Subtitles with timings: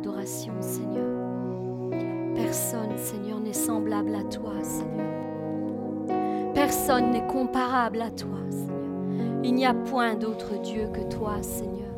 [0.00, 1.90] l'adoration, Seigneur.
[2.34, 6.54] Personne, Seigneur, n'est semblable à toi, Seigneur.
[6.54, 9.44] Personne n'est comparable à toi, Seigneur.
[9.44, 11.94] Il n'y a point d'autre Dieu que toi, Seigneur.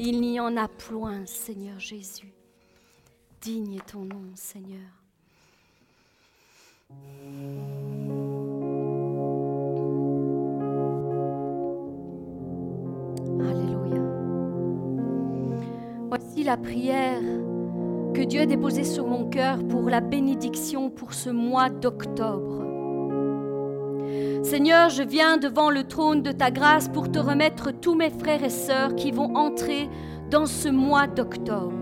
[0.00, 2.32] Il n'y en a point, Seigneur Jésus.
[3.42, 4.80] Digne est ton nom, Seigneur.
[16.44, 17.20] La prière
[18.14, 22.64] que Dieu a déposée sur mon cœur pour la bénédiction pour ce mois d'octobre.
[24.42, 28.42] Seigneur, je viens devant le trône de ta grâce pour te remettre tous mes frères
[28.42, 29.88] et sœurs qui vont entrer
[30.30, 31.78] dans ce mois d'octobre.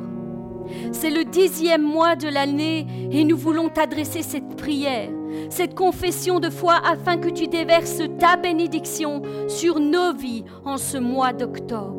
[0.92, 5.08] C'est le dixième mois de l'année et nous voulons t'adresser cette prière,
[5.48, 10.98] cette confession de foi afin que tu déverses ta bénédiction sur nos vies en ce
[10.98, 11.96] mois d'octobre.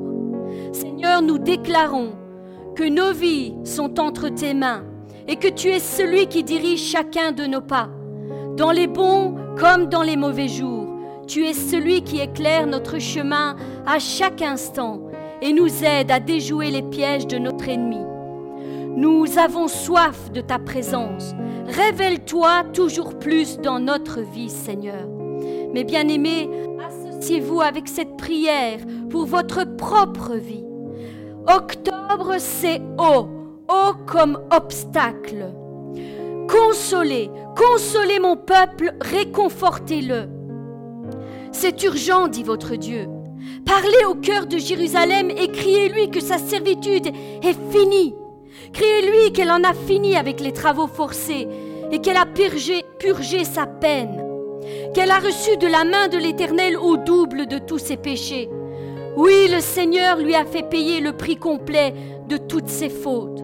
[0.73, 2.20] Seigneur, nous déclarons
[2.75, 4.83] que nos vies sont entre tes mains
[5.27, 7.89] et que tu es celui qui dirige chacun de nos pas.
[8.58, 10.88] Dans les bons comme dans les mauvais jours,
[11.27, 13.55] tu es celui qui éclaire notre chemin
[13.86, 15.02] à chaque instant
[15.42, 18.02] et nous aide à déjouer les pièges de notre ennemi.
[18.95, 21.33] Nous avons soif de ta présence.
[21.67, 25.08] Révèle-toi toujours plus dans notre vie, Seigneur.
[25.73, 26.49] Mes bien-aimés,
[26.86, 30.66] associez-vous avec cette prière pour votre propre vie.
[31.47, 31.91] Octobre,
[32.40, 33.28] c'est O
[34.06, 35.54] comme obstacle.
[36.50, 40.28] Consolez, consolez mon peuple, réconfortez-le.
[41.52, 43.08] C'est urgent, dit votre Dieu.
[43.66, 48.16] Parlez au cœur de Jérusalem et criez-lui que sa servitude est finie.
[48.73, 51.48] Criez-lui qu'elle en a fini avec les travaux forcés
[51.92, 54.23] et qu'elle a purgé, purgé sa peine,
[54.94, 58.50] qu'elle a reçu de la main de l'Éternel au double de tous ses péchés.
[59.17, 61.94] Oui, le Seigneur lui a fait payer le prix complet
[62.28, 63.44] de toutes ses fautes.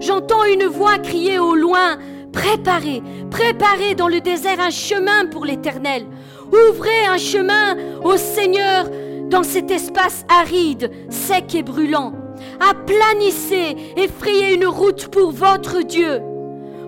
[0.00, 1.98] J'entends une voix crier au loin,
[2.32, 6.06] Préparez, préparez dans le désert un chemin pour l'Éternel.
[6.52, 8.88] Ouvrez un chemin au Seigneur
[9.28, 12.12] dans cet espace aride, sec et brûlant.
[12.60, 16.20] Aplanissez et frayez une route pour votre Dieu.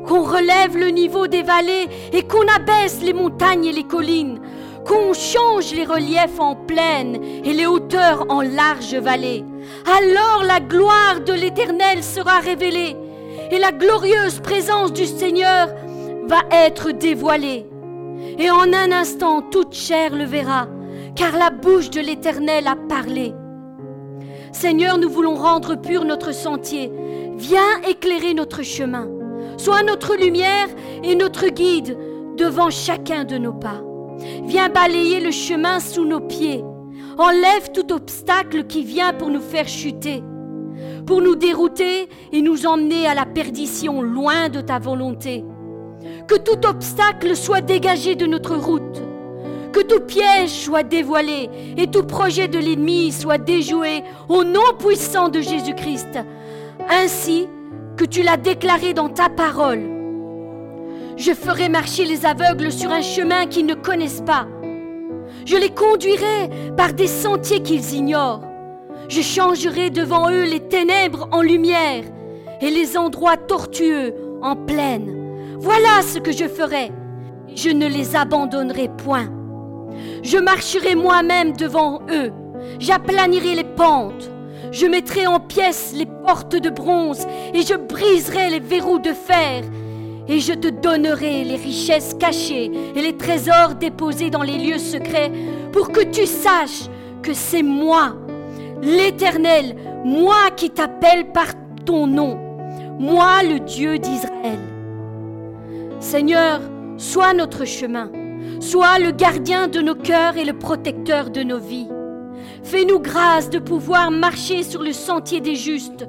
[0.06, 4.40] Qu'on relève le niveau des vallées et qu'on abaisse les montagnes et les collines.
[4.90, 9.44] Qu'on change les reliefs en plaine et les hauteurs en larges vallées.
[9.86, 12.96] Alors la gloire de l'Éternel sera révélée
[13.52, 15.68] et la glorieuse présence du Seigneur
[16.26, 17.66] va être dévoilée.
[18.36, 20.66] Et en un instant, toute chair le verra,
[21.14, 23.32] car la bouche de l'Éternel a parlé.
[24.50, 26.90] Seigneur, nous voulons rendre pur notre sentier.
[27.36, 29.08] Viens éclairer notre chemin.
[29.56, 30.66] Sois notre lumière
[31.04, 31.96] et notre guide
[32.36, 33.82] devant chacun de nos pas.
[34.44, 36.62] Viens balayer le chemin sous nos pieds.
[37.18, 40.22] Enlève tout obstacle qui vient pour nous faire chuter,
[41.06, 45.44] pour nous dérouter et nous emmener à la perdition loin de ta volonté.
[46.26, 49.02] Que tout obstacle soit dégagé de notre route
[49.72, 55.28] que tout piège soit dévoilé et tout projet de l'ennemi soit déjoué au nom puissant
[55.28, 56.18] de Jésus-Christ,
[56.88, 57.46] ainsi
[57.96, 59.99] que tu l'as déclaré dans ta parole.
[61.20, 64.46] Je ferai marcher les aveugles sur un chemin qu'ils ne connaissent pas.
[65.44, 66.48] Je les conduirai
[66.78, 68.40] par des sentiers qu'ils ignorent.
[69.10, 72.04] Je changerai devant eux les ténèbres en lumière
[72.62, 75.58] et les endroits tortueux en plaine.
[75.58, 76.90] Voilà ce que je ferai.
[77.54, 79.28] Je ne les abandonnerai point.
[80.22, 82.32] Je marcherai moi-même devant eux.
[82.78, 84.30] J'aplanirai les pentes.
[84.72, 89.64] Je mettrai en pièces les portes de bronze et je briserai les verrous de fer.
[90.30, 95.32] Et je te donnerai les richesses cachées et les trésors déposés dans les lieux secrets
[95.72, 96.88] pour que tu saches
[97.20, 98.14] que c'est moi,
[98.80, 99.74] l'Éternel,
[100.04, 101.48] moi qui t'appelle par
[101.84, 102.38] ton nom,
[103.00, 104.60] moi le Dieu d'Israël.
[105.98, 106.60] Seigneur,
[106.96, 108.10] sois notre chemin.
[108.60, 111.88] Sois le gardien de nos cœurs et le protecteur de nos vies.
[112.62, 116.06] Fais-nous grâce de pouvoir marcher sur le sentier des justes.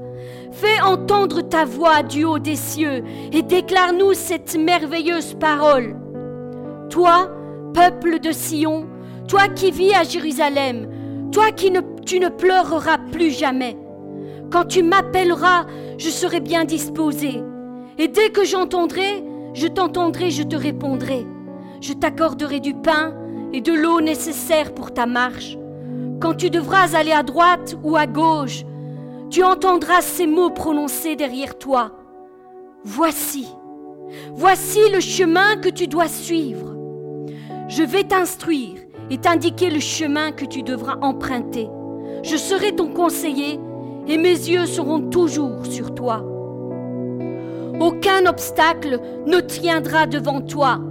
[0.51, 5.95] Fais entendre ta voix du haut des cieux et déclare-nous cette merveilleuse parole.
[6.89, 7.29] Toi,
[7.73, 8.87] peuple de Sion,
[9.27, 10.89] toi qui vis à Jérusalem,
[11.31, 13.77] toi qui ne, tu ne pleureras plus jamais.
[14.51, 15.65] Quand tu m'appelleras,
[15.97, 17.41] je serai bien disposé.
[17.97, 19.23] Et dès que j'entendrai,
[19.53, 21.25] je t'entendrai, je te répondrai
[21.81, 23.13] je t'accorderai du pain
[23.53, 25.57] et de l'eau nécessaires pour ta marche.
[26.21, 28.63] Quand tu devras aller à droite ou à gauche,
[29.31, 31.93] tu entendras ces mots prononcés derrière toi.
[32.83, 33.47] Voici,
[34.33, 36.75] voici le chemin que tu dois suivre.
[37.69, 41.69] Je vais t'instruire et t'indiquer le chemin que tu devras emprunter.
[42.23, 43.57] Je serai ton conseiller
[44.07, 46.25] et mes yeux seront toujours sur toi.
[47.79, 50.81] Aucun obstacle ne tiendra devant toi.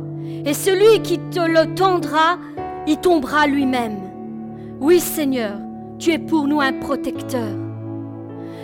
[0.47, 2.39] Et celui qui te le tendra,
[2.87, 4.01] il tombera lui-même.
[4.81, 5.59] Oui Seigneur,
[5.99, 7.70] tu es pour nous un protecteur.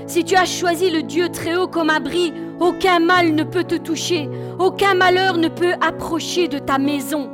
[0.07, 3.75] Si tu as choisi le Dieu très haut comme abri, aucun mal ne peut te
[3.75, 7.29] toucher, aucun malheur ne peut approcher de ta maison.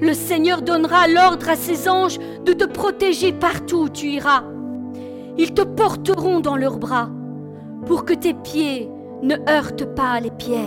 [0.00, 4.44] Le Seigneur donnera l'ordre à ses anges de te protéger partout où tu iras.
[5.38, 7.08] Ils te porteront dans leurs bras
[7.86, 8.90] pour que tes pieds
[9.22, 10.60] ne heurtent pas les pierres.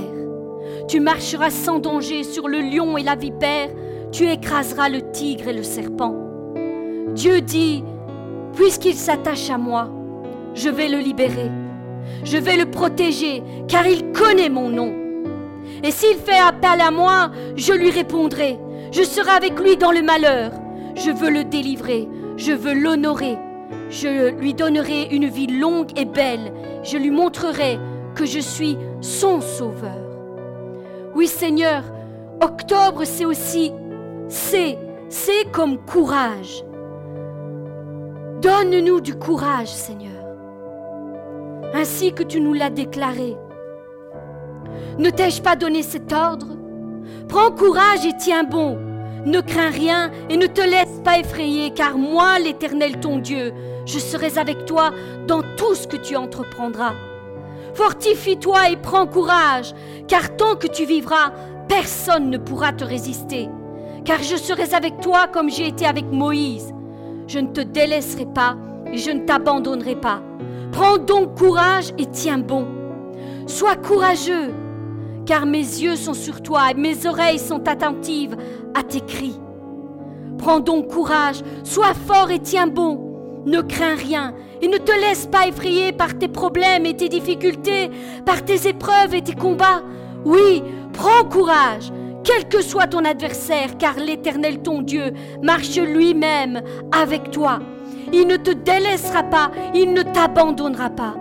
[0.88, 3.70] Tu marcheras sans danger sur le lion et la vipère,
[4.12, 6.16] tu écraseras le tigre et le serpent.
[7.14, 7.84] Dieu dit,
[8.54, 9.90] puisqu'il s'attache à moi,
[10.56, 11.52] je vais le libérer,
[12.24, 14.94] je vais le protéger, car il connaît mon nom.
[15.84, 18.58] Et s'il fait appel à moi, je lui répondrai,
[18.92, 20.52] je serai avec lui dans le malheur,
[20.96, 22.08] je veux le délivrer,
[22.38, 23.38] je veux l'honorer,
[23.90, 26.54] je lui donnerai une vie longue et belle,
[26.84, 27.78] je lui montrerai
[28.16, 30.02] que je suis son sauveur.
[31.14, 31.84] Oui Seigneur,
[32.42, 33.72] octobre c'est aussi
[34.28, 34.78] c'est,
[35.10, 36.64] c'est comme courage.
[38.42, 40.15] Donne-nous du courage Seigneur,
[41.74, 43.36] ainsi que tu nous l'as déclaré.
[44.98, 46.48] Ne t'ai-je pas donné cet ordre?
[47.28, 48.78] Prends courage et tiens bon.
[49.26, 53.54] Ne crains rien et ne te laisse pas effrayer, car moi, l'Éternel ton Dieu,
[53.86, 54.92] je serai avec toi
[55.28, 56.94] dans tout ce que tu entreprendras.
[57.74, 59.74] Fortifie-toi et prends courage,
[60.08, 61.32] car tant que tu vivras,
[61.68, 63.50] personne ne pourra te résister.
[64.06, 66.74] Car je serai avec toi comme j'ai été avec Moïse.
[67.28, 68.56] Je ne te délaisserai pas
[68.94, 70.22] et je ne t'abandonnerai pas.
[70.76, 72.68] Prends donc courage et tiens bon.
[73.48, 74.52] Sois courageux,
[75.26, 78.36] car mes yeux sont sur toi et mes oreilles sont attentives
[78.74, 79.40] à tes cris.
[80.38, 83.42] Prends donc courage, sois fort et tiens bon.
[83.46, 87.90] Ne crains rien et ne te laisse pas effrayer par tes problèmes et tes difficultés,
[88.26, 89.82] par tes épreuves et tes combats.
[90.26, 90.62] Oui,
[90.92, 91.90] prends courage,
[92.26, 96.62] quel que soit ton adversaire, car l'Éternel ton Dieu marche lui-même
[96.92, 97.62] avec toi.
[98.18, 101.16] Il ne te délaissera pas, il ne t'abandonnera pas.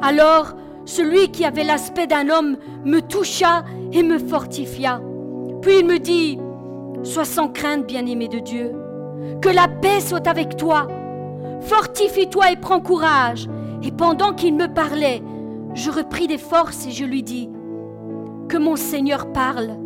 [0.00, 0.54] Alors,
[0.86, 2.56] celui qui avait l'aspect d'un homme
[2.86, 5.02] me toucha et me fortifia.
[5.60, 6.38] Puis il me dit,
[7.02, 8.72] Sois sans crainte, bien-aimé de Dieu,
[9.42, 10.88] que la paix soit avec toi.
[11.60, 13.46] Fortifie-toi et prends courage.
[13.82, 15.22] Et pendant qu'il me parlait,
[15.74, 17.50] je repris des forces et je lui dis,
[18.48, 19.76] Que mon Seigneur parle,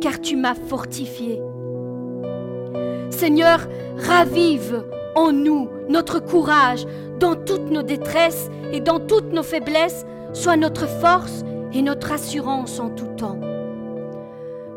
[0.00, 1.40] car tu m'as fortifié.
[3.10, 3.60] Seigneur,
[3.98, 4.82] ravive
[5.14, 6.86] en nous notre courage
[7.18, 12.80] dans toutes nos détresses et dans toutes nos faiblesses, soit notre force et notre assurance
[12.80, 13.38] en tout temps.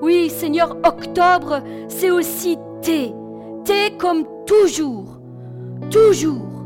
[0.01, 3.13] Oui, Seigneur, octobre, c'est aussi T.
[3.63, 5.19] T comme toujours.
[5.89, 6.63] Toujours.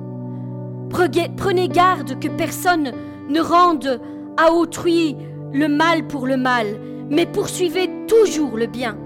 [0.89, 2.91] Prenez garde que personne
[3.29, 4.01] ne rende
[4.37, 5.15] à autrui
[5.53, 6.79] le mal pour le mal,
[7.09, 8.97] mais poursuivez toujours le bien.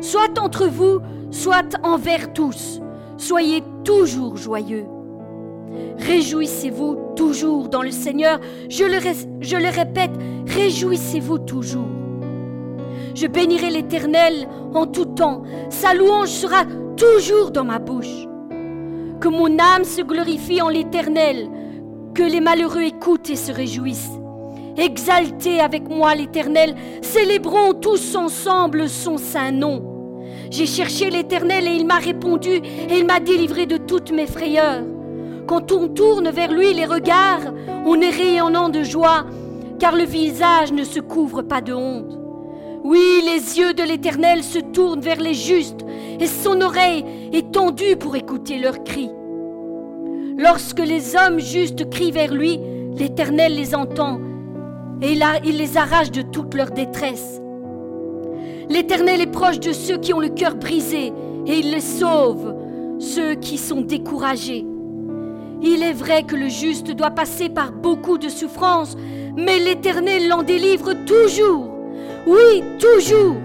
[0.00, 2.80] Soit entre vous, soit envers tous.
[3.16, 4.86] Soyez toujours joyeux.
[5.98, 8.40] Réjouissez-vous toujours dans le Seigneur.
[8.68, 10.10] Je le, répète,
[10.46, 11.88] réjouissez-vous toujours.
[13.14, 15.42] Je bénirai l'Éternel en tout temps.
[15.70, 16.64] Sa louange sera
[16.96, 18.26] toujours dans ma bouche.
[19.20, 21.48] Que mon âme se glorifie en l'Éternel,
[22.14, 24.18] que les malheureux écoutent et se réjouissent.
[24.76, 29.93] Exaltez avec moi l'Éternel, célébrons tous ensemble son saint nom.
[30.56, 34.84] J'ai cherché l'Éternel et il m'a répondu et il m'a délivré de toutes mes frayeurs.
[35.48, 37.52] Quand on tourne vers lui les regards,
[37.84, 39.26] on est rayonnant de joie,
[39.80, 42.16] car le visage ne se couvre pas de honte.
[42.84, 45.84] Oui, les yeux de l'Éternel se tournent vers les justes,
[46.20, 49.10] et son oreille est tendue pour écouter leurs cris.
[50.38, 52.60] Lorsque les hommes justes crient vers lui,
[52.96, 54.20] l'Éternel les entend,
[55.02, 57.40] et il les arrache de toute leur détresse.
[58.68, 61.12] L'Éternel est proche de ceux qui ont le cœur brisé,
[61.46, 62.54] et il les sauve,
[62.98, 64.64] ceux qui sont découragés.
[65.62, 68.96] Il est vrai que le juste doit passer par beaucoup de souffrances,
[69.36, 71.70] mais l'Éternel l'en délivre toujours.
[72.26, 73.36] Oui, toujours.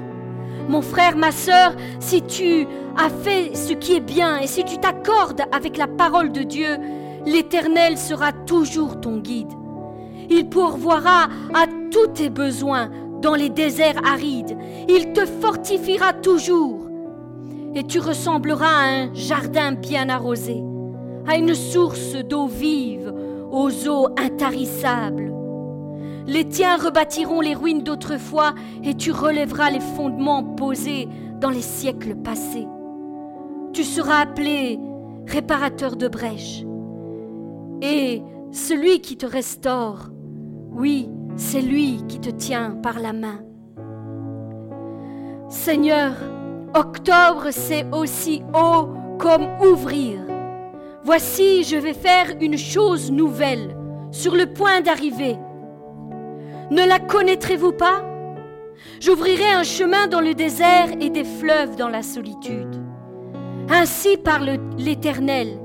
[0.68, 4.78] Mon frère, ma sœur, si tu as fait ce qui est bien et si tu
[4.78, 6.78] t'accordes avec la parole de Dieu,
[7.26, 9.52] l'Éternel sera toujours ton guide.
[10.30, 11.24] Il pourvoira
[11.54, 12.90] à tous tes besoins
[13.22, 14.58] dans les déserts arides.
[14.88, 16.90] Il te fortifiera toujours.
[17.76, 20.64] Et tu ressembleras à un jardin bien arrosé
[21.30, 23.14] à une source d'eau vive,
[23.52, 25.32] aux eaux intarissables.
[26.26, 31.08] Les tiens rebâtiront les ruines d'autrefois et tu relèveras les fondements posés
[31.40, 32.68] dans les siècles passés.
[33.74, 34.80] Tu seras appelé
[35.28, 36.64] réparateur de brèches.
[37.82, 40.10] Et celui qui te restaure,
[40.72, 43.40] oui, c'est lui qui te tient par la main.
[45.50, 46.14] Seigneur,
[46.74, 50.20] octobre c'est aussi haut comme ouvrir.
[51.04, 53.76] Voici, je vais faire une chose nouvelle,
[54.12, 55.38] sur le point d'arriver.
[56.72, 58.04] Ne la connaîtrez-vous pas?
[59.00, 62.76] J'ouvrirai un chemin dans le désert et des fleuves dans la solitude.
[63.70, 65.60] Ainsi parle l'Éternel,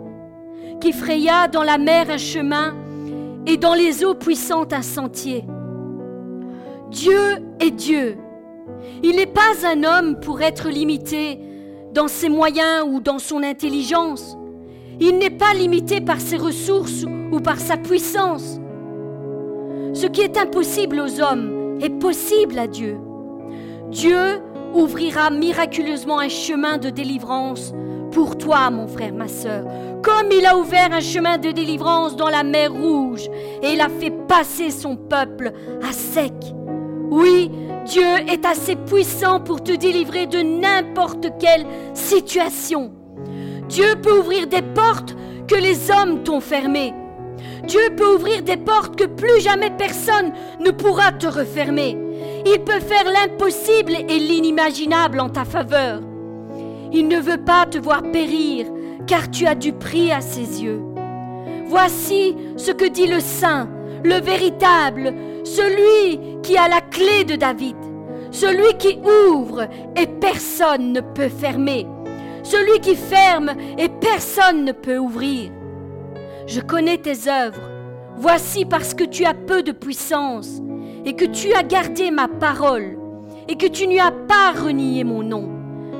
[0.80, 2.74] qui fraya dans la mer un chemin
[3.46, 5.44] et dans les eaux puissantes un sentier.
[6.90, 7.20] Dieu
[7.60, 8.16] est Dieu.
[9.02, 11.40] Il n'est pas un homme pour être limité
[11.92, 14.36] dans ses moyens ou dans son intelligence.
[15.00, 18.60] Il n'est pas limité par ses ressources ou par sa puissance.
[19.92, 22.98] Ce qui est impossible aux hommes est possible à Dieu.
[23.90, 24.40] Dieu
[24.74, 27.72] ouvrira miraculeusement un chemin de délivrance
[28.10, 29.64] pour toi, mon frère, ma sœur,
[30.04, 33.26] comme il a ouvert un chemin de délivrance dans la mer Rouge
[33.62, 35.50] et il a fait passer son peuple
[35.82, 36.34] à sec.
[37.10, 37.50] Oui,
[37.86, 42.92] Dieu est assez puissant pour te délivrer de n'importe quelle situation.
[43.68, 45.16] Dieu peut ouvrir des portes
[45.48, 46.92] que les hommes t'ont fermées.
[47.66, 51.96] Dieu peut ouvrir des portes que plus jamais personne ne pourra te refermer.
[52.44, 56.00] Il peut faire l'impossible et l'inimaginable en ta faveur.
[56.92, 58.66] Il ne veut pas te voir périr,
[59.06, 60.82] car tu as du prix à ses yeux.
[61.66, 63.68] Voici ce que dit le Saint,
[64.02, 67.76] le véritable, celui qui a la clé de David,
[68.30, 71.86] celui qui ouvre et personne ne peut fermer,
[72.42, 75.50] celui qui ferme et personne ne peut ouvrir.
[76.46, 77.70] Je connais tes œuvres.
[78.16, 80.60] Voici parce que tu as peu de puissance
[81.04, 82.96] et que tu as gardé ma parole
[83.48, 85.48] et que tu n'y as pas renié mon nom.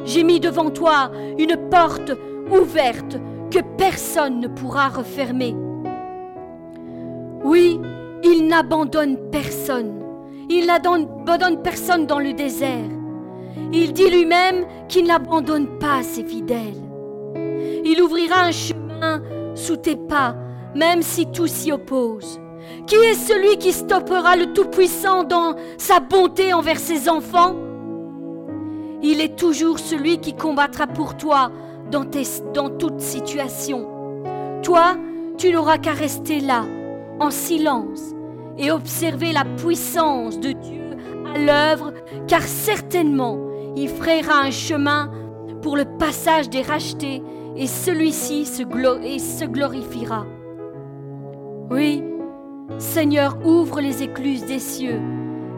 [0.04, 2.12] J'ai mis devant toi une porte
[2.50, 3.18] ouverte
[3.50, 5.54] que personne ne pourra refermer.
[7.44, 7.80] Oui,
[8.22, 10.00] il n'abandonne personne.
[10.48, 12.90] Il n'abandonne personne dans le désert.
[13.72, 16.82] Il dit lui-même qu'il n'abandonne pas ses fidèles.
[17.84, 19.22] Il ouvrira un chemin
[19.54, 20.34] sous tes pas,
[20.74, 22.40] même si tout s'y oppose.
[22.86, 27.54] Qui est celui qui stoppera le Tout-Puissant dans sa bonté envers ses enfants?
[29.02, 31.50] Il est toujours celui qui combattra pour toi
[32.52, 33.86] dans, toute situation.
[34.62, 34.96] Toi,
[35.38, 36.64] tu n'auras qu'à rester là,
[37.20, 38.14] en silence,
[38.58, 40.82] et observer la puissance de Dieu
[41.34, 41.92] à l'œuvre,
[42.26, 43.38] car certainement
[43.76, 45.10] il frayera un chemin
[45.62, 47.22] pour le passage des rachetés,
[47.56, 50.26] et celui-ci se, se glorifiera.
[51.70, 52.02] Oui,
[52.78, 55.00] Seigneur, ouvre les écluses des cieux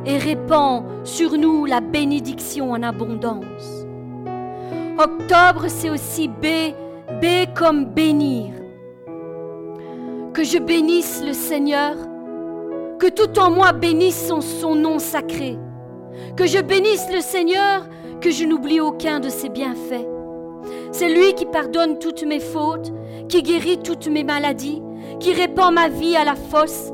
[0.05, 3.76] et répand sur nous la bénédiction en abondance.
[4.99, 6.73] Octobre, c'est aussi B,
[7.21, 8.55] B comme bénir.
[10.33, 11.95] Que je bénisse le Seigneur,
[12.99, 15.59] que tout en moi bénisse son, nom sacré.
[16.35, 17.87] Que je bénisse le Seigneur,
[18.23, 20.07] que je n'oublie aucun de ses bienfaits.
[20.93, 22.91] C'est lui qui pardonne toutes mes fautes,
[23.29, 24.83] qui guérit toutes mes maladies,
[25.21, 26.91] qui répand ma vie à la fosse,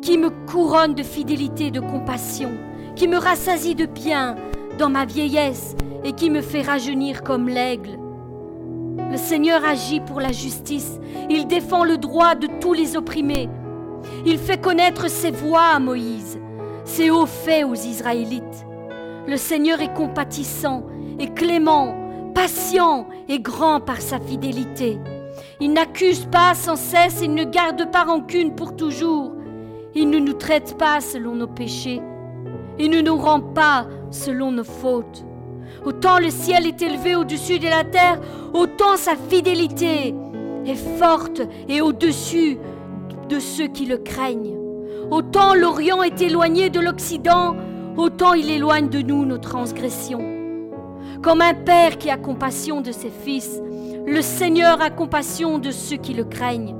[0.00, 2.52] qui me couronne de fidélité et de compassion,
[2.94, 4.36] qui me rassasie de bien
[4.78, 7.98] dans ma vieillesse et qui me fait rajeunir comme l'aigle.
[9.10, 10.98] Le Seigneur agit pour la justice,
[11.30, 13.48] il défend le droit de tous les opprimés,
[14.24, 16.38] il fait connaître ses voies à Moïse,
[16.84, 18.66] ses hauts faits aux Israélites.
[19.26, 20.84] Le Seigneur est compatissant
[21.18, 21.94] et clément,
[22.34, 24.98] patient et grand par sa fidélité.
[25.60, 29.32] Il n'accuse pas sans cesse, il ne garde pas rancune pour toujours.
[29.94, 32.02] Il ne nous traite pas selon nos péchés.
[32.78, 35.24] Il ne nous rend pas selon nos fautes.
[35.84, 38.20] Autant le ciel est élevé au-dessus de la terre,
[38.54, 40.14] autant sa fidélité
[40.64, 42.58] est forte et au-dessus
[43.28, 44.56] de ceux qui le craignent.
[45.10, 47.56] Autant l'Orient est éloigné de l'Occident,
[47.96, 50.24] autant il éloigne de nous nos transgressions.
[51.22, 53.60] Comme un père qui a compassion de ses fils,
[54.06, 56.76] le Seigneur a compassion de ceux qui le craignent.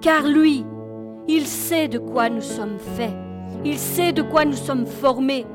[0.00, 0.64] Car lui,
[1.28, 3.14] il sait de quoi nous sommes faits.
[3.64, 5.46] Il sait de quoi nous sommes formés.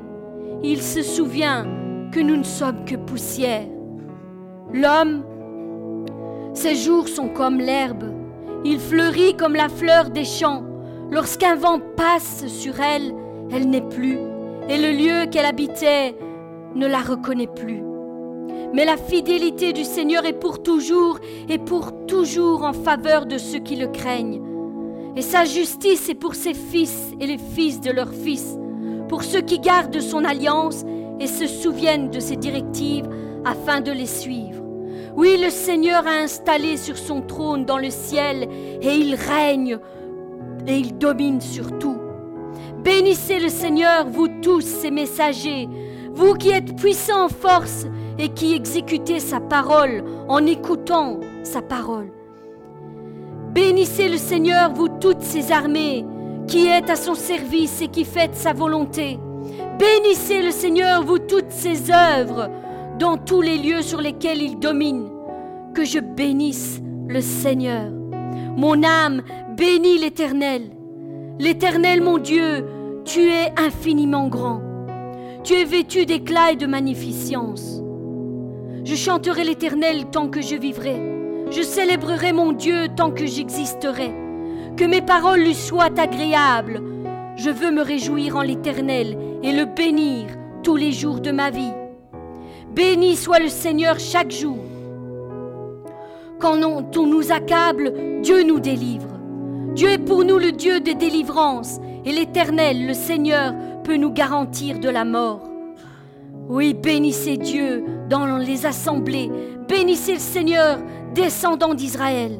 [0.67, 1.67] Il se souvient
[2.12, 3.67] que nous ne sommes que poussière.
[4.74, 5.24] L'homme,
[6.55, 8.05] ses jours sont comme l'herbe.
[8.63, 10.63] Il fleurit comme la fleur des champs.
[11.12, 13.13] Lorsqu'un vent passe sur elle,
[13.51, 14.17] elle n'est plus,
[14.67, 16.15] et le lieu qu'elle habitait
[16.74, 17.84] ne la reconnaît plus.
[18.74, 23.60] Mais la fidélité du Seigneur est pour toujours et pour toujours en faveur de ceux
[23.60, 24.41] qui le craignent
[25.15, 28.57] et sa justice est pour ses fils et les fils de leurs fils,
[29.07, 30.83] pour ceux qui gardent son alliance
[31.19, 33.07] et se souviennent de ses directives
[33.45, 34.63] afin de les suivre.
[35.15, 38.47] Oui, le Seigneur a installé sur son trône dans le ciel
[38.81, 39.77] et il règne
[40.67, 41.97] et il domine sur tout.
[42.83, 45.69] Bénissez le Seigneur, vous tous ses messagers,
[46.13, 47.85] vous qui êtes puissants en force
[48.17, 52.12] et qui exécutez sa parole en écoutant sa parole.
[53.53, 56.05] Bénissez le Seigneur, vous toutes ses armées,
[56.47, 59.19] qui êtes à son service et qui faites sa volonté.
[59.79, 62.49] Bénissez le Seigneur, vous toutes ses œuvres,
[62.97, 65.09] dans tous les lieux sur lesquels il domine.
[65.73, 67.91] Que je bénisse le Seigneur.
[68.55, 69.21] Mon âme
[69.57, 70.71] bénit l'Éternel.
[71.39, 72.65] L'Éternel, mon Dieu,
[73.03, 74.61] tu es infiniment grand.
[75.43, 77.81] Tu es vêtu d'éclat et de magnificence.
[78.85, 80.95] Je chanterai l'Éternel tant que je vivrai.
[81.51, 84.25] Je célébrerai mon Dieu tant que j'existerai.
[84.77, 86.82] Que mes paroles lui soient agréables.
[87.38, 90.27] Je veux me réjouir en l'Éternel et le bénir
[90.63, 91.74] tous les jours de ma vie.
[92.74, 94.58] Béni soit le Seigneur chaque jour.
[96.39, 99.08] Quand on nous accable, Dieu nous délivre.
[99.74, 103.53] Dieu est pour nous le Dieu des délivrances et l'Éternel, le Seigneur,
[103.84, 105.44] peut nous garantir de la mort.
[106.50, 109.32] Oui, bénissez Dieu dans les assemblées,
[109.67, 110.79] bénissez le Seigneur,
[111.13, 112.39] descendant d'Israël.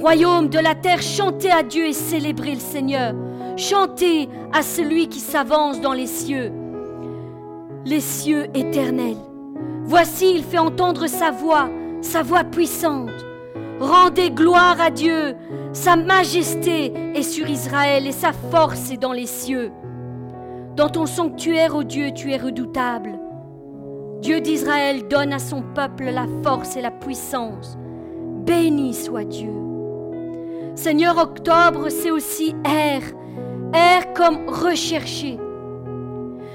[0.00, 3.12] Royaume de la terre, chantez à Dieu et célébrez le Seigneur.
[3.58, 6.50] Chantez à celui qui s'avance dans les cieux,
[7.84, 9.18] les cieux éternels.
[9.84, 11.68] Voici, il fait entendre sa voix,
[12.00, 13.10] sa voix puissante.
[13.78, 15.36] Rendez gloire à Dieu,
[15.74, 19.70] sa majesté est sur Israël et sa force est dans les cieux.
[20.76, 23.18] Dans ton sanctuaire, ô Dieu, tu es redoutable.
[24.22, 27.76] Dieu d'Israël donne à son peuple la force et la puissance.
[28.46, 29.69] Béni soit Dieu.
[30.74, 33.02] Seigneur, octobre, c'est aussi air,
[33.74, 35.38] air comme recherché.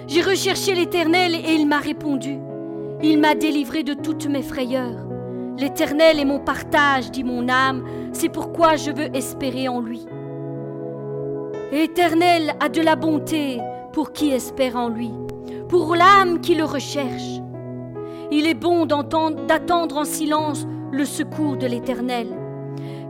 [0.08, 2.40] J'ai recherché l'Éternel et il m'a répondu.
[3.04, 5.06] Il m'a délivré de toutes mes frayeurs.
[5.58, 10.06] L'Éternel est mon partage, dit mon âme, c'est pourquoi je veux espérer en lui.
[11.72, 13.60] L'Éternel a de la bonté
[13.94, 15.12] pour qui espère en lui,
[15.70, 17.42] pour l'âme qui le recherche.
[18.32, 22.28] Il est bon d'attendre en silence le secours de l'Éternel,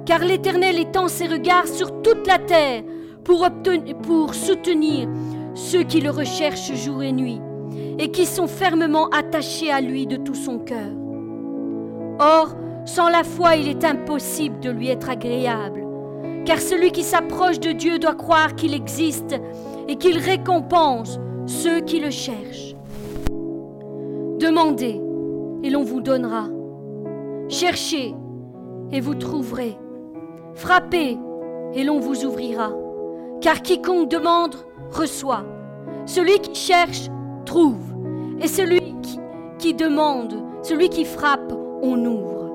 [0.06, 2.84] car l'Éternel étend ses regards sur toute la terre
[3.24, 5.10] pour, soutenir
[5.56, 7.42] ceux qui le recherchent jour et nuit,
[7.98, 10.92] et qui sont fermement attachés à lui de tout son cœur.
[12.20, 15.88] Or, sans la foi, il est impossible de lui être agréable,
[16.46, 19.36] car celui qui s'approche de Dieu doit croire qu'il existe
[19.88, 22.76] et qu'il récompense ceux qui le cherchent.
[24.40, 25.02] Demandez
[25.64, 26.48] et l'on vous donnera.
[27.50, 28.14] Cherchez
[28.92, 29.78] et vous trouverez.
[30.56, 31.18] Frappez
[31.74, 32.72] et l'on vous ouvrira.
[33.42, 34.56] Car quiconque demande
[34.90, 35.44] reçoit.
[36.06, 37.10] Celui qui cherche
[37.46, 37.82] trouve.
[38.42, 38.96] Et celui
[39.60, 42.52] qui, demande, celui qui frappe, on ouvre.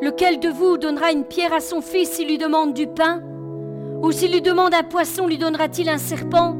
[0.00, 3.20] Lequel de vous donnera une pierre à son fils s'il lui demande du pain?
[4.02, 6.56] Ou s'il lui demande un poisson, lui donnera-t-il un serpent?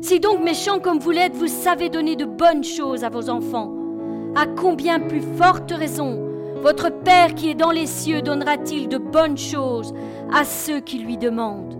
[0.00, 3.72] Si donc méchant comme vous l'êtes, vous savez donner de bonnes choses à vos enfants,
[4.34, 6.33] à combien plus forte raison
[6.64, 9.92] votre Père qui est dans les cieux donnera-t-il de bonnes choses
[10.32, 11.76] à ceux qui lui demandent?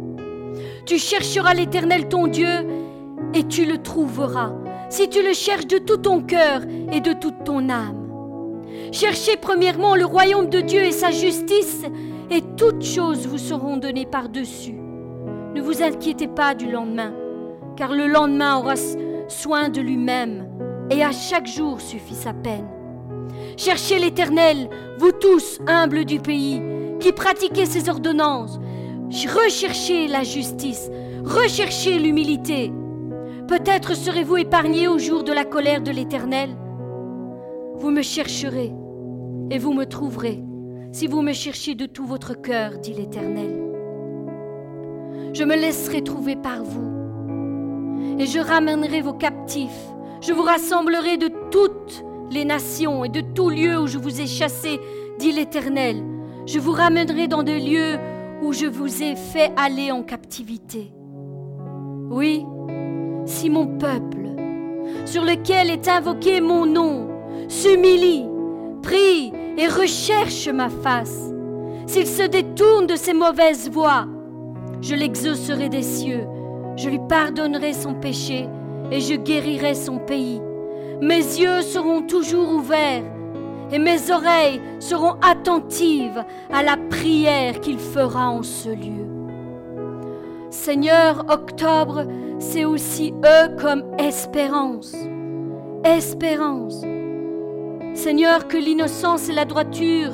[0.85, 2.66] Tu chercheras l'Éternel ton Dieu
[3.33, 4.53] et tu le trouveras,
[4.90, 6.61] si tu le cherches de tout ton cœur
[6.92, 8.11] et de toute ton âme.
[8.92, 11.87] Cherchez premièrement le royaume de Dieu et sa justice,
[12.31, 14.79] et toutes choses vous seront données par-dessus.
[15.55, 17.14] Ne vous inquiétez pas du lendemain,
[17.77, 18.75] car le lendemain aura
[19.29, 20.47] soin de lui-même,
[20.90, 22.73] et à chaque jour suffit sa peine.
[23.56, 26.60] Cherchez l'Éternel, vous tous humbles du pays,
[27.00, 28.58] qui pratiquez ses ordonnances.
[29.10, 30.90] Recherchez la justice,
[31.24, 32.72] recherchez l'humilité.
[33.46, 36.50] Peut-être serez-vous épargnés au jour de la colère de l'Éternel.
[37.76, 38.72] Vous me chercherez
[39.50, 40.42] et vous me trouverez
[40.92, 43.60] si vous me cherchez de tout votre cœur, dit l'Éternel.
[45.32, 49.70] Je me laisserai trouver par vous et je ramènerai vos captifs.
[50.20, 52.04] Je vous rassemblerai de toutes
[52.35, 54.81] les nations et de tout lieu où je vous ai chassés,
[55.18, 56.03] dit l'Éternel.
[56.47, 57.97] Je vous ramènerai dans des lieux
[58.42, 60.92] où je vous ai fait aller en captivité.
[62.11, 62.44] Oui,
[63.25, 64.27] si mon peuple,
[65.07, 67.09] sur lequel est invoqué mon nom,
[67.49, 68.27] s'humilie,
[68.83, 71.33] prie et recherche ma face,
[71.87, 74.07] s'il se détourne de ses mauvaises voies,
[74.83, 76.27] je l'exaucerai des cieux,
[76.77, 78.49] je lui pardonnerai son péché
[78.90, 80.40] et je guérirai son pays.
[81.04, 83.04] Mes yeux seront toujours ouverts
[83.70, 89.04] et mes oreilles seront attentives à la prière qu'il fera en ce lieu.
[90.48, 92.06] Seigneur, octobre,
[92.38, 94.94] c'est aussi eux comme espérance.
[95.84, 96.80] Espérance.
[97.92, 100.12] Seigneur, que l'innocence et la droiture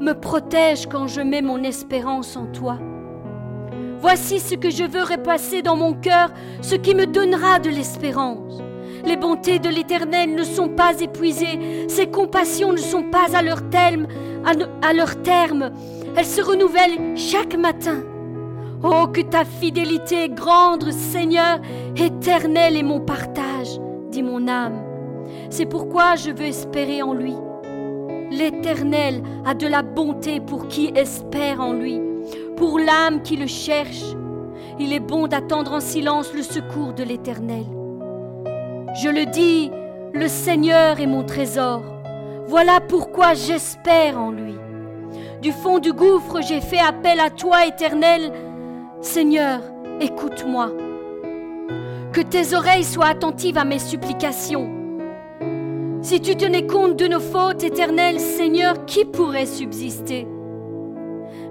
[0.00, 2.78] me protègent quand je mets mon espérance en toi.
[4.00, 6.30] Voici ce que je veux repasser dans mon cœur,
[6.62, 8.41] ce qui me donnera de l'espérance.
[9.04, 13.68] Les bontés de l'Éternel ne sont pas épuisées, ses compassions ne sont pas à leur
[13.70, 14.06] terme.
[16.16, 18.02] Elles se renouvellent chaque matin.
[18.84, 21.60] Oh, que ta fidélité est grande, Seigneur,
[21.96, 23.78] éternel est mon partage,
[24.10, 24.82] dit mon âme.
[25.50, 27.34] C'est pourquoi je veux espérer en lui.
[28.30, 32.00] L'Éternel a de la bonté pour qui espère en lui,
[32.56, 34.02] pour l'âme qui le cherche.
[34.80, 37.81] Il est bon d'attendre en silence le secours de l'Éternel.
[38.94, 39.70] Je le dis,
[40.12, 41.82] le Seigneur est mon trésor.
[42.46, 44.54] Voilà pourquoi j'espère en lui.
[45.40, 48.30] Du fond du gouffre, j'ai fait appel à toi, Éternel.
[49.00, 49.60] Seigneur,
[50.00, 50.72] écoute-moi.
[52.12, 54.68] Que tes oreilles soient attentives à mes supplications.
[56.02, 60.26] Si tu tenais compte de nos fautes, Éternel, Seigneur, qui pourrait subsister?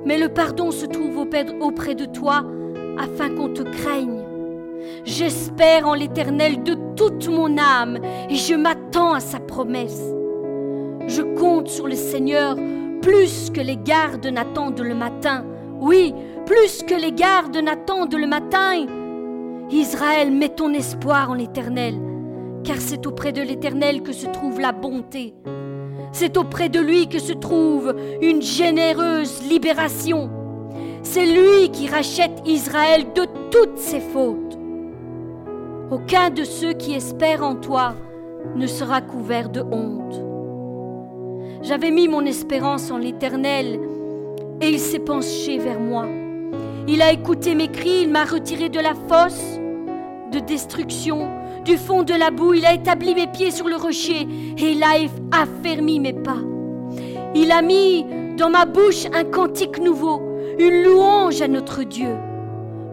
[0.05, 2.43] Mais le pardon se trouve auprès de toi
[2.99, 4.30] afin qu'on te craigne.
[5.03, 10.01] J'espère en l'Éternel de toute mon âme et je m'attends à sa promesse.
[11.07, 12.55] Je compte sur le Seigneur
[13.01, 15.43] plus que les gardes n'attendent le matin.
[15.79, 16.13] Oui,
[16.45, 18.85] plus que les gardes n'attendent le matin.
[19.71, 21.95] Israël, mets ton espoir en l'Éternel,
[22.63, 25.33] car c'est auprès de l'Éternel que se trouve la bonté.
[26.11, 30.29] C'est auprès de lui que se trouve une généreuse libération.
[31.03, 34.60] C'est lui qui rachète Israël de toutes ses fautes.
[35.91, 37.95] Aucun de ceux qui espèrent en toi
[38.55, 40.21] ne sera couvert de honte.
[41.63, 43.77] J'avais mis mon espérance en l'Éternel,
[44.61, 46.05] et il s'est penché vers moi.
[46.87, 49.59] Il a écouté mes cris, il m'a retiré de la fosse
[50.31, 51.27] de destruction,
[51.65, 54.25] du fond de la boue, il a établi mes pieds sur le rocher,
[54.57, 54.93] et il a
[55.33, 56.39] affermi mes pas.
[57.35, 58.05] Il a mis
[58.37, 60.21] dans ma bouche un cantique nouveau,
[60.57, 62.15] une louange à notre Dieu.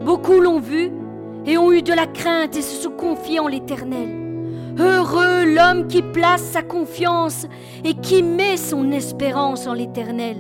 [0.05, 0.91] Beaucoup l'ont vu
[1.49, 4.11] et ont eu de la crainte et se sont confiés en l'Éternel.
[4.79, 7.47] Heureux l'homme qui place sa confiance
[7.85, 10.37] et qui met son espérance en l'Éternel.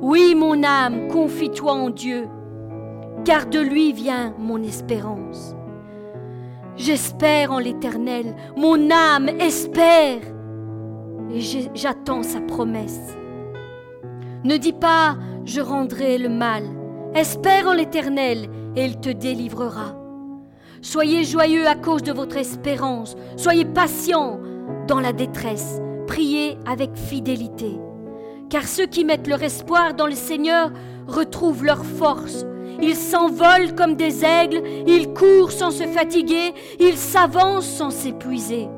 [0.00, 2.28] Oui, mon âme, confie-toi en Dieu,
[3.24, 5.56] car de lui vient mon espérance.
[6.76, 10.20] J'espère en l'Éternel, mon âme espère,
[11.34, 11.40] et
[11.74, 13.16] j'attends sa promesse.
[14.44, 16.62] Ne dis pas, je rendrai le mal.
[17.14, 19.96] Espère en l'Éternel, et il te délivrera.
[20.82, 23.16] Soyez joyeux à cause de votre espérance.
[23.36, 24.38] Soyez patients
[24.86, 25.80] dans la détresse.
[26.06, 27.76] Priez avec fidélité.
[28.48, 30.70] Car ceux qui mettent leur espoir dans le Seigneur
[31.08, 32.46] retrouvent leur force.
[32.80, 38.68] Ils s'envolent comme des aigles, ils courent sans se fatiguer, ils s'avancent sans s'épuiser.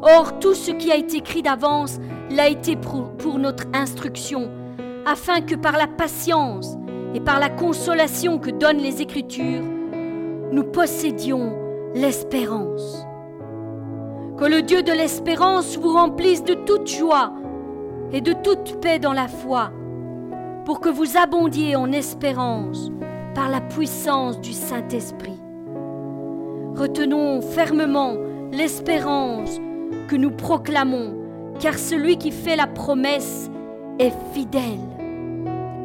[0.00, 1.98] Or, tout ce qui a été écrit d'avance
[2.30, 4.50] l'a été pour, pour notre instruction,
[5.04, 6.78] afin que par la patience
[7.14, 9.62] et par la consolation que donnent les Écritures,
[10.50, 11.56] nous possédions
[11.94, 13.06] l'espérance.
[14.36, 17.32] Que le Dieu de l'espérance vous remplisse de toute joie
[18.12, 19.70] et de toute paix dans la foi,
[20.64, 22.90] pour que vous abondiez en espérance
[23.34, 25.38] par la puissance du Saint-Esprit.
[26.74, 28.14] Retenons fermement
[28.50, 29.60] l'espérance
[30.08, 31.14] que nous proclamons,
[31.60, 33.50] car celui qui fait la promesse
[34.00, 34.80] est fidèle.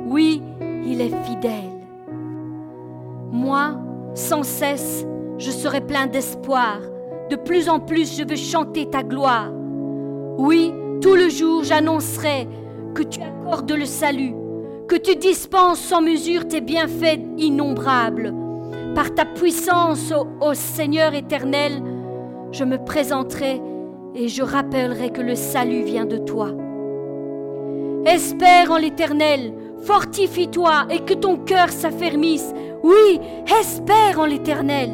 [0.07, 0.41] Oui,
[0.89, 1.69] il est fidèle.
[3.31, 3.79] Moi,
[4.15, 5.05] sans cesse,
[5.37, 6.79] je serai plein d'espoir.
[7.29, 9.51] De plus en plus, je veux chanter ta gloire.
[10.37, 12.47] Oui, tout le jour, j'annoncerai
[12.95, 14.33] que tu accordes le salut,
[14.87, 18.33] que tu dispenses sans mesure tes bienfaits innombrables.
[18.95, 21.83] Par ta puissance, ô, Seigneur éternel,
[22.51, 23.61] je me présenterai
[24.15, 26.49] et je rappellerai que le salut vient de toi.
[28.05, 32.53] Espère en l'Éternel, fortifie-toi et que ton cœur s'affermisse.
[32.83, 33.19] Oui,
[33.59, 34.89] espère en l'Éternel.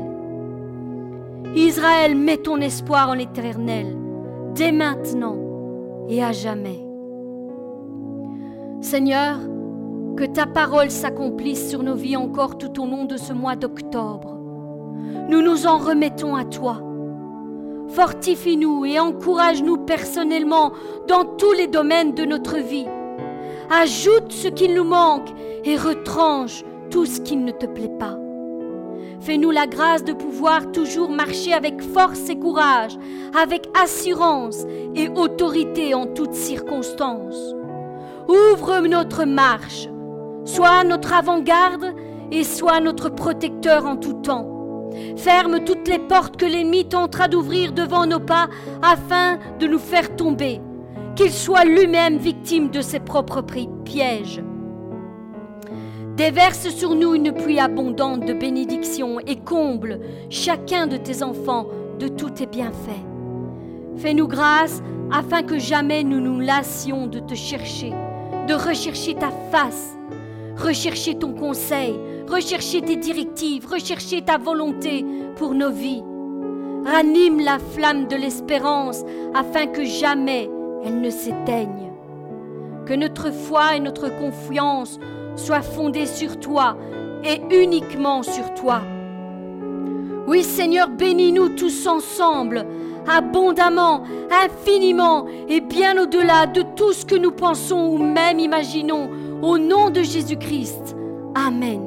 [1.55, 3.95] Israël, mets ton espoir en l'Éternel,
[4.55, 5.37] dès maintenant
[6.09, 6.85] et à jamais.
[8.81, 9.37] Seigneur,
[10.17, 14.37] que ta parole s'accomplisse sur nos vies encore tout au long de ce mois d'octobre.
[15.29, 16.81] Nous nous en remettons à toi.
[17.89, 20.71] Fortifie-nous et encourage-nous personnellement
[21.07, 22.87] dans tous les domaines de notre vie
[23.69, 25.29] ajoute ce qui nous manque
[25.63, 28.17] et retranche tout ce qui ne te plaît pas.
[29.21, 32.97] Fais-nous la grâce de pouvoir toujours marcher avec force et courage,
[33.39, 37.55] avec assurance et autorité en toutes circonstances.
[38.27, 39.87] Ouvre notre marche,
[40.43, 41.93] sois notre avant-garde
[42.31, 44.91] et sois notre protecteur en tout temps.
[45.17, 48.47] Ferme toutes les portes que l'ennemi tentera d'ouvrir devant nos pas
[48.81, 50.61] afin de nous faire tomber
[51.15, 53.41] qu'il soit lui-même victime de ses propres
[53.83, 54.41] pièges.
[56.17, 59.99] Déverse sur nous une pluie abondante de bénédictions et comble
[60.29, 61.67] chacun de tes enfants
[61.99, 63.03] de tous tes bienfaits.
[63.97, 67.93] Fais-nous grâce afin que jamais nous nous lassions de te chercher,
[68.47, 69.97] de rechercher ta face,
[70.57, 71.95] rechercher ton conseil,
[72.27, 76.03] rechercher tes directives, rechercher ta volonté pour nos vies.
[76.85, 80.49] Ranime la flamme de l'espérance afin que jamais
[80.85, 81.91] elle ne s'éteigne.
[82.85, 84.99] Que notre foi et notre confiance
[85.35, 86.77] soient fondées sur toi
[87.23, 88.81] et uniquement sur toi.
[90.27, 92.65] Oui Seigneur, bénis-nous tous ensemble,
[93.07, 99.09] abondamment, infiniment et bien au-delà de tout ce que nous pensons ou même imaginons,
[99.41, 100.95] au nom de Jésus-Christ.
[101.35, 101.81] Amen.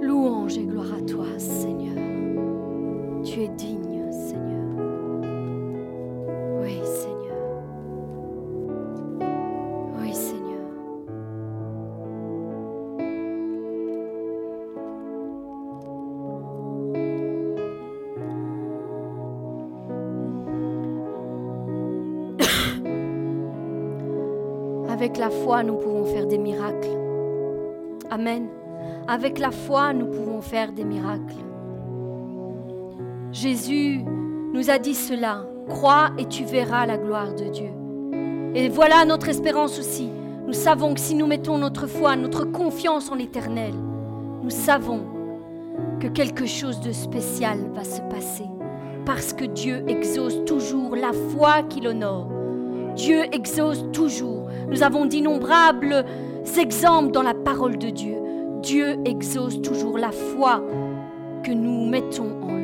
[0.00, 1.03] Louange et gloire à
[25.24, 26.98] la foi, nous pouvons faire des miracles.
[28.10, 28.46] Amen.
[29.08, 31.42] Avec la foi, nous pouvons faire des miracles.
[33.32, 34.04] Jésus
[34.52, 35.46] nous a dit cela.
[35.66, 37.70] Crois et tu verras la gloire de Dieu.
[38.54, 40.10] Et voilà notre espérance aussi.
[40.46, 43.72] Nous savons que si nous mettons notre foi, notre confiance en l'Éternel,
[44.42, 45.00] nous savons
[46.00, 48.44] que quelque chose de spécial va se passer.
[49.06, 52.28] Parce que Dieu exauce toujours la foi qu'il honore.
[52.94, 54.43] Dieu exauce toujours.
[54.68, 56.04] Nous avons d'innombrables
[56.58, 58.16] exemples dans la parole de Dieu.
[58.62, 60.62] Dieu exauce toujours la foi
[61.42, 62.63] que nous mettons en lui.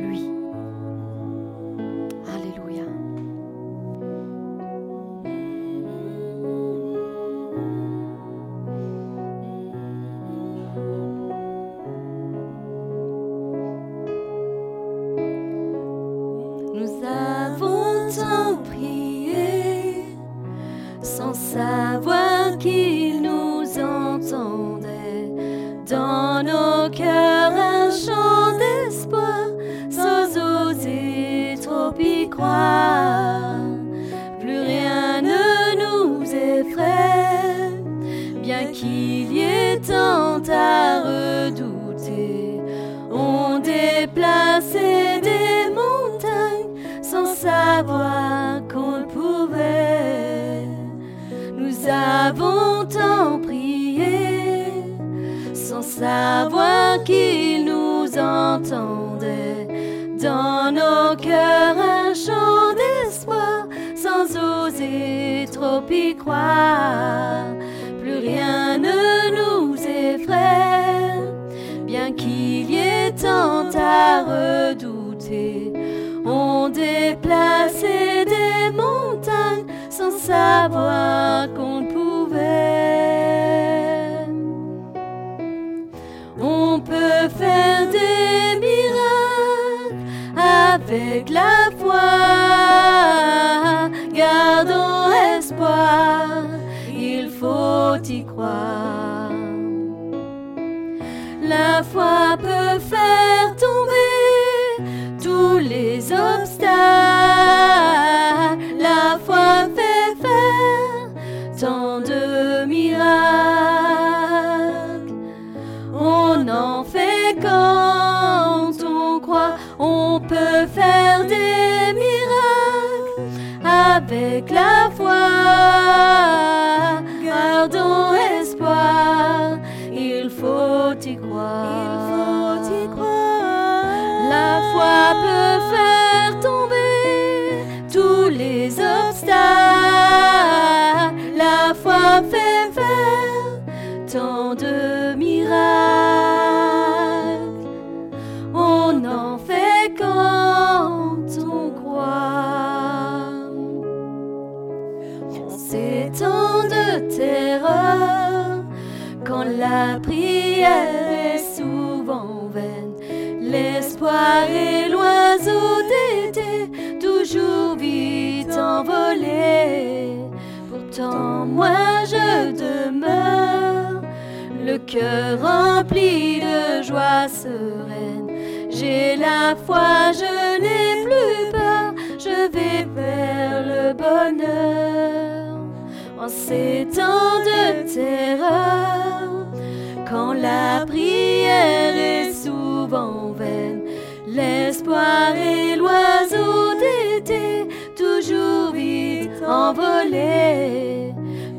[192.91, 193.83] Souvent vaine,
[194.27, 201.13] l'espoir et l'oiseau d'été toujours vite envolé.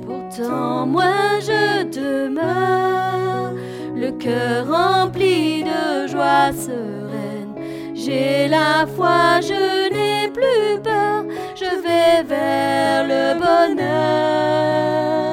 [0.04, 3.54] Pourtant moi je demeure,
[3.96, 7.54] le cœur rempli de joie sereine.
[7.94, 15.31] J'ai la foi, je n'ai plus peur, je vais vers le bonheur.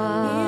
[0.00, 0.39] Y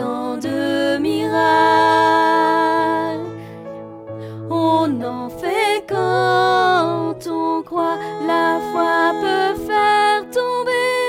[0.00, 1.30] tant de miracles.
[4.50, 7.98] On en fait quand on croit.
[8.26, 11.04] La foi peut faire tomber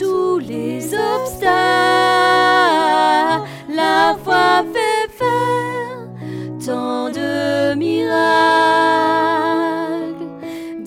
[0.00, 1.44] tous les obstacles.
[3.80, 5.98] La foi fait faire
[6.66, 7.30] tant de
[7.74, 8.64] miracles,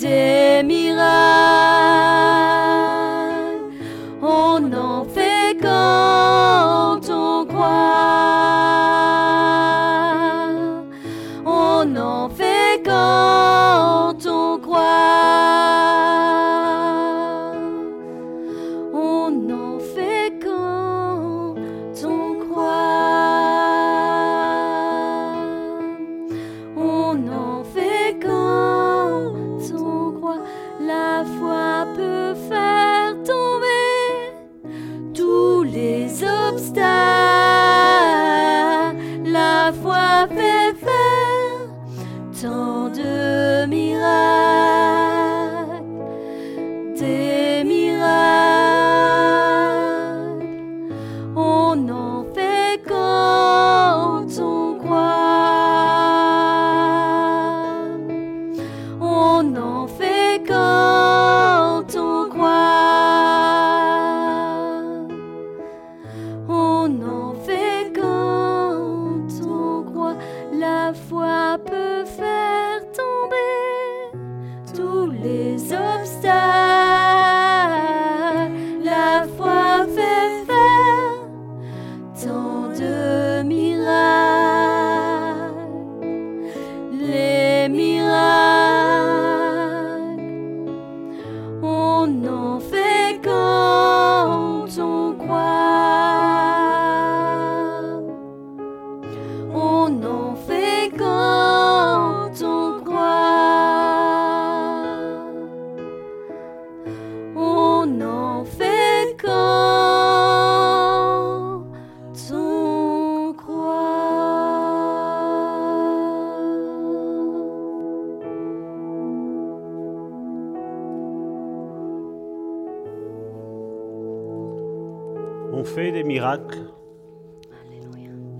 [0.03, 1.76] des miracles.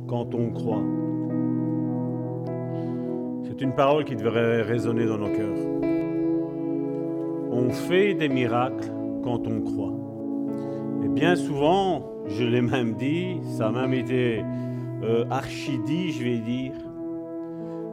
[0.08, 0.84] Quand on croit.
[3.44, 5.58] C'est une parole qui devrait résonner dans nos cœurs.
[7.52, 8.92] On fait des miracles
[9.24, 9.94] quand on croit.
[11.04, 14.44] Et bien souvent, je l'ai même dit, ça a même été
[15.04, 16.74] euh, archi dit, je vais dire.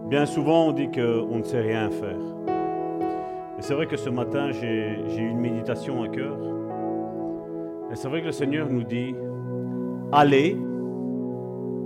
[0.09, 2.21] Bien souvent, on dit qu'on ne sait rien faire.
[3.59, 6.37] Et c'est vrai que ce matin, j'ai eu une méditation à cœur.
[7.91, 9.15] Et c'est vrai que le Seigneur nous dit,
[10.13, 10.57] allez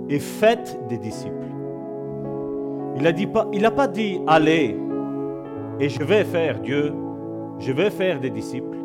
[0.09, 1.35] et faites des disciples.
[2.95, 4.75] Il n'a pas, dit, allez
[5.79, 6.93] et je vais faire, Dieu,
[7.59, 8.77] je vais faire des disciples.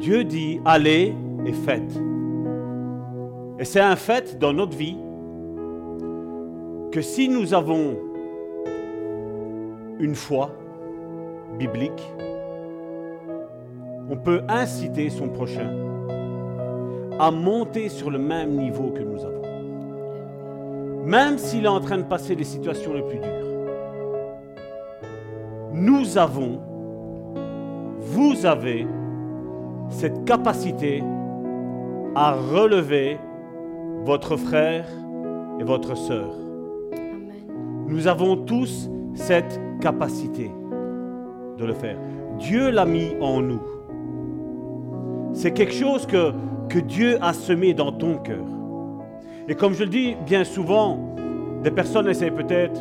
[0.00, 1.14] Dieu dit, allez
[1.46, 2.00] et faites.
[3.58, 4.96] Et c'est un fait dans notre vie
[6.90, 7.96] que si nous avons
[10.00, 10.50] une foi
[11.58, 12.12] biblique,
[14.10, 15.83] on peut inciter son prochain
[17.18, 19.42] à monter sur le même niveau que nous avons.
[21.04, 23.30] Même s'il est en train de passer les situations les plus dures.
[25.72, 26.60] Nous avons,
[27.98, 28.86] vous avez
[29.88, 31.02] cette capacité
[32.14, 33.18] à relever
[34.04, 34.86] votre frère
[35.60, 36.34] et votre sœur.
[37.86, 40.50] Nous avons tous cette capacité
[41.58, 41.98] de le faire.
[42.38, 43.60] Dieu l'a mis en nous.
[45.32, 46.32] C'est quelque chose que,
[46.68, 48.46] que Dieu a semé dans ton cœur.
[49.48, 50.98] Et comme je le dis bien souvent,
[51.62, 52.80] des personnes essaient peut-être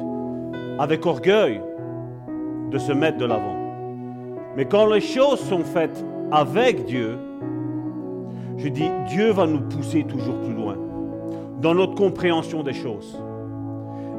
[0.79, 1.61] avec orgueil
[2.71, 3.55] de se mettre de l'avant.
[4.55, 7.17] Mais quand les choses sont faites avec Dieu,
[8.57, 10.75] je dis, Dieu va nous pousser toujours plus loin
[11.61, 13.19] dans notre compréhension des choses.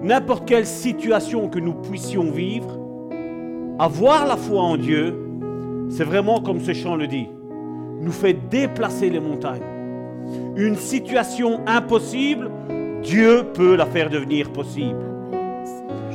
[0.03, 2.79] N'importe quelle situation que nous puissions vivre,
[3.79, 5.19] avoir la foi en Dieu,
[5.89, 7.29] c'est vraiment comme ce chant le dit,
[8.05, 9.63] nous fait déplacer les montagnes.
[10.57, 12.51] Une situation impossible,
[13.03, 15.01] Dieu peut la faire devenir possible.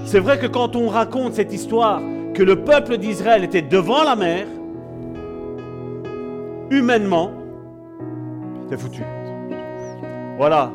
[0.06, 2.02] C'est vrai que quand on raconte cette histoire,
[2.34, 4.46] que le peuple d'Israël était devant la mer,
[6.70, 7.32] humainement,
[8.70, 9.04] c'est foutu.
[10.38, 10.72] Voilà.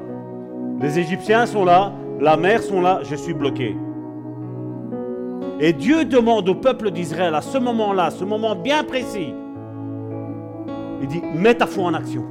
[0.80, 3.76] Les Égyptiens sont là, la mer sont là, je suis bloqué.
[5.60, 9.32] Et Dieu demande au peuple d'Israël à ce moment-là, ce moment bien précis,
[11.04, 12.24] il dit, mets ta foi en action.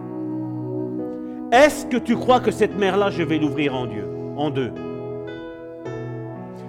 [1.52, 4.72] Est-ce que tu crois que cette mer-là, je vais l'ouvrir en Dieu, en deux?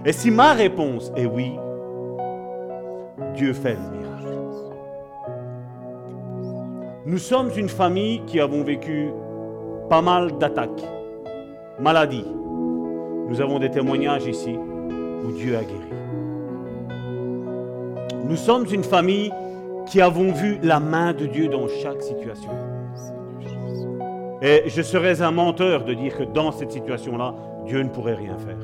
[0.05, 1.53] Et si ma réponse est oui,
[3.35, 4.29] Dieu fait le miracle.
[7.07, 9.09] Nous sommes une famille qui avons vécu
[9.89, 10.85] pas mal d'attaques,
[11.81, 12.27] maladies.
[13.29, 14.59] Nous avons des témoignages ici
[15.25, 15.81] où Dieu a guéri.
[18.29, 19.33] Nous sommes une famille
[19.87, 22.51] qui avons vu la main de Dieu dans chaque situation.
[24.43, 27.35] Et je serais un menteur de dire que dans cette situation-là,
[27.66, 28.59] Dieu ne pourrait rien faire.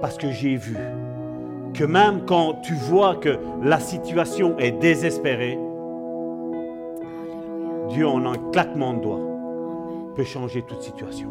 [0.00, 0.76] Parce que j'ai vu
[1.74, 5.58] que même quand tu vois que la situation est désespérée.
[7.88, 9.20] Dieu en un claquement de doigts
[10.14, 11.28] peut changer toute situation.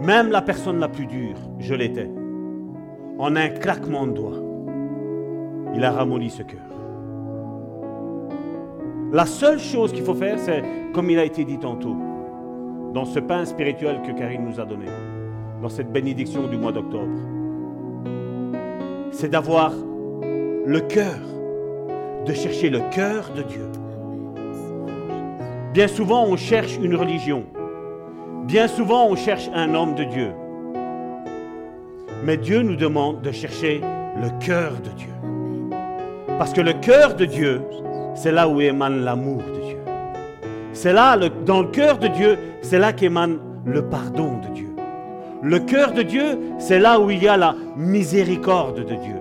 [0.00, 2.10] Même la personne la plus dure, je l'étais,
[3.18, 4.42] en un claquement de doigts,
[5.74, 6.63] il a ramolli ce cœur.
[9.12, 11.96] La seule chose qu'il faut faire, c'est, comme il a été dit tantôt,
[12.92, 14.86] dans ce pain spirituel que Karine nous a donné,
[15.62, 17.12] dans cette bénédiction du mois d'octobre,
[19.10, 21.18] c'est d'avoir le cœur,
[22.26, 23.66] de chercher le cœur de Dieu.
[25.72, 27.44] Bien souvent, on cherche une religion.
[28.44, 30.30] Bien souvent, on cherche un homme de Dieu.
[32.24, 33.80] Mais Dieu nous demande de chercher
[34.20, 35.12] le cœur de Dieu.
[36.38, 37.62] Parce que le cœur de Dieu,
[38.14, 39.78] c'est là où émane l'amour de Dieu.
[40.72, 44.74] C'est là, dans le cœur de Dieu, c'est là qu'émane le pardon de Dieu.
[45.42, 49.16] Le cœur de Dieu, c'est là où il y a la miséricorde de Dieu.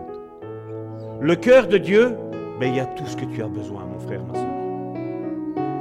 [1.20, 2.16] Le cœur de Dieu,
[2.60, 4.46] ben, il y a tout ce que tu as besoin, mon frère, ma soeur.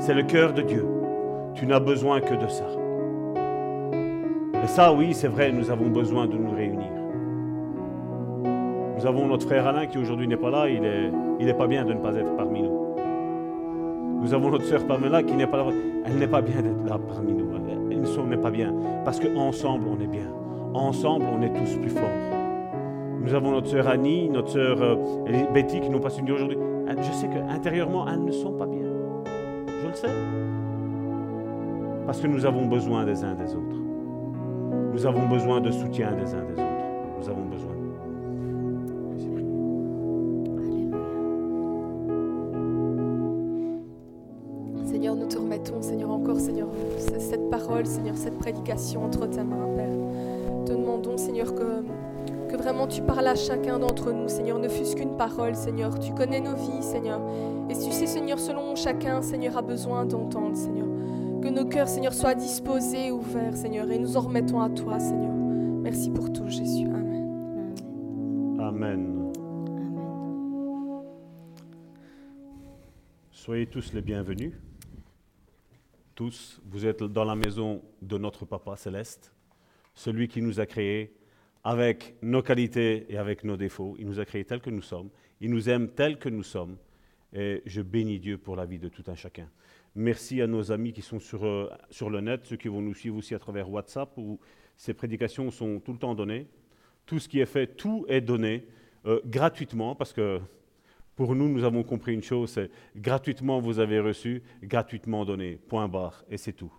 [0.00, 0.84] C'est le cœur de Dieu.
[1.54, 2.66] Tu n'as besoin que de ça.
[4.64, 6.90] Et ça, oui, c'est vrai, nous avons besoin de nous réunir.
[8.96, 11.10] Nous avons notre frère Alain qui aujourd'hui n'est pas là, il est,
[11.40, 12.81] il est pas bien de ne pas être parmi nous.
[14.22, 15.66] Nous avons notre sœur Pamela qui n'est pas là,
[16.06, 17.42] elle n'est pas bien d'être là parmi nous.
[17.90, 18.72] Elle, ne n'est pas bien.
[19.04, 20.28] Parce qu'ensemble, on est bien.
[20.74, 22.08] Ensemble, on est tous plus forts.
[23.20, 24.96] Nous avons notre sœur Annie, notre sœur euh,
[25.52, 26.56] Betty qui nous passe une nuit aujourd'hui.
[26.98, 28.86] Je sais qu'intérieurement, elles ne sont pas bien.
[29.66, 30.08] Je le sais.
[32.06, 33.76] Parce que nous avons besoin des uns des autres.
[34.92, 37.18] Nous avons besoin de soutien des uns des autres.
[37.20, 37.81] Nous avons besoin.
[47.82, 50.64] Parole, Seigneur, cette prédication entre ta main, Père.
[50.66, 51.82] Te demandons, Seigneur, que,
[52.48, 55.98] que vraiment tu parles à chacun d'entre nous, Seigneur, ne fût-ce qu'une parole, Seigneur.
[55.98, 57.20] Tu connais nos vies, Seigneur.
[57.68, 60.86] Et tu sais, Seigneur, selon chacun, Seigneur, a besoin d'entendre, Seigneur.
[61.42, 65.32] Que nos cœurs, Seigneur, soient disposés, ouverts, Seigneur, et nous en remettons à toi, Seigneur.
[65.82, 66.86] Merci pour tout, Jésus.
[66.86, 67.74] Amen.
[68.60, 68.60] Amen.
[68.60, 69.32] Amen.
[73.32, 74.52] Soyez tous les bienvenus.
[76.64, 79.32] Vous êtes dans la maison de notre Papa céleste,
[79.94, 81.14] celui qui nous a créés
[81.64, 83.96] avec nos qualités et avec nos défauts.
[83.98, 85.10] Il nous a créés tels que nous sommes.
[85.40, 86.76] Il nous aime tels que nous sommes.
[87.32, 89.48] Et je bénis Dieu pour la vie de tout un chacun.
[89.94, 92.94] Merci à nos amis qui sont sur, euh, sur le net, ceux qui vont nous
[92.94, 94.38] suivre aussi à travers WhatsApp, où
[94.76, 96.46] ces prédications sont tout le temps données.
[97.04, 98.66] Tout ce qui est fait, tout est donné
[99.06, 100.40] euh, gratuitement, parce que
[101.14, 105.88] pour nous, nous avons compris une chose, c'est gratuitement vous avez reçu, gratuitement donné, point
[105.88, 106.72] barre, et c'est tout.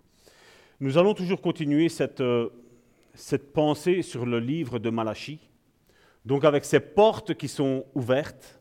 [0.80, 2.50] Nous allons toujours continuer cette, euh,
[3.14, 5.40] cette pensée sur le livre de Malachie,
[6.24, 8.60] donc avec ces portes qui sont ouvertes.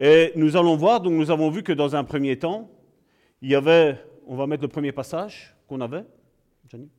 [0.00, 2.68] Et nous allons voir, donc nous avons vu que dans un premier temps,
[3.40, 6.04] il y avait, on va mettre le premier passage qu'on avait,
[6.68, 6.90] Jenny.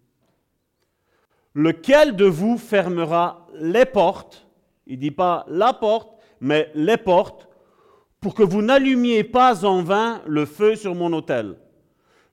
[1.54, 4.48] Lequel de vous fermera les portes?
[4.88, 7.48] Il ne dit pas la porte, mais les portes,
[8.24, 11.58] pour que vous n'allumiez pas en vain le feu sur mon autel.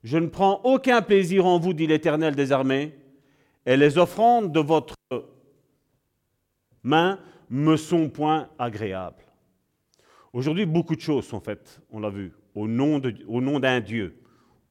[0.03, 2.95] Je ne prends aucun plaisir en vous, dit l'Éternel des armées,
[3.65, 4.95] et les offrandes de votre
[6.81, 7.19] main
[7.49, 9.23] me sont point agréables.
[10.33, 14.15] Aujourd'hui, beaucoup de choses sont faites, on l'a vu, au nom, d'un Dieu,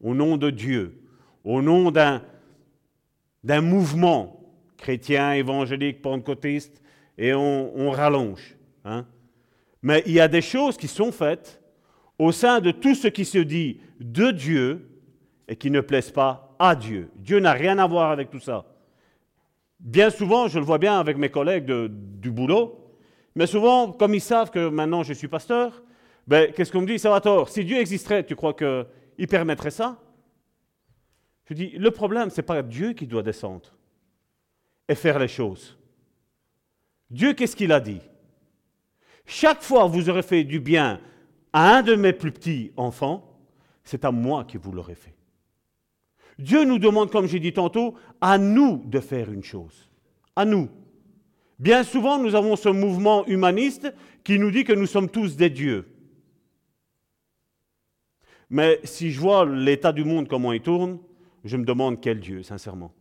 [0.01, 1.03] au nom de Dieu,
[1.45, 2.23] au nom d'un,
[3.61, 4.41] mouvement
[4.79, 6.83] chrétien, évangélique, pentecôtiste,
[7.18, 8.57] et on, rallonge.
[8.87, 9.05] Hein.
[9.83, 11.61] Mais il y a des choses qui sont faites
[12.18, 14.89] au sein de tout ce qui se dit de Dieu
[15.49, 17.11] et qui ne plaisent pas à Dieu.
[17.16, 18.66] Dieu n'a rien à voir avec tout ça.
[19.78, 22.95] Bien souvent, je le vois bien avec mes collègues du boulot,
[23.35, 25.83] mais souvent, comme ils savent que maintenant je suis pasteur,
[26.26, 26.99] ben, qu'est-ce qu'on me dit?
[26.99, 29.99] Salvatore, si Dieu existerait, tu crois qu'il permettrait ça?
[31.47, 33.74] Je dis, le problème, ce n'est pas Dieu qui doit descendre
[34.89, 35.76] et faire les choses.
[37.11, 38.01] Dieu, qu'est-ce qu'il a dit?
[39.31, 41.01] Chaque fois que vous aurez fait du bien
[41.53, 43.39] à un de mes plus petits enfants,
[43.85, 45.14] c'est à moi que vous l'aurez fait.
[46.37, 49.89] Dieu nous demande, comme j'ai dit tantôt, à nous de faire une chose.
[50.35, 50.68] À nous.
[51.61, 55.51] Bien souvent, nous avons ce mouvement humaniste qui nous dit que nous sommes tous des
[55.51, 55.87] dieux.
[58.49, 60.99] Mais si je vois l'état du monde, comment il tourne,
[61.45, 62.93] je me demande quel Dieu, sincèrement.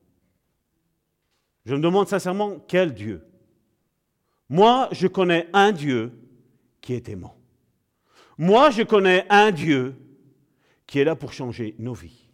[1.65, 3.23] Je me demande sincèrement quel Dieu.
[4.47, 6.11] Moi, je connais un Dieu
[6.81, 7.35] qui est aimant.
[8.37, 9.95] Moi, je connais un Dieu
[10.87, 12.27] qui est là pour changer nos vies.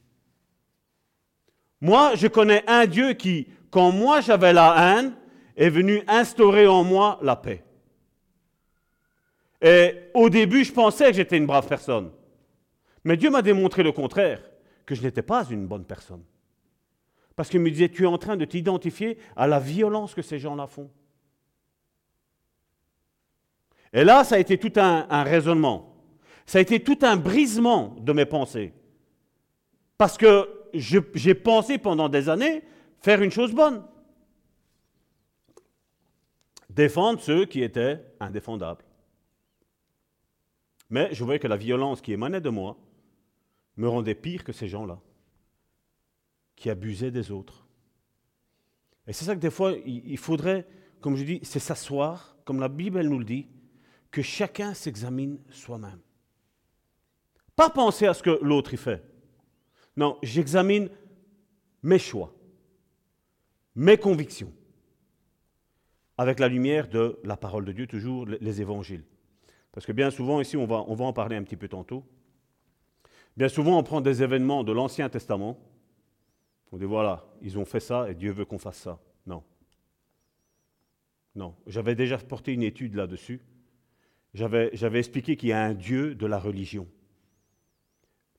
[1.81, 5.13] Moi, je connais un Dieu qui, quand moi j'avais la haine,
[5.55, 7.63] est venu instaurer en moi la paix.
[9.61, 12.11] Et au début, je pensais que j'étais une brave personne.
[13.03, 14.41] Mais Dieu m'a démontré le contraire,
[14.85, 16.23] que je n'étais pas une bonne personne.
[17.35, 20.39] Parce qu'il me disait, tu es en train de t'identifier à la violence que ces
[20.39, 20.89] gens-là font.
[23.95, 25.95] Et là, ça a été tout un, raisonnement.
[26.45, 28.73] Ça a été tout un brisement de mes pensées.
[29.97, 32.61] Parce que j'ai pensé pendant des années
[32.99, 33.81] faire une chose bonne.
[36.69, 38.83] Défendre ceux qui étaient indéfendables.
[40.89, 42.77] Mais je voyais que la violence qui émanait de moi
[43.77, 44.99] me rendait pire que ces gens-là,
[46.57, 47.65] qui abusaient des autres.
[49.07, 50.67] Et c'est ça que des fois, il faudrait,
[50.99, 53.47] comme je dis, c'est s'asseoir, comme la Bible nous le dit,
[54.15, 55.99] que chacun s'examine soi-même.
[57.57, 59.03] Pas penser à ce que l'autre y fait.
[59.97, 60.89] Non, j'examine
[61.83, 62.33] mes choix,
[63.75, 64.53] mes convictions,
[66.17, 69.03] avec la lumière de la parole de Dieu, toujours les évangiles.
[69.73, 72.05] Parce que bien souvent, ici, on va, on va en parler un petit peu tantôt,
[73.35, 75.59] bien souvent, on prend des événements de l'Ancien Testament,
[76.71, 78.97] on dit voilà, ils ont fait ça et Dieu veut qu'on fasse ça.
[79.25, 79.43] Non.
[81.35, 83.41] Non, j'avais déjà porté une étude là-dessus
[84.35, 86.87] j'avais expliqué qu'il y a un Dieu de la religion.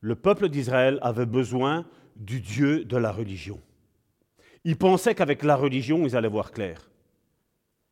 [0.00, 1.86] Le peuple d'Israël avait besoin
[2.16, 3.60] du Dieu de la religion.
[4.64, 6.90] Ils pensaient qu'avec la religion, ils allaient voir clair.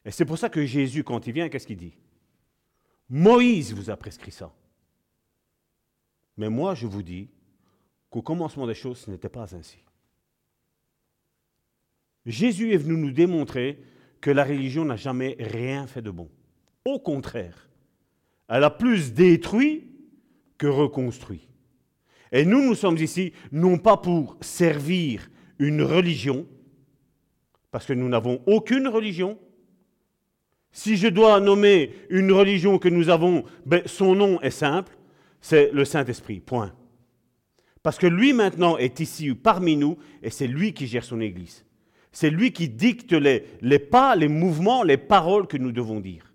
[0.05, 1.97] Et c'est pour ça que Jésus, quand il vient, qu'est-ce qu'il dit?
[3.09, 4.53] Moïse vous a prescrit ça.
[6.37, 7.29] Mais moi, je vous dis
[8.11, 9.79] qu'au commencement des choses, ce n'était pas ainsi.
[12.27, 13.79] Jésus est venu nous démontrer
[14.21, 16.29] que la religion n'a jamais rien fait de bon.
[16.85, 17.69] Au contraire,
[18.49, 19.84] elle a plus détruit
[20.59, 21.49] que reconstruit.
[22.32, 26.47] Et nous, nous sommes ici non pas pour servir une religion,
[27.70, 29.38] parce que nous n'avons aucune religion.
[30.72, 34.97] Si je dois nommer une religion que nous avons, ben, son nom est simple,
[35.40, 36.74] c'est le Saint-Esprit, point.
[37.84, 41.64] Parce que lui maintenant est ici parmi nous et c'est lui qui gère son Église.
[42.11, 46.34] C'est lui qui dicte les, les pas, les mouvements, les paroles que nous devons dire.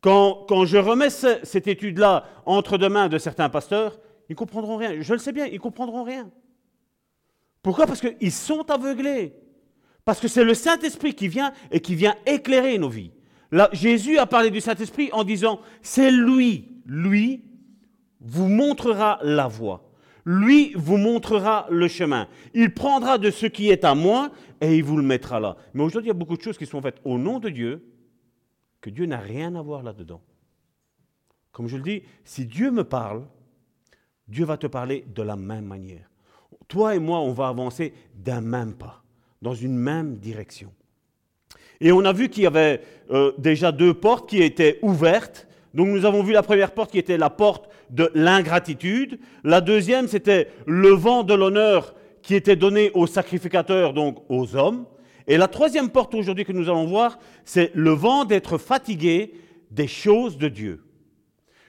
[0.00, 5.00] Quand, je remets cette étude-là entre deux mains de certains pasteurs, ils comprendront rien.
[5.00, 6.30] Je le sais bien, ils comprendront rien.
[7.62, 7.86] Pourquoi?
[7.86, 9.34] Parce qu'ils sont aveuglés.
[10.04, 13.10] Parce que c'est le Saint-Esprit qui vient et qui vient éclairer nos vies.
[13.72, 17.44] Jésus a parlé du Saint-Esprit en disant, c'est lui, lui
[18.20, 19.82] vous montrera la voie.
[20.24, 22.26] Lui vous montrera le chemin.
[22.52, 24.30] Il prendra de ce qui est à moi
[24.60, 25.56] et il vous le mettra là.
[25.72, 27.84] Mais aujourd'hui, il y a beaucoup de choses qui sont faites au nom de Dieu,
[28.80, 30.20] que Dieu n'a rien à voir là-dedans.
[31.52, 33.24] Comme je le dis, si Dieu me parle,
[34.28, 36.10] Dieu va te parler de la même manière.
[36.68, 39.02] toi et moi, on va avancer d'un même pas,
[39.40, 40.72] dans une même direction.
[41.80, 45.46] Et on a vu qu'il y avait euh, déjà deux portes qui étaient ouvertes.
[45.74, 49.18] Donc nous avons vu la première porte qui était la porte de l'ingratitude.
[49.44, 54.86] La deuxième, c'était le vent de l'honneur qui était donné aux sacrificateurs, donc aux hommes.
[55.26, 59.32] Et la troisième porte aujourd'hui que nous allons voir, c'est le vent d'être fatigué
[59.70, 60.82] des choses de Dieu.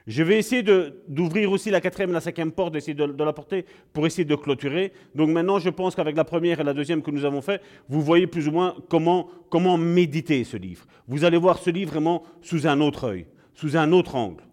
[0.07, 0.63] Je vais essayer
[1.09, 4.35] d'ouvrir aussi la quatrième et la cinquième porte, d'essayer de, la porter pour essayer de
[4.35, 4.93] clôturer.
[5.13, 8.01] Donc maintenant, je pense qu'avec la première et la deuxième que nous avons fait, vous
[8.01, 10.85] voyez plus ou moins comment, comment méditer ce livre.
[11.09, 14.43] Vous allez voir ce livre vraiment sous un autre œil, sous un autre angle.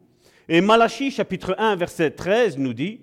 [0.48, 3.02] Et Malachie, chapitre 1, verset 13, nous dit,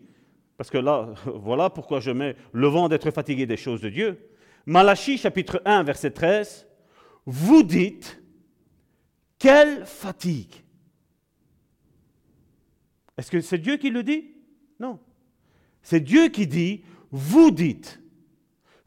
[0.58, 4.18] parce que là, voilà pourquoi je mets le vent d'être fatigué des choses de Dieu.
[4.66, 6.68] Malachie, chapitre 1, verset 13,
[7.26, 8.22] vous dites,
[9.39, 10.62] quelle fatigue
[13.22, 14.32] est-ce que c'est Dieu qui le dit?
[14.80, 14.97] Non.
[15.84, 16.82] C'est Dieu qui dit,
[17.12, 18.01] vous dites.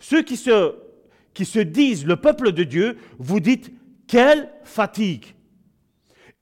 [0.00, 0.74] Ceux qui se,
[1.32, 3.72] qui se disent le peuple de Dieu, vous dites,
[4.08, 5.26] quelle fatigue.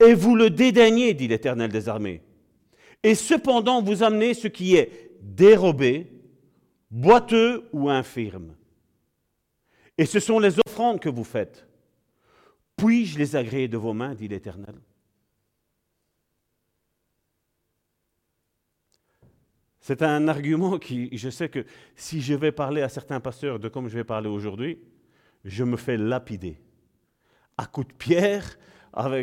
[0.02, 2.22] Et vous le dédaignez, dit l'Éternel des armées.
[3.02, 6.10] Et cependant, vous amenez ce qui est dérobé,
[6.90, 8.54] boiteux ou infirme.
[9.98, 11.66] Et ce sont les offrandes que vous faites.
[12.76, 14.74] Puis-je les agréer de vos mains, dit l'Éternel?
[19.80, 21.66] C'est un argument qui, je sais que
[21.96, 24.78] si je vais parler à certains pasteurs de comme je vais parler aujourd'hui,
[25.44, 26.56] je me fais lapider.
[27.58, 28.58] À coups de pierre,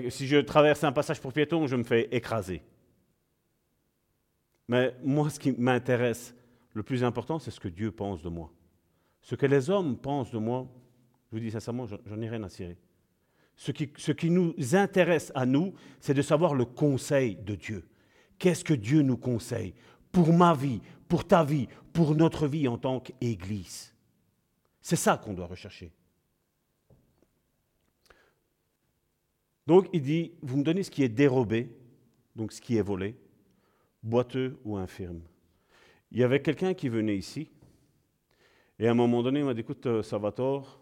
[0.10, 2.62] si je traverse un passage pour piétons, je me fais écraser.
[4.68, 6.36] Mais moi, ce qui m'intéresse,
[6.74, 8.52] le plus important, c'est ce que Dieu pense de moi.
[9.30, 10.68] Ce que les hommes pensent de moi,
[11.28, 12.80] je vous dis sincèrement, j'en ai rien à cirer.
[13.56, 17.88] Ce qui, ce qui nous intéresse à nous, c'est de savoir le conseil de Dieu.
[18.40, 19.76] Qu'est-ce que Dieu nous conseille
[20.12, 23.94] pour ma vie, pour ta vie, pour notre vie en tant qu'Église?
[24.82, 25.92] C'est ça qu'on doit rechercher.
[29.68, 31.70] Donc il dit, vous me donnez ce qui est dérobé,
[32.36, 33.16] donc ce qui est volé,
[34.02, 35.22] boiteux ou infirme.
[36.10, 37.52] Il y avait quelqu'un qui venait ici,
[38.80, 40.80] et à un moment donné, il m'a dit, écoute, euh, Salvatore,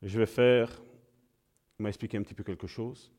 [0.00, 0.82] je vais faire,
[1.78, 3.12] il m'a expliqué un petit peu quelque chose.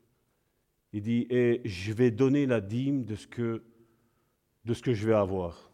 [0.92, 3.64] Il dit, et je vais donner la dîme de ce que
[4.66, 5.72] de ce que je vais avoir.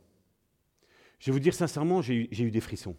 [1.20, 2.96] Je vais vous dire sincèrement, j'ai eu, des frissons.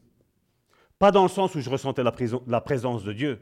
[0.98, 2.14] Pas dans le sens où je ressentais la,
[2.46, 3.40] la présence de Dieu,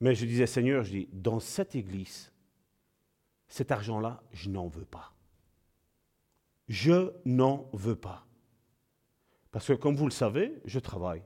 [0.00, 2.32] mais je disais, Seigneur, je dis, dans cette église,
[3.48, 5.12] cet argent-là, je n'en veux pas.
[6.68, 8.26] Je n'en veux pas.
[9.52, 11.22] Parce que comme vous le savez, je travaille.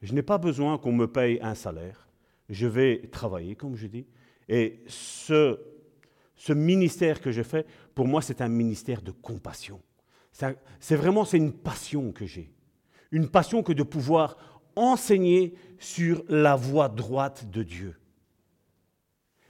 [0.00, 2.08] Je n'ai pas besoin qu'on me paye un salaire.
[2.48, 4.06] Je vais travailler, comme je dis.
[4.48, 5.60] Et ce
[6.42, 9.80] ce ministère que je fais, pour moi, c'est un ministère de compassion.
[10.32, 12.52] C'est vraiment c'est une passion que j'ai.
[13.12, 14.36] Une passion que de pouvoir
[14.74, 17.94] enseigner sur la voie droite de Dieu.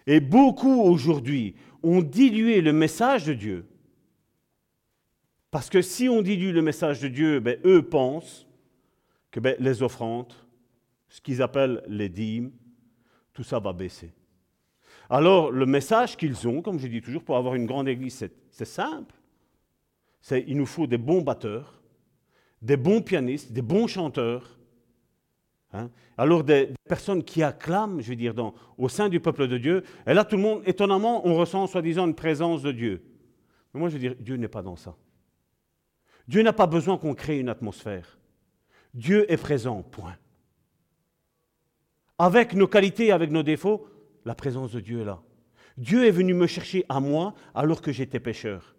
[0.06, 3.66] Et beaucoup aujourd'hui ont dilué le message de Dieu.
[5.52, 8.48] Parce que si on dilue le message de Dieu, ben, eux pensent
[9.30, 10.32] que ben, les offrandes,
[11.10, 12.52] ce qu'ils appellent les dîmes,
[13.34, 14.14] tout ça va baisser.
[15.10, 18.64] Alors, le message qu'ils ont, comme je dis toujours, pour avoir une grande église, c'est
[18.64, 19.14] simple.
[20.30, 21.82] Il nous faut des bons batteurs,
[22.62, 24.58] des bons pianistes, des bons chanteurs.
[25.74, 25.90] Hein.
[26.16, 28.34] Alors, des, personnes qui acclament, je veux dire,
[28.78, 29.82] au sein du peuple de Dieu.
[30.06, 33.02] Et là, tout le monde, étonnamment, on ressent soi-disant une présence de Dieu.
[33.74, 34.96] Mais moi, je veux dire, Dieu n'est pas dans ça.
[36.28, 38.18] Dieu n'a pas besoin qu'on crée une atmosphère.
[38.94, 40.16] Dieu est présent, point.
[42.18, 43.86] Avec nos qualités, avec nos défauts,
[44.24, 45.20] la présence de Dieu est là.
[45.76, 48.76] Dieu est venu me chercher à moi alors que j'étais pécheur.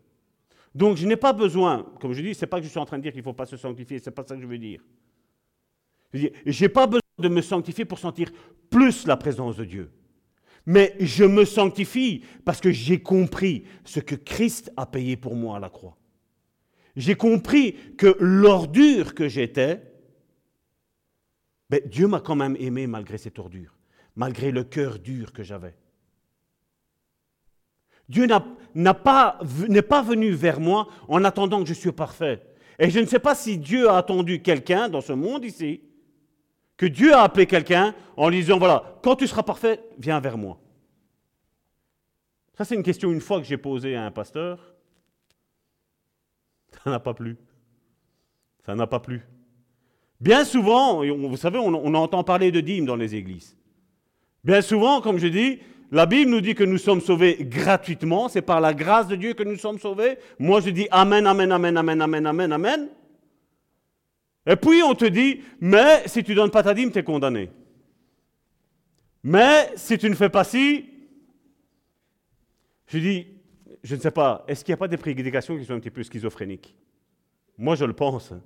[0.75, 2.85] Donc je n'ai pas besoin, comme je dis, ce n'est pas que je suis en
[2.85, 4.47] train de dire qu'il ne faut pas se sanctifier, ce n'est pas ça que je
[4.47, 4.81] veux dire.
[6.13, 8.29] Je n'ai pas besoin de me sanctifier pour sentir
[8.69, 9.91] plus la présence de Dieu.
[10.65, 15.57] Mais je me sanctifie parce que j'ai compris ce que Christ a payé pour moi
[15.57, 15.97] à la croix.
[16.95, 19.81] J'ai compris que l'ordure que j'étais,
[21.69, 23.73] ben, Dieu m'a quand même aimé malgré cette ordure
[24.15, 25.75] malgré le cœur dur que j'avais.
[28.09, 28.27] Dieu
[28.75, 29.39] n'est pas,
[29.89, 32.41] pas venu vers moi en attendant que je sois parfait.
[32.79, 35.81] Et je ne sais pas si Dieu a attendu quelqu'un dans ce monde ici,
[36.75, 40.37] que Dieu a appelé quelqu'un en lui disant, voilà, quand tu seras parfait, viens vers
[40.37, 40.59] moi.
[42.57, 44.72] Ça, c'est une question une fois que j'ai posée à un pasteur.
[46.83, 47.37] Ça n'a pas plu.
[48.65, 49.21] Ça n'a pas plu.
[50.19, 53.57] Bien souvent, vous savez, on, entend parler de dîmes dans les églises.
[54.43, 55.59] Bien souvent, comme je dis,
[55.91, 59.33] la Bible nous dit que nous sommes sauvés gratuitement, c'est par la grâce de Dieu
[59.33, 60.17] que nous sommes sauvés.
[60.39, 62.89] Moi, je dis Amen, Amen, Amen, Amen, Amen, Amen, Amen.
[64.45, 67.03] Et puis on te dit, mais si tu ne donnes pas ta dîme, tu es
[67.03, 67.49] condamné.
[69.23, 70.85] Mais si tu ne fais pas ci,
[72.87, 73.27] je dis,
[73.83, 75.91] je ne sais pas, est-ce qu'il n'y a pas des prédications qui sont un petit
[75.91, 76.75] peu schizophréniques?
[77.57, 78.31] Moi, je le pense.
[78.31, 78.41] Hein.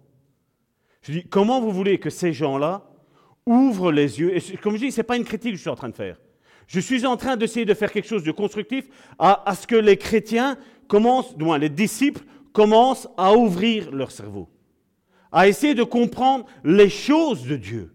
[1.02, 2.90] Je dis, comment vous voulez que ces gens-là
[3.46, 4.36] ouvrent les yeux?
[4.36, 5.96] Et comme je dis, ce n'est pas une critique que je suis en train de
[5.96, 6.20] faire.
[6.66, 9.96] Je suis en train d'essayer de faire quelque chose de constructif à, ce que les
[9.96, 10.58] chrétiens
[10.88, 14.50] commencent, du moins les disciples, commencent à ouvrir leur cerveau,
[15.32, 17.94] à essayer de comprendre les choses de Dieu.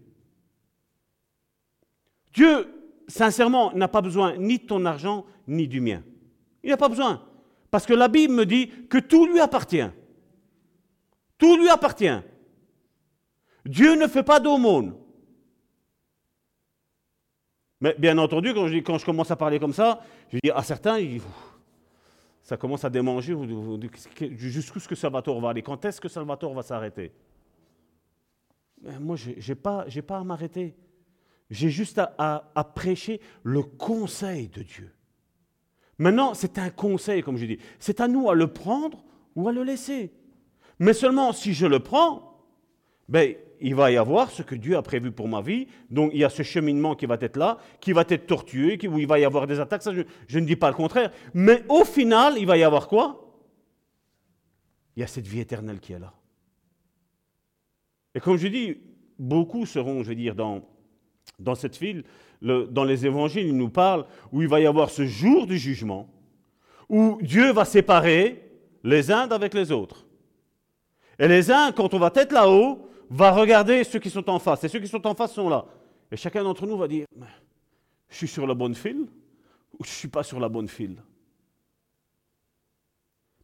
[2.33, 2.67] Dieu,
[3.07, 6.01] sincèrement, n'a pas besoin ni de ton argent, ni du mien.
[6.63, 7.21] Il n'a pas besoin.
[7.73, 9.89] Parce que la Bible me dit que tout lui appartient.
[11.39, 12.19] Tout lui appartient.
[13.65, 14.95] Dieu ne fait pas d'aumône.
[17.81, 18.67] Mais bien entendu, quand
[18.99, 20.01] je, commence à parler comme ça,
[20.31, 20.99] je dis à certains,
[22.43, 23.35] ça commence à démanger.
[24.37, 25.63] Jusqu'où est-ce que Salvatore va aller?
[25.63, 27.11] Quand est-ce que Salvatore va s'arrêter?
[28.99, 30.75] Moi, je n'ai pas, pas à m'arrêter.
[31.49, 34.91] J'ai juste à prêcher le conseil de Dieu.
[35.97, 37.59] Maintenant, c'est un conseil, comme je dis.
[37.79, 39.03] C'est à nous à le prendre
[39.35, 40.11] ou à le laisser.
[40.79, 42.37] Mais seulement si je le prends,
[43.07, 45.67] ben, il va y avoir ce que Dieu a prévu pour ma vie.
[45.89, 48.99] Donc il y a ce cheminement qui va être là, qui va être tortueux, où
[48.99, 49.83] il va y avoir des attaques.
[49.85, 51.11] Je, je ne dis pas le contraire.
[51.33, 53.19] Mais au final, il va y avoir quoi?
[54.95, 56.13] Il y a cette vie éternelle qui est là.
[58.15, 58.77] Et comme je dis,
[59.17, 60.61] beaucoup seront, je veux dire, dans,
[61.39, 62.03] dans cette file,
[62.41, 66.09] dans les évangiles, il nous parle où il va y avoir ce jour du jugement,
[66.89, 68.51] où Dieu va séparer
[68.83, 70.05] les uns d'avec les autres.
[71.17, 74.63] Et les uns, quand on va être là-haut, va regarder ceux qui sont en face.
[74.63, 75.65] Et ceux qui sont en face sont là.
[76.11, 77.05] Et chacun d'entre nous va dire,
[78.09, 79.07] je suis sur la bonne file
[79.79, 81.01] ou je ne suis pas sur la bonne file?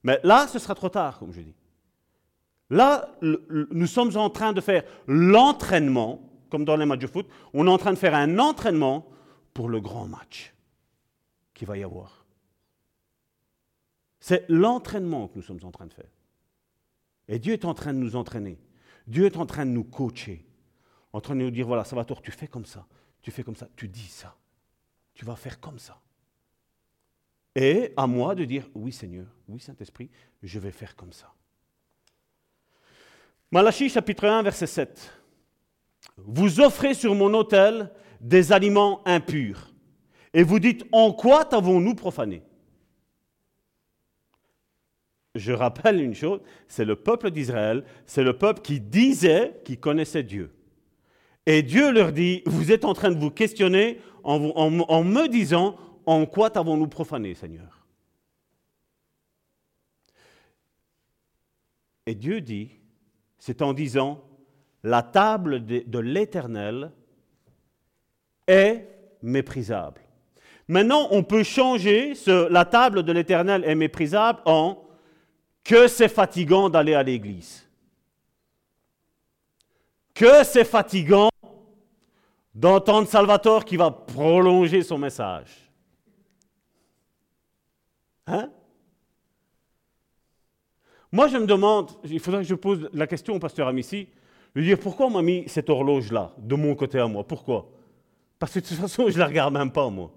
[0.04, 1.56] Mais là, ce sera trop tard, comme je dis.
[2.70, 7.68] Là, nous sommes en train de faire l'entraînement comme dans les matchs de foot, on
[7.68, 9.08] est en train de faire un entraînement
[9.54, 10.54] pour le grand match
[11.54, 12.26] qui va y avoir.
[14.20, 16.10] C'est l'entraînement que nous sommes en train de faire.
[17.28, 18.60] Et Dieu est en train de nous entraîner.
[19.08, 20.46] Dieu est en train de nous coacher.
[21.14, 22.86] En train de nous dire, voilà, ça va toi, tu fais comme ça,
[23.22, 24.36] tu fais comme ça, tu dis ça.
[25.14, 26.00] Tu vas faire comme ça.
[27.56, 30.10] Et à moi de dire, oui Seigneur, oui Saint-Esprit,
[30.44, 31.34] je vais faire comme ça.
[33.52, 35.12] Malachie chapitre 1, verset 7.
[36.18, 37.92] Vous offrez sur mon autel
[38.22, 39.72] des aliments impurs.
[40.34, 42.44] Et vous dites, en quoi t'avons-nous profané?
[45.36, 50.24] Je rappelle une chose, c'est le peuple d'Israël, c'est le peuple qui disait qu'il connaissait
[50.24, 50.52] Dieu.
[51.46, 56.26] Et Dieu leur dit, vous êtes en train de vous questionner en, me disant, en
[56.26, 57.86] quoi t'avons-nous profané, Seigneur?
[62.06, 62.72] Et Dieu dit,
[63.38, 64.24] c'est en disant,
[64.84, 66.92] la table de, l'Éternel
[68.48, 68.88] est
[69.22, 70.02] méprisable.
[70.68, 74.84] Maintenant, on peut changer la table de l'Éternel est méprisable en
[75.64, 77.68] que c'est fatigant d'aller à l'église.
[80.14, 81.30] Que c'est fatigant
[82.54, 85.70] d'entendre Salvatore qui va prolonger son message.
[88.28, 88.52] Hein?
[91.12, 94.08] Moi, je me demande, il faudrait que je pose la question au pasteur Amici,
[94.56, 97.26] lui dire pourquoi on m'a mis cette horloge-là, de mon côté à moi?
[97.26, 97.70] Pourquoi?
[98.40, 100.12] Parce que de toute façon, je ne la regarde même pas, moi.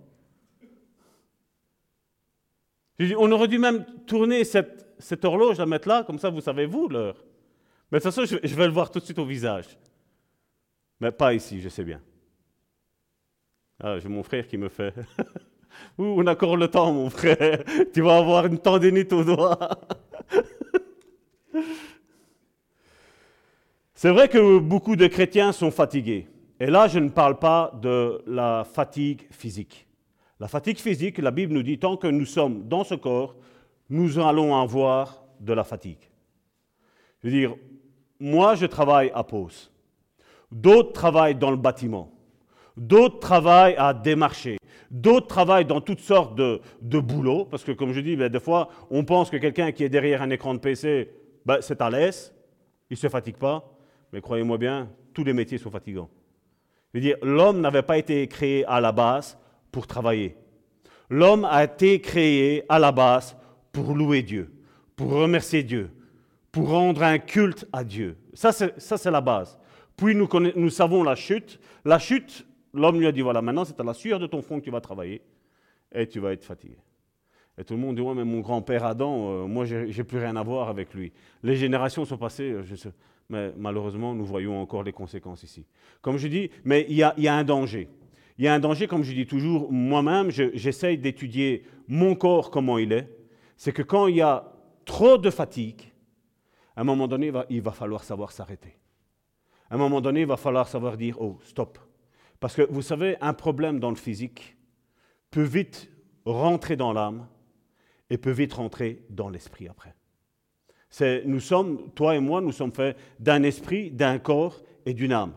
[3.18, 6.88] on aurait dû même tourner cette, horloge, la mettre là, comme ça vous savez vous
[6.88, 7.16] l'heure.
[7.90, 9.76] Mais de toute façon, je, vais le voir tout de suite au visage.
[11.00, 12.00] Mais pas ici, je sais bien.
[13.82, 14.94] Ah, j'ai mon frère qui me fait.
[15.98, 17.64] on a encore le temps, mon frère.
[17.92, 19.58] Tu vas avoir une tendinite au doigt.
[24.02, 26.26] C'est vrai que beaucoup de chrétiens sont fatigués.
[26.58, 29.86] Et là, je ne parle pas de la fatigue physique.
[30.40, 33.36] La fatigue physique, la Bible nous dit, tant que nous sommes dans ce corps,
[33.90, 36.10] nous allons avoir de la fatigue.
[37.22, 37.54] Je veux dire,
[38.18, 39.70] moi, je travaille à pause.
[40.50, 42.10] D'autres travaillent dans le bâtiment.
[42.76, 44.56] D'autres travaillent à démarcher.
[44.90, 47.44] D'autres travaillent dans toutes sortes de, de boulots.
[47.44, 50.22] Parce que, comme je dis, ben, des fois, on pense que quelqu'un qui est derrière
[50.22, 51.08] un écran de PC,
[51.46, 52.34] ben, c'est à l'aise.
[52.90, 53.71] Il ne se fatigue pas.
[54.12, 56.10] Mais croyez-moi bien, tous les métiers sont fatigants.
[56.92, 59.38] Je veux dire, l'homme n'avait pas été créé à la base
[59.70, 60.36] pour travailler.
[61.08, 63.36] L'homme a été créé à la base
[63.72, 64.52] pour louer Dieu,
[64.96, 65.90] pour remercier Dieu,
[66.50, 68.16] pour rendre un culte à Dieu.
[68.34, 69.58] Ça, c'est la base.
[69.96, 71.58] Puis nous, nous savons la chute.
[71.84, 74.58] La chute, l'homme lui a dit, voilà, maintenant c'est à la sueur de ton front
[74.60, 75.22] que tu vas travailler
[75.94, 76.76] et tu vas être fatigué.
[77.58, 80.36] Et tout le monde dit, ouais, mais mon grand-père Adam, euh, moi, j'ai plus rien
[80.36, 81.12] à voir avec lui.
[81.42, 82.92] Les générations sont passées, euh, je sais,
[83.32, 85.64] mais malheureusement, nous voyons encore les conséquences ici.
[86.02, 87.88] Comme je dis, mais il y a, un danger.
[88.36, 92.76] Il y a un danger, comme je dis toujours, moi-même, j'essaye d'étudier mon corps, comment
[92.76, 93.08] il est.
[93.56, 94.52] C'est que quand il y a
[94.84, 95.90] trop de fatigue,
[96.76, 98.76] à un moment donné, il va, falloir savoir s'arrêter.
[99.70, 101.78] À un moment donné, il va falloir savoir dire, oh, stop.
[102.38, 104.58] Parce que vous savez, un problème dans le physique
[105.30, 105.90] peut vite
[106.26, 107.26] rentrer dans l'âme
[108.10, 109.94] et peut vite rentrer dans l'esprit après.
[111.00, 115.32] Nous sommes, toi et moi, nous sommes faits d'un esprit, d'un corps et d'une âme.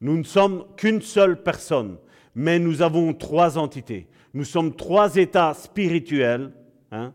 [0.00, 1.96] Nous ne sommes qu'une seule personne,
[2.34, 4.06] mais nous avons trois entités.
[4.34, 6.52] Nous sommes trois états spirituels.
[6.92, 7.12] Hein,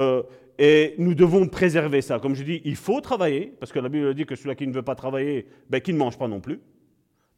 [0.00, 0.22] euh,
[0.58, 2.18] et nous devons préserver ça.
[2.18, 4.72] Comme je dis, il faut travailler, parce que la Bible dit que celui qui ne
[4.72, 6.60] veut pas travailler, ben, qui ne mange pas non plus.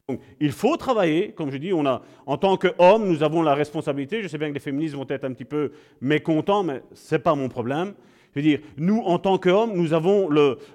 [0.08, 3.54] Donc, il faut travailler, comme je dis, on a, en tant qu'homme, nous avons la
[3.54, 4.22] responsabilité.
[4.22, 7.18] Je sais bien que les féministes vont être un petit peu mécontents, mais ce n'est
[7.18, 7.94] pas mon problème.
[8.34, 10.28] Je veux dire, nous, en tant qu'hommes, nous avons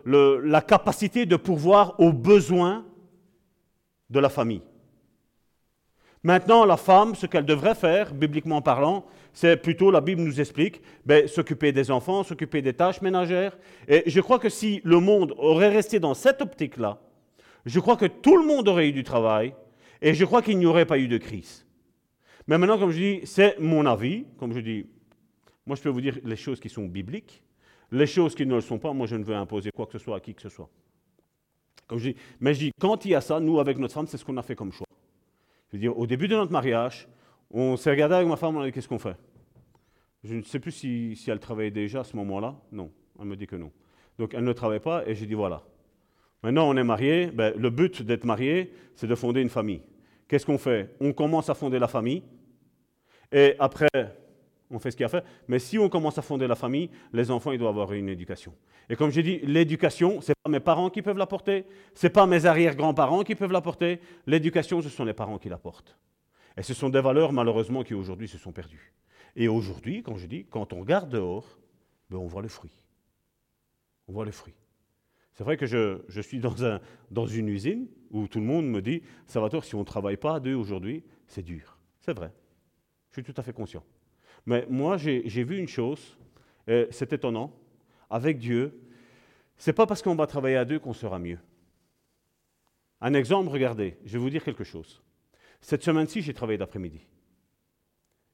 [0.06, 2.86] la capacité de pourvoir aux besoins
[4.10, 4.62] de la famille.
[6.24, 10.82] Maintenant, la femme, ce qu'elle devrait faire, bibliquement parlant, c'est plutôt, la Bible nous explique,
[11.06, 13.58] ben, s'occuper des enfants, s'occuper des tâches ménagères.
[13.88, 17.00] Et je crois que si le monde aurait resté dans cette optique-là,
[17.66, 19.54] je crois que tout le monde aurait eu du travail
[20.02, 21.66] et je crois qu'il n'y aurait pas eu de crise.
[22.48, 24.26] Mais maintenant, comme je dis, c'est mon avis.
[24.38, 24.86] Comme je dis,
[25.66, 27.44] moi je peux vous dire les choses qui sont bibliques.
[27.92, 30.00] Les choses qui ne le sont pas, moi je ne veux imposer quoi que ce
[30.00, 30.70] soit à qui que ce soit.
[31.88, 34.08] Comme je dis, mais je dis, quand il y a ça, nous avec notre femme,
[34.08, 34.88] c'est ce qu'on a fait comme choix.
[35.70, 37.08] Je veux dire, au début de notre mariage,
[37.52, 39.16] on s'est regardé avec ma femme, on a dit qu'est-ce qu'on fait?
[40.24, 42.56] Je ne sais plus si, elle travaillait déjà à ce moment-là.
[42.72, 42.90] Non,
[43.20, 43.72] elle me dit que non.
[44.18, 45.62] Donc elle ne travaille pas et j'ai dit voilà.
[46.42, 49.82] Maintenant on est mariés, ben, le but d'être marié, c'est de fonder une famille.
[50.28, 50.96] Qu'est-ce qu'on fait?
[51.00, 52.24] On commence à fonder la famille
[53.32, 53.88] et après
[54.74, 55.24] on fait ce qu'il y a à faire.
[55.48, 58.54] Mais si on commence à fonder la famille, les enfants ils doivent avoir une éducation.
[58.90, 62.12] Et comme j'ai dit, l'éducation, ce n'est pas mes parents qui peuvent l'apporter, ce n'est
[62.12, 64.00] pas mes arrière-grands-parents qui peuvent l'apporter.
[64.28, 65.98] L'éducation, ce sont les parents qui l'apportent.
[66.58, 68.94] Et ce sont des valeurs, malheureusement, qui aujourd'hui se sont perdues.
[69.36, 71.58] Et aujourd'hui, quand je dis, quand on regarde dehors,
[72.10, 72.86] ben on voit le fruit.
[74.08, 74.54] On voit le fruit.
[75.34, 78.68] C'est vrai que je, je suis dans, un, dans, une usine où tout le monde
[78.68, 81.80] me dit, Salvatore, si on ne travaille pas deux aujourd'hui, c'est dur.
[82.02, 82.32] C'est vrai.
[83.10, 83.84] Je suis tout à fait conscient.
[84.46, 86.18] Mais moi, j'ai vu une chose,
[86.68, 87.54] c'est étonnant,
[88.10, 88.80] avec Dieu,
[89.58, 91.40] c'est pas parce qu'on va travailler à deux qu'on sera mieux.
[93.02, 95.02] Un exemple, regardez, je vais vous dire quelque chose.
[95.62, 97.06] Cette semaine-ci, j'ai travaillé d'après-midi.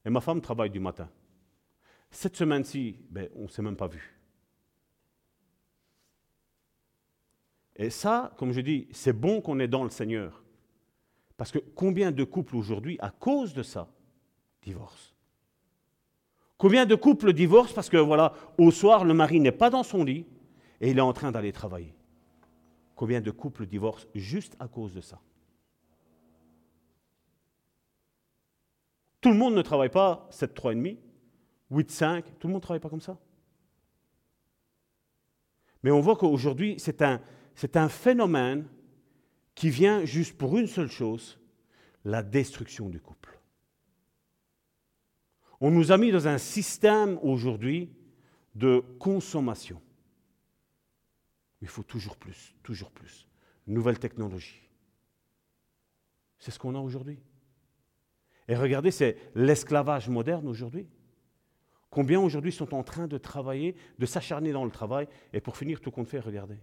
[0.04, 1.08] Et ma femme travaille du matin.
[2.10, 4.16] Cette semaine-ci, ben, on ne s'est même pas vu.
[7.76, 10.42] Et ça, comme je dis, c'est bon qu'on est dans le Seigneur.
[11.36, 13.88] Parce que combien de couples aujourd'hui, à cause de ça,
[14.62, 15.09] divorcent?
[16.60, 20.04] Combien de couples divorcent parce que, voilà, au soir, le mari n'est pas dans son
[20.04, 20.26] lit
[20.82, 21.94] et il est en train d'aller travailler
[22.94, 25.18] Combien de couples divorcent juste à cause de ça?
[29.22, 30.98] Tout le monde ne travaille pas 7, 3,5,
[31.70, 33.16] 8, 5, tout le monde ne travaille pas comme ça.
[35.82, 37.22] Mais on voit qu'aujourd'hui, c'est un,
[37.54, 38.68] c'est un phénomène
[39.54, 41.40] qui vient juste pour une seule chose,
[42.04, 43.19] la destruction du couple.
[45.60, 47.90] On nous a mis dans un système aujourd'hui
[48.54, 49.80] de consommation.
[51.60, 53.28] Il faut toujours plus, toujours plus.
[53.66, 54.62] Nouvelle technologie.
[56.38, 57.18] C'est ce qu'on a aujourd'hui.
[58.48, 60.88] Et regardez, c'est l'esclavage moderne aujourd'hui.
[61.90, 65.80] Combien aujourd'hui sont en train de travailler, de s'acharner dans le travail, et pour finir,
[65.80, 66.58] tout compte fait, regardez.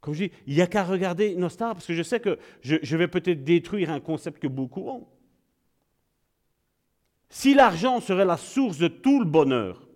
[0.00, 2.38] Comme je dis, il n'y a qu'à regarder nos stars, parce que je sais que
[2.60, 5.06] je, je vais peut-être détruire un concept que beaucoup ont.
[7.34, 9.88] Si l'argent serait la source de tout le bonheur,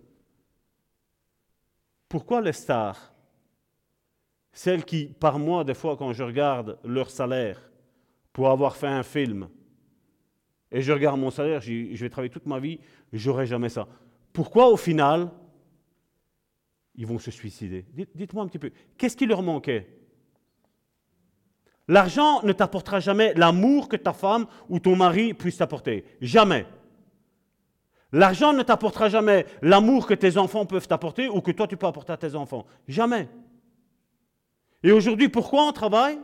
[2.08, 3.12] pourquoi les stars,
[4.54, 7.60] celles qui, par mois, des fois, quand je regarde leur salaire
[8.32, 9.50] pour avoir fait un film,
[10.72, 12.80] et je regarde mon salaire, je vais travailler toute ma vie,
[13.12, 13.86] j'aurai jamais ça.
[14.32, 15.30] Pourquoi au final,
[16.94, 17.84] ils vont se suicider?
[18.14, 19.86] Dites-moi un petit peu, qu'est-ce qui leur manquait?
[21.86, 26.06] L'argent ne t'apportera jamais l'amour que ta femme ou ton mari puisse t'apporter.
[26.22, 26.64] Jamais.
[28.12, 31.86] L'argent ne t'apportera jamais l'amour que tes enfants peuvent t'apporter ou que toi tu peux
[31.86, 32.66] apporter à tes enfants.
[32.86, 33.28] Jamais.
[34.82, 36.18] Et aujourd'hui, pourquoi on travaille?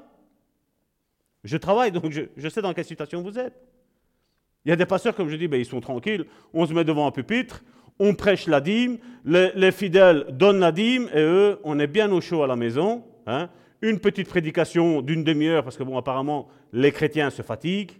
[1.45, 3.55] Je travaille, donc je, sais dans quelle situation vous êtes.
[4.65, 6.25] Il y a des pasteurs, comme je dis, ben, ils sont tranquilles.
[6.55, 7.65] On se met devant un pupitre,
[7.99, 12.21] on prêche la dîme, les, fidèles donnent la dîme et eux, on est bien au
[12.21, 13.05] chaud à la maison.
[13.27, 13.51] Hein.
[13.81, 17.99] Une petite prédication d'une demi-heure, parce que bon, apparemment, les chrétiens se fatiguent,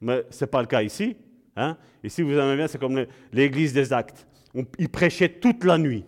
[0.00, 1.16] mais ce n'est pas le cas ici.
[1.56, 1.76] Hein.
[2.02, 4.26] Ici, vous aimez bien, c'est comme l'église des actes.
[4.78, 6.04] ils prêchaient toute la nuit.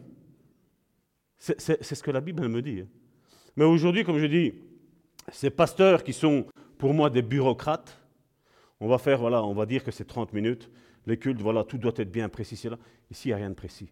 [1.36, 2.80] C'est ce que la Bible me dit.
[2.80, 2.88] Hein.
[3.56, 4.54] Mais aujourd'hui, comme je dis,
[5.30, 6.46] ces pasteurs qui sont
[6.78, 8.00] pour moi des bureaucrates,
[8.80, 10.70] on va faire, voilà, on va dire que c'est 30 minutes,
[11.06, 12.68] les cultes, voilà, tout doit être bien précis.
[12.68, 12.78] Là.
[13.10, 13.90] Ici, il n'y a rien de précis.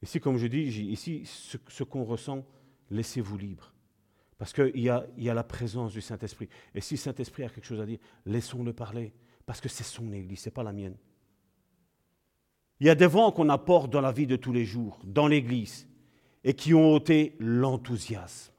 [0.00, 2.46] Ici, comme je dis, ici, ce, qu'on ressent,
[2.90, 3.72] laissez-vous libre.
[4.38, 6.48] Parce qu'il y a, y a la présence du Saint-Esprit.
[6.74, 9.12] Et si le Saint-Esprit a quelque chose à dire, laissons-le parler.
[9.48, 10.94] Parce que c'est son Église, ce n'est pas la mienne.
[12.80, 15.26] Il y a des vents qu'on apporte dans la vie de tous les jours, dans
[15.26, 15.88] l'Église,
[16.44, 18.52] et qui ont ôté l'enthousiasme.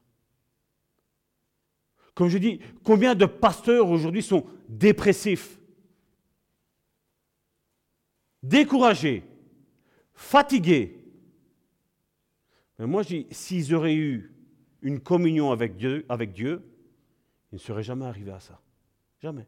[2.15, 5.59] Comme je dis, combien de pasteurs aujourd'hui sont dépressifs,
[8.41, 9.23] découragés,
[10.15, 10.97] fatigués
[12.79, 14.33] Mais moi, je dis, s'ils auraient eu
[14.81, 16.63] une communion avec Dieu, avec Dieu,
[17.51, 18.59] ils ne seraient jamais arrivés à ça.
[19.21, 19.45] Jamais.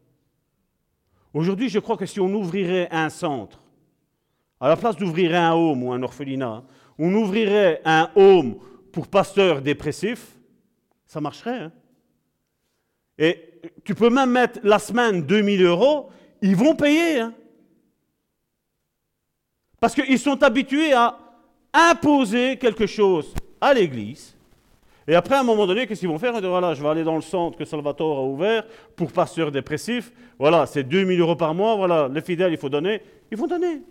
[1.34, 3.60] Aujourd'hui, je crois que si on ouvrirait un centre,
[4.60, 6.62] à la place d'ouvrir un home ou un orphelinat,
[6.98, 8.56] on ouvrirait un home
[8.92, 10.36] pour pasteurs dépressifs,
[11.06, 11.58] ça marcherait.
[11.58, 11.72] Hein
[13.18, 16.10] Et tu peux même mettre la semaine 2000 euros,
[16.42, 17.20] ils vont payer.
[17.20, 17.34] Hein
[19.80, 21.18] Parce qu'ils sont habitués à
[21.72, 24.31] imposer quelque chose à l'Église
[25.08, 26.40] et après, à un moment donné, qu'est-ce qu'ils vont faire?
[26.40, 30.12] Voilà, je vais aller dans le centre que Salvatore a ouvert pour pasteurs dépressifs.
[30.38, 31.74] Voilà, c'est 2000 euros par mois.
[31.74, 33.02] Voilà, les fidèles, il faut donner.
[33.30, 33.82] Ils vont donner.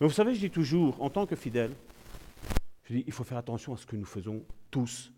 [0.00, 1.72] Mais vous savez, je dis toujours, en tant que fidèle,
[2.84, 5.10] je dis, il faut faire attention à ce que nous faisons tous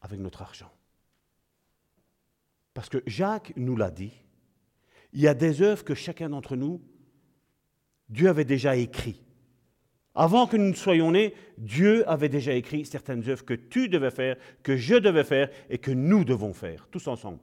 [0.00, 0.70] avec notre argent.
[2.72, 4.12] Parce que Jacques nous l'a dit,
[5.12, 6.80] il y a des œuvres que chacun d'entre nous,
[8.08, 9.22] Dieu avait déjà écrites.
[10.14, 14.10] Avant que nous ne soyons nés, Dieu avait déjà écrit certaines œuvres que tu devais
[14.10, 17.38] faire, que je devais faire et que nous devons faire, tous ensemble.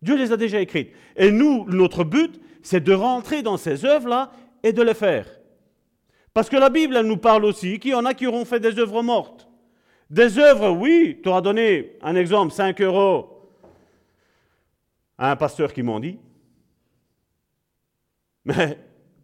[0.00, 0.92] Dieu les a déjà écrites.
[1.16, 4.30] Et nous, notre but, c'est de rentrer dans ces œuvres-là
[4.62, 5.26] et de les faire.
[6.32, 8.60] Parce que la Bible, elle nous parle aussi qu'il y en a qui auront fait
[8.60, 9.48] des œuvres mortes.
[10.08, 13.50] Des œuvres, oui, tu auras donné un exemple, 5 euros
[15.18, 16.18] à un pasteur qui m'en dit.
[18.44, 18.78] Mais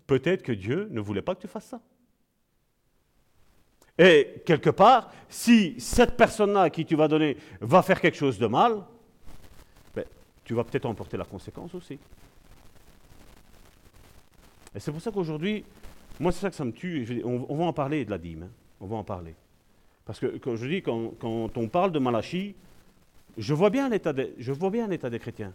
[0.09, 1.81] peut-être que Dieu ne voulait pas que tu fasses ça.
[3.99, 8.39] Et quelque part, si cette personne-là à qui tu vas donner va faire quelque chose
[8.39, 8.83] de mal,
[9.95, 10.05] ben,
[10.45, 11.99] tu vas peut-être emporter la conséquence aussi.
[14.75, 15.65] Et c'est pour ça qu'aujourd'hui,
[16.19, 18.51] moi c'est ça que ça me tue, on, va en parler de la dîme, hein.
[18.81, 19.37] on va en parler.
[20.05, 22.57] Parce que, comme je dis, quand, on parle de Malachie,
[23.39, 25.53] je vois bien l'état des, je vois bien l'état des chrétiens.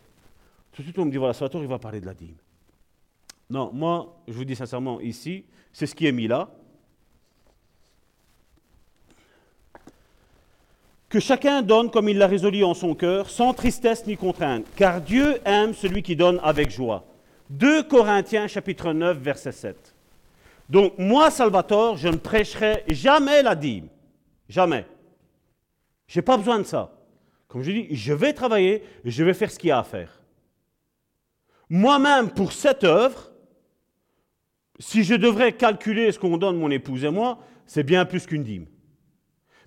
[0.72, 2.36] Tout de suite on me dit, voilà, Salvatore, il va parler de la dîme.
[3.50, 6.50] Non, moi, je vous dis sincèrement, ici, c'est ce qui est mis là,
[11.10, 15.02] Que chacun donne comme il l'a résolu en son cœur, sans tristesse ni contrainte, car
[15.02, 17.04] Dieu aime celui qui donne avec joie.
[17.50, 19.96] 2 Corinthiens chapitre 9 verset 7.
[20.70, 23.88] Donc moi, Salvatore, je ne prêcherai jamais la dîme.
[24.48, 24.86] Jamais.
[26.08, 26.92] Je n'ai pas besoin de ça.
[27.48, 30.22] Comme je dis, je vais travailler, je vais faire ce qu'il y a à faire.
[31.72, 33.32] Moi-même, pour cette œuvre,
[34.78, 38.44] si je devrais calculer ce qu'on donne mon épouse et moi, c'est bien plus qu'une
[38.44, 38.68] dîme.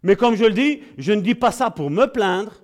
[0.03, 2.63] Mais comme je le dis, je ne dis pas ça pour me plaindre,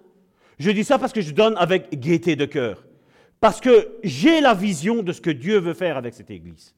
[0.59, 2.85] je dis ça parce que je donne avec gaieté de cœur.
[3.41, 6.75] Parce que j'ai la vision de ce que Dieu veut faire avec cette Église.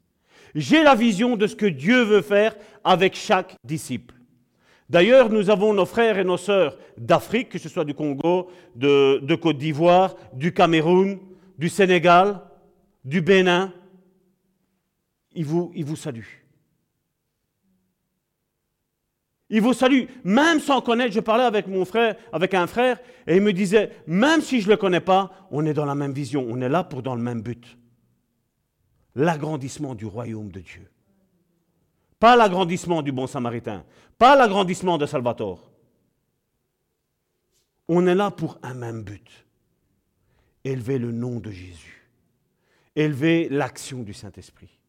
[0.55, 4.15] J'ai la vision de ce que Dieu veut faire avec chaque disciple.
[4.91, 9.35] D'ailleurs, nous avons nos frères et nos sœurs d'Afrique, que ce soit du Congo, de,
[9.37, 11.21] Côte d'Ivoire, du Cameroun,
[11.57, 12.41] du Sénégal,
[13.05, 13.73] du Bénin.
[15.33, 16.40] Ils vous, ils vous saluent.
[19.51, 21.13] Il vous salue, même sans connaître.
[21.13, 24.67] Je parlais avec mon frère, avec un frère, et il me disait, même si je
[24.67, 27.17] ne le connais pas, on est dans la même vision, on est là pour dans
[27.17, 27.77] le même but.
[29.17, 30.89] L'agrandissement du royaume de Dieu.
[32.21, 33.85] Pas l'agrandissement du bon samaritain,
[34.19, 35.71] pas l'agrandissement de Salvatore.
[37.89, 39.47] On est là pour un même but.
[40.63, 42.09] Élever le nom de Jésus.
[42.95, 44.80] Élever l'action du Saint-Esprit.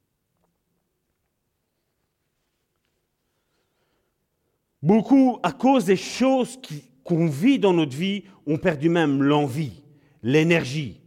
[4.82, 6.60] Beaucoup, à cause des choses
[7.04, 9.84] qu'on vit dans notre vie, ont perdu même l'envie,
[10.24, 11.00] l'énergie,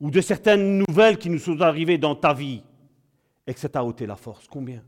[0.00, 2.62] ou de certaines nouvelles qui nous sont arrivées dans ta vie,
[3.46, 4.46] et que ça t'a ôté la force.
[4.48, 4.82] Combien?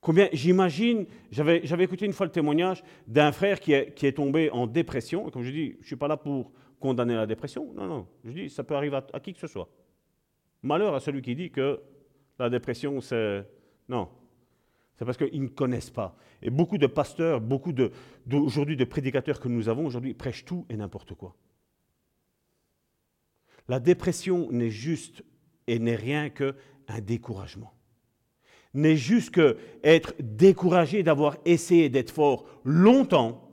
[0.00, 0.28] Combien?
[0.32, 4.66] J'imagine, j'avais, écouté une fois le témoignage d'un frère qui est, qui est, tombé en
[4.66, 5.28] dépression.
[5.28, 7.72] Et comme je dis, je ne suis pas là pour condamner la dépression.
[7.74, 8.06] Non, non.
[8.24, 9.68] Je dis, ça peut arriver à qui que ce soit.
[10.62, 11.80] Malheur à celui qui dit que
[12.38, 13.44] la dépression, c'est.
[13.88, 14.08] Non,
[14.98, 16.16] c'est parce qu'ils ne connaissent pas.
[16.42, 17.92] Et beaucoup de pasteurs, beaucoup de,
[18.26, 21.36] de prédicateurs que nous avons aujourd'hui prêchent tout et n'importe quoi.
[23.68, 25.22] La dépression n'est juste
[25.66, 26.54] et n'est rien qu'un
[27.00, 27.72] découragement.
[28.74, 33.50] n'est juste que être découragé d'avoir essayé d'être fort longtemps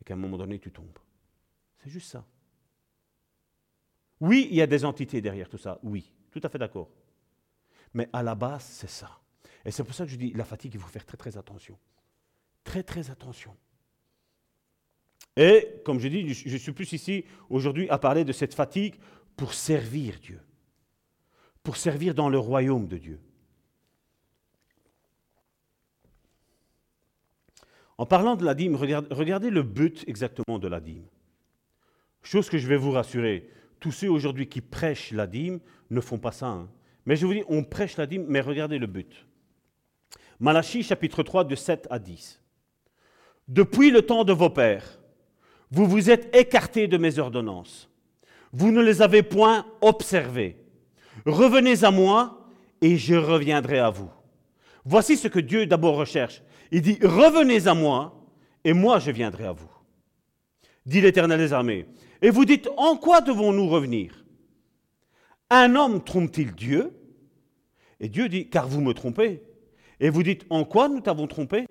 [0.00, 0.98] et qu'à un moment donné tu tombes.
[1.82, 2.24] C'est juste ça.
[4.20, 6.90] Oui, il y a des entités derrière tout ça, oui, tout à fait d'accord.
[7.94, 9.18] Mais à la base, c'est ça.
[9.68, 11.76] Et c'est pour ça que je dis, la fatigue, il faut faire très très attention.
[12.64, 13.54] Très très attention.
[15.36, 18.94] Et comme je dis, je suis plus ici aujourd'hui à parler de cette fatigue
[19.36, 20.40] pour servir Dieu,
[21.62, 23.20] pour servir dans le royaume de Dieu.
[27.98, 31.04] En parlant de la dîme, regardez le but exactement de la dîme.
[32.22, 33.50] Chose que je vais vous rassurer,
[33.80, 35.60] tous ceux aujourd'hui qui prêchent la dîme
[35.90, 36.46] ne font pas ça.
[36.46, 36.70] Hein.
[37.04, 39.27] Mais je vous dis, on prêche la dîme, mais regardez le but.
[40.40, 42.40] Malachie chapitre 3 de 7 à 10.
[43.48, 45.00] Depuis le temps de vos pères,
[45.70, 47.90] vous vous êtes écartés de mes ordonnances.
[48.52, 50.56] Vous ne les avez point observées.
[51.26, 52.46] Revenez à moi
[52.80, 54.10] et je reviendrai à vous.
[54.84, 56.42] Voici ce que Dieu d'abord recherche.
[56.70, 58.24] Il dit, revenez à moi
[58.64, 59.70] et moi je viendrai à vous.
[60.86, 61.86] Dit l'Éternel des armées.
[62.22, 64.24] Et vous dites, en quoi devons-nous revenir?
[65.50, 66.92] Un homme trompe-t-il Dieu?
[68.00, 69.42] Et Dieu dit, car vous me trompez.
[70.00, 71.66] Et vous dites, en quoi nous t'avons trompé?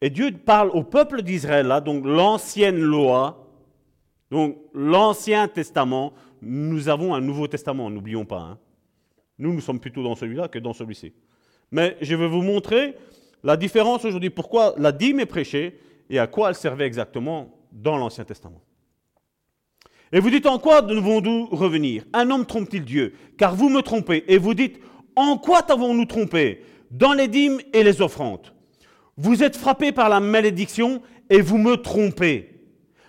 [0.00, 3.48] Et Dieu parle au peuple d'Israël, donc l'ancienne loi,
[4.30, 6.12] donc l'Ancien Testament.
[6.40, 8.40] Nous avons un Nouveau Testament, n'oublions pas.
[8.40, 8.58] Hein.
[9.38, 11.12] Nous, nous sommes plutôt dans celui-là que dans celui-ci.
[11.70, 12.96] Mais je vais vous montrer
[13.44, 15.78] la différence aujourd'hui, pourquoi la dîme est prêchée
[16.10, 18.60] et à quoi elle servait exactement dans l'Ancien Testament.
[20.12, 22.04] Et vous dites en quoi devons-nous revenir?
[22.12, 23.14] Un homme trompe-t-il Dieu?
[23.38, 24.24] Car vous me trompez.
[24.28, 24.78] Et vous dites
[25.16, 26.62] en quoi t'avons-nous trompé?
[26.92, 28.54] Dans les dîmes et les offrandes.
[29.16, 32.60] Vous êtes frappés par la malédiction et vous me trompez.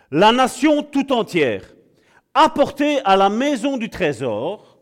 [0.10, 1.76] La nation tout entière,
[2.34, 4.80] apportée à la maison du trésor.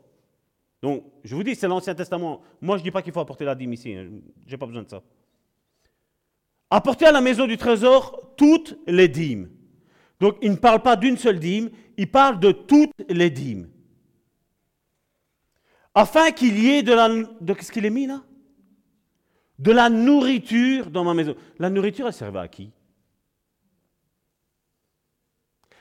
[0.81, 2.41] Donc, je vous dis, c'est l'Ancien Testament.
[2.61, 3.93] Moi, je ne dis pas qu'il faut apporter la dîme ici.
[3.93, 4.07] Hein.
[4.45, 5.01] Je n'ai pas besoin de ça.
[6.69, 9.49] Apportez à la maison du trésor toutes les dîmes.
[10.21, 13.69] Donc il ne parle pas d'une seule dîme, il parle de toutes les dîmes.
[15.93, 17.09] Afin qu'il y ait de la...
[17.55, 18.23] Qu'est-ce qu'il est mis là?
[19.61, 21.35] De la nourriture dans ma maison.
[21.59, 22.71] La nourriture, elle servait à qui?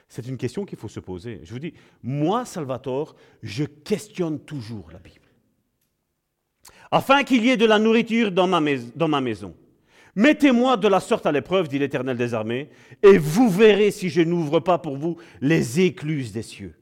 [0.06, 1.40] C'est une question qu'il faut se poser.
[1.44, 1.72] Je vous dis,
[2.02, 5.26] moi, Salvatore, je questionne toujours la Bible.
[6.90, 8.60] Afin qu'il y ait de la nourriture dans ma,
[8.96, 9.54] dans ma maison.
[10.14, 12.68] Mettez-moi de la sorte à l'épreuve, dit l'Éternel des armées,
[13.02, 16.74] et vous verrez si je n'ouvre pas pour vous les écluses des cieux.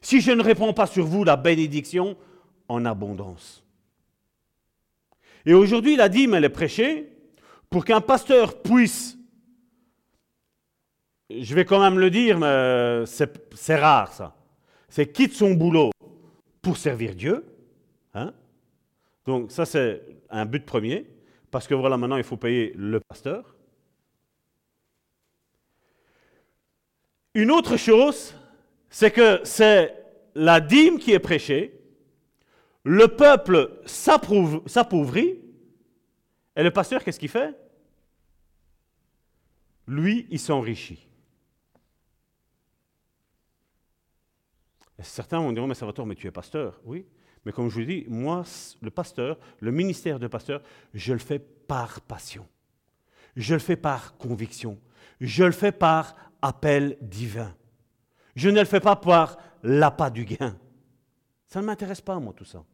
[0.00, 2.16] Si je ne réponds pas sur vous la bénédiction
[2.68, 3.63] en abondance.
[5.46, 7.08] Et aujourd'hui, la dîme, elle est prêchée
[7.68, 9.18] pour qu'un pasteur puisse,
[11.28, 14.36] je vais quand même le dire, mais c'est rare ça,
[14.88, 15.90] c'est quitte son boulot
[16.62, 17.44] pour servir Dieu.
[18.14, 18.32] Hein?
[19.26, 21.06] Donc ça, c'est un but premier
[21.50, 23.54] parce que voilà, maintenant, il faut payer le pasteur.
[27.34, 28.34] Une autre chose,
[28.88, 29.94] c'est que c'est
[30.34, 31.80] la dîme qui est prêchée,
[32.84, 35.40] le peuple s'appauvrit,
[36.56, 37.58] et le pasteur, qu'est-ce qu'il fait?
[39.86, 41.08] Lui, il s'enrichit.
[45.00, 46.80] Certains vont dire, mais Salvatore, mais tu es pasteur.
[46.84, 47.06] Oui,
[47.44, 48.44] mais comme je vous dis, moi,
[48.80, 50.62] le pasteur, le ministère de pasteur,
[50.94, 52.46] je le fais par passion.
[53.36, 54.78] Je le fais par conviction.
[55.20, 57.54] Je le fais par appel divin.
[58.36, 60.56] Je ne le fais pas par l'appât du gain.
[61.46, 62.64] Ça ne m'intéresse pas, moi, tout ça.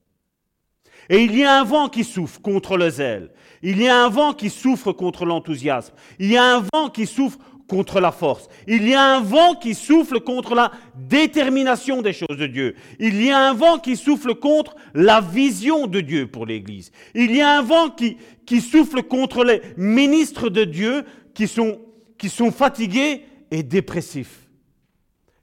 [1.09, 3.31] Et il y a un vent qui souffre contre le zèle.
[3.63, 5.95] Il y a un vent qui souffre contre l'enthousiasme.
[6.19, 7.39] Il y a un vent qui souffre
[7.71, 8.49] contre la force.
[8.67, 12.75] Il y a un vent qui souffle contre la détermination des choses de Dieu.
[12.99, 16.91] Il y a un vent qui souffle contre la vision de Dieu pour l'Église.
[17.15, 21.79] Il y a un vent qui, qui souffle contre les ministres de Dieu qui sont,
[22.19, 24.49] qui sont fatigués et dépressifs.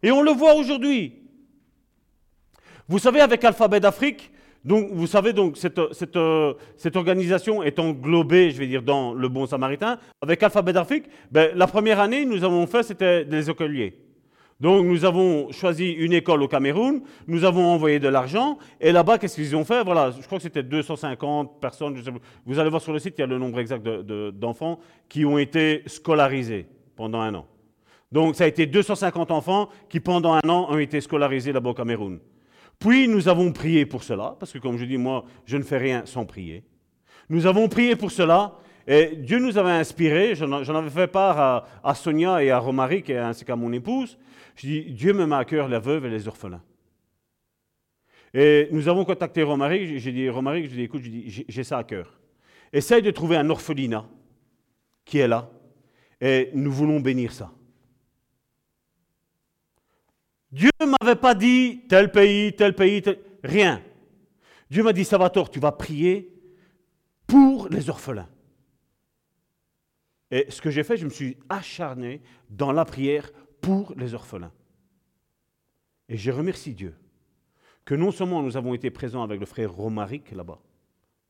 [0.04, 1.14] Et on le voit aujourd'hui.
[2.90, 4.32] Vous savez, avec Alphabet d'Afrique,
[4.68, 9.98] donc, vous savez, donc, cette, organisation est englobée, je vais dire, dans le Bon Samaritain.
[10.22, 13.98] Avec Alphabet d'Afrique, ben, la première année, nous avons fait, c'était des écoliers.
[14.60, 19.18] Donc, nous avons choisi une école au Cameroun, nous avons envoyé de l'argent, et là-bas,
[19.18, 19.86] qu'est-ce qu'ils ont fait?
[19.86, 21.98] Voilà, je crois que c'était 250 personnes.
[22.46, 25.38] vous allez voir sur le site, il y a le nombre exact d'enfants qui ont
[25.38, 26.68] été scolarisés
[26.98, 27.46] pendant un an.
[28.12, 31.74] Donc, ça a été 250 enfants qui, pendant un an, ont été scolarisés là-bas au
[31.74, 32.20] Cameroun.
[32.80, 35.78] Puis nous avons prié pour cela, parce que comme je dis, moi, je ne fais
[35.78, 36.64] rien sans prier.
[37.30, 38.56] Nous avons prié pour cela,
[38.88, 43.44] et Dieu nous avait inspiré, j'en avais fait part à, Sonia et à Romaric, ainsi
[43.44, 44.18] qu'à mon épouse.
[44.56, 46.64] Je dis, Dieu me met à cœur les veuves et les orphelins.
[48.34, 52.18] Et nous avons contacté Romaric, j'ai dit, Romaric, j'ai dit, écoute, j'ai ça à cœur.
[52.72, 54.06] essaye de trouver un orphelinat
[55.04, 55.50] qui est là,
[56.22, 57.52] et nous voulons bénir ça.
[60.52, 63.04] Dieu ne m'avait pas dit tel pays, tel pays,
[63.44, 63.82] rien.
[64.70, 66.34] Dieu m'a dit, Salvatore, tu vas prier
[67.26, 68.30] pour les orphelins.
[70.32, 74.52] Et ce que j'ai fait, je me suis acharné dans la prière pour les orphelins.
[76.10, 76.96] Et je remercie Dieu
[77.86, 80.60] que non seulement nous avons été présents avec le frère Romaric là-bas,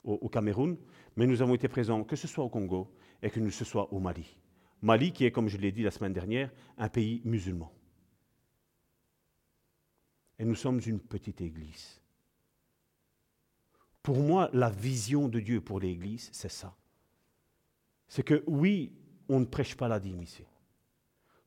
[0.03, 0.77] au, Cameroun,
[1.15, 2.91] mais nous avons été présents que ce soit au Congo
[3.22, 4.38] et que ce soit au Mali.
[4.81, 7.72] Mali qui est, comme je l'ai dit la semaine dernière, un pays musulman.
[10.39, 11.99] Et nous sommes une petite église.
[14.03, 16.76] Pour moi, la vision de Dieu pour l'église, c'est ça.
[18.07, 18.93] C'est que oui,
[19.27, 20.43] on ne prêche pas la ici.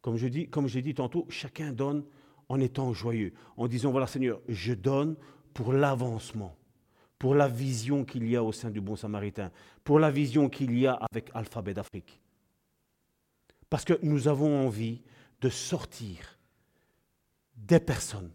[0.02, 2.04] Comme je dis, comme j'ai dit tantôt, chacun donne
[2.48, 5.16] en étant joyeux, en disant voilà Seigneur, je donne
[5.54, 6.56] pour l'avancement,
[7.18, 9.50] pour la vision qu'il y a au sein du Bon Samaritain,
[9.84, 12.20] pour la vision qu'il y a avec Alphabet d'Afrique.
[13.68, 15.02] Parce que nous avons envie
[15.40, 16.38] de sortir
[17.56, 18.32] des personnes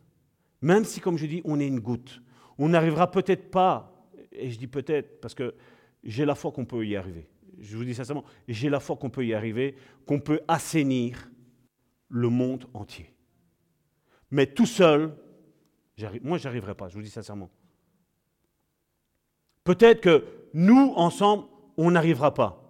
[0.61, 2.21] même si, comme je dis, on est une goutte,
[2.57, 5.55] on n'arrivera peut-être pas, et je dis peut-être parce que
[6.03, 7.27] j'ai la foi qu'on peut y arriver.
[7.59, 9.75] Je vous dis sincèrement, j'ai la foi qu'on peut y arriver,
[10.05, 11.29] qu'on peut assainir
[12.09, 13.13] le monde entier.
[14.31, 15.15] Mais tout seul,
[16.21, 17.49] moi, je arriverai pas, je vous dis sincèrement.
[19.63, 21.45] Peut-être que nous, ensemble,
[21.77, 22.61] on n'arrivera pas.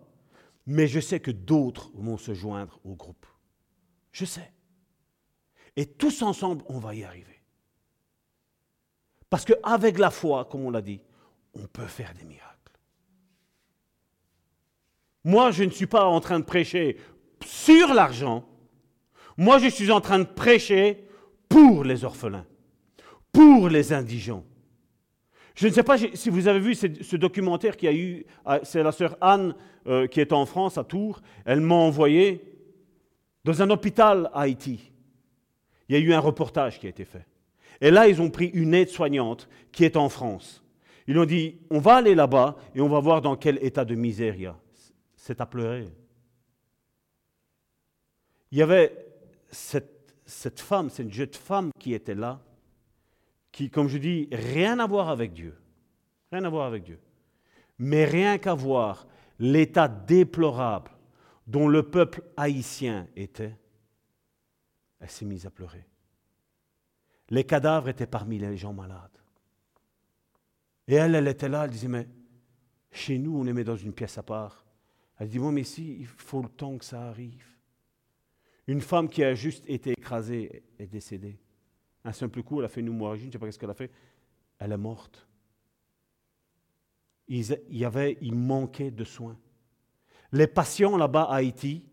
[0.66, 3.26] Mais je sais que d'autres vont se joindre au groupe.
[4.12, 4.52] Je sais.
[5.76, 7.35] Et tous ensemble, on va y arriver.
[9.36, 11.02] Parce qu'avec la foi, comme on l'a dit,
[11.56, 12.72] on peut faire des miracles.
[15.26, 16.95] Moi, je ne suis pas en train de prêcher
[17.45, 18.48] sur l'argent.
[19.36, 21.03] Moi, je suis en train de prêcher
[21.49, 22.45] pour les orphelins,
[23.34, 24.45] pour les indigents.
[25.53, 28.26] Je ne sais pas si vous avez vu ce documentaire qu'il y a eu,
[28.64, 29.53] c'est la sœur Anne
[29.86, 32.41] euh, qui est en France, à Tours, elle m'a envoyé
[33.44, 34.94] dans un hôpital à Haïti.
[35.90, 37.28] Il y a eu un reportage qui a été fait.
[37.81, 40.64] Et là, ils ont pris une aide-soignante qui est en France.
[41.07, 43.95] Ils ont dit, on va aller là-bas et on va voir dans quel état de
[43.95, 44.57] misère il y a.
[45.15, 45.88] C'est à pleurer.
[48.52, 48.95] Il y avait
[49.52, 52.41] cette, femme, cette jeune femme qui était là,
[53.52, 55.56] qui, comme je dis, rien à voir avec Dieu.
[56.31, 56.99] Rien à voir avec Dieu.
[57.77, 59.07] Mais rien qu'à voir
[59.39, 60.91] l'état déplorable
[61.47, 63.56] dont le peuple haïtien était,
[64.99, 65.85] elle s'est mise à pleurer.
[67.30, 69.18] Les cadavres étaient parmi les gens malades.
[70.88, 72.07] Et elle, elle était là, elle disait, mais
[72.91, 74.65] chez nous, on les met dans une pièce à part.
[75.18, 77.45] Elle dit, bon, mais si, il faut le temps que ça arrive.
[78.68, 81.39] Une femme qui a juste été écrasée est décédée.
[82.03, 83.76] Un simple coup, elle a fait une hémorragie, je ne sais pas ce qu'elle a
[83.76, 83.91] fait.
[84.60, 85.27] Elle est morte.
[87.27, 89.38] Il, y avait, il manquait de soins.
[90.31, 91.84] Les patients là-bas à Haïti,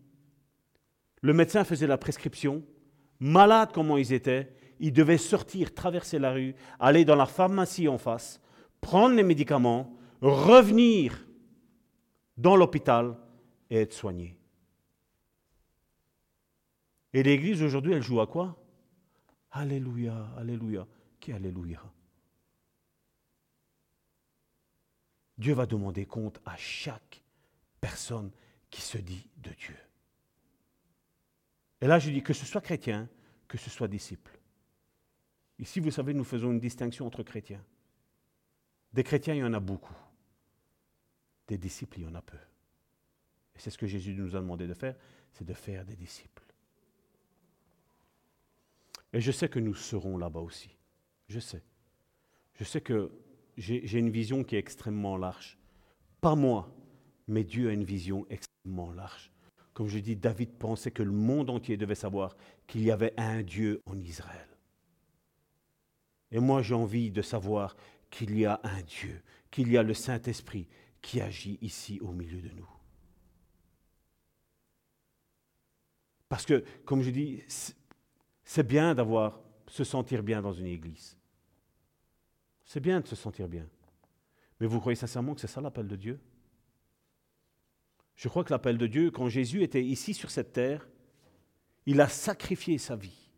[1.21, 2.63] le médecin faisait la prescription,
[3.19, 4.53] malades comment ils étaient,
[4.83, 8.41] il devait sortir, traverser la rue, aller dans la pharmacie en face,
[8.81, 11.25] prendre les médicaments, revenir
[12.35, 13.17] dans l'hôpital
[13.69, 14.37] et être soigné.
[17.13, 18.61] Et l'Église aujourd'hui, elle joue à quoi?
[19.51, 20.85] Alléluia, Alléluia.
[21.17, 21.81] Qui Alléluia?
[25.37, 27.23] Dieu va demander compte à chaque
[27.79, 28.31] personne
[28.69, 29.77] qui se dit de Dieu.
[31.79, 33.07] Et là, je dis que ce soit chrétien,
[33.47, 34.37] que ce soit disciple.
[35.59, 37.63] Ici, vous savez, nous faisons une distinction entre chrétiens.
[38.93, 39.95] Des chrétiens, il y en a beaucoup.
[41.47, 42.37] Des disciples, il y en a peu.
[43.55, 44.95] Et c'est ce que Jésus nous a demandé de faire,
[45.31, 46.43] c'est de faire des disciples.
[49.13, 50.75] Et je sais que nous serons là-bas aussi.
[51.27, 51.63] Je sais.
[52.55, 53.11] Je sais que
[53.57, 55.59] j'ai une vision qui est extrêmement large.
[56.21, 56.75] Pas moi,
[57.27, 59.31] mais Dieu a une vision extrêmement large.
[59.73, 62.35] Comme je dis, David pensait que le monde entier devait savoir
[62.67, 64.47] qu'il y avait un Dieu en Israël.
[66.33, 67.77] Et moi, j'ai envie de savoir
[68.09, 70.67] qu'il y a un Dieu, qu'il y a le Saint-Esprit
[71.01, 72.69] qui agit ici au milieu de nous.
[76.27, 77.43] Parce que, comme je dis,
[78.43, 81.17] c'est bien d'avoir, se sentir bien dans une église.
[82.65, 83.67] C'est bien de se sentir bien.
[84.59, 86.19] Mais vous croyez sincèrement que c'est ça l'appel de Dieu?
[88.15, 90.87] Je crois que l'appel de Dieu, quand Jésus était ici sur cette terre,
[91.85, 93.31] il a sacrifié sa vie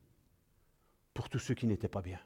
[1.14, 2.20] pour tous ceux qui n'étaient pas bien.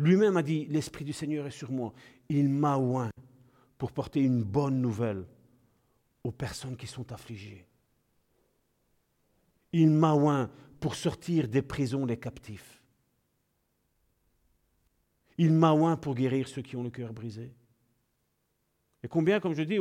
[0.00, 1.92] Lui-même a dit, l'Esprit du Seigneur est sur moi.
[2.30, 3.10] Il m'a oint
[3.76, 5.26] pour porter une bonne nouvelle
[6.24, 7.66] aux personnes qui sont affligées.
[9.74, 10.50] Il m'a oint
[10.80, 12.82] pour sortir des prisons les captifs.
[15.36, 17.52] Il m'a oint pour guérir ceux qui ont le cœur brisé.
[19.02, 19.76] Et combien, comme je dis,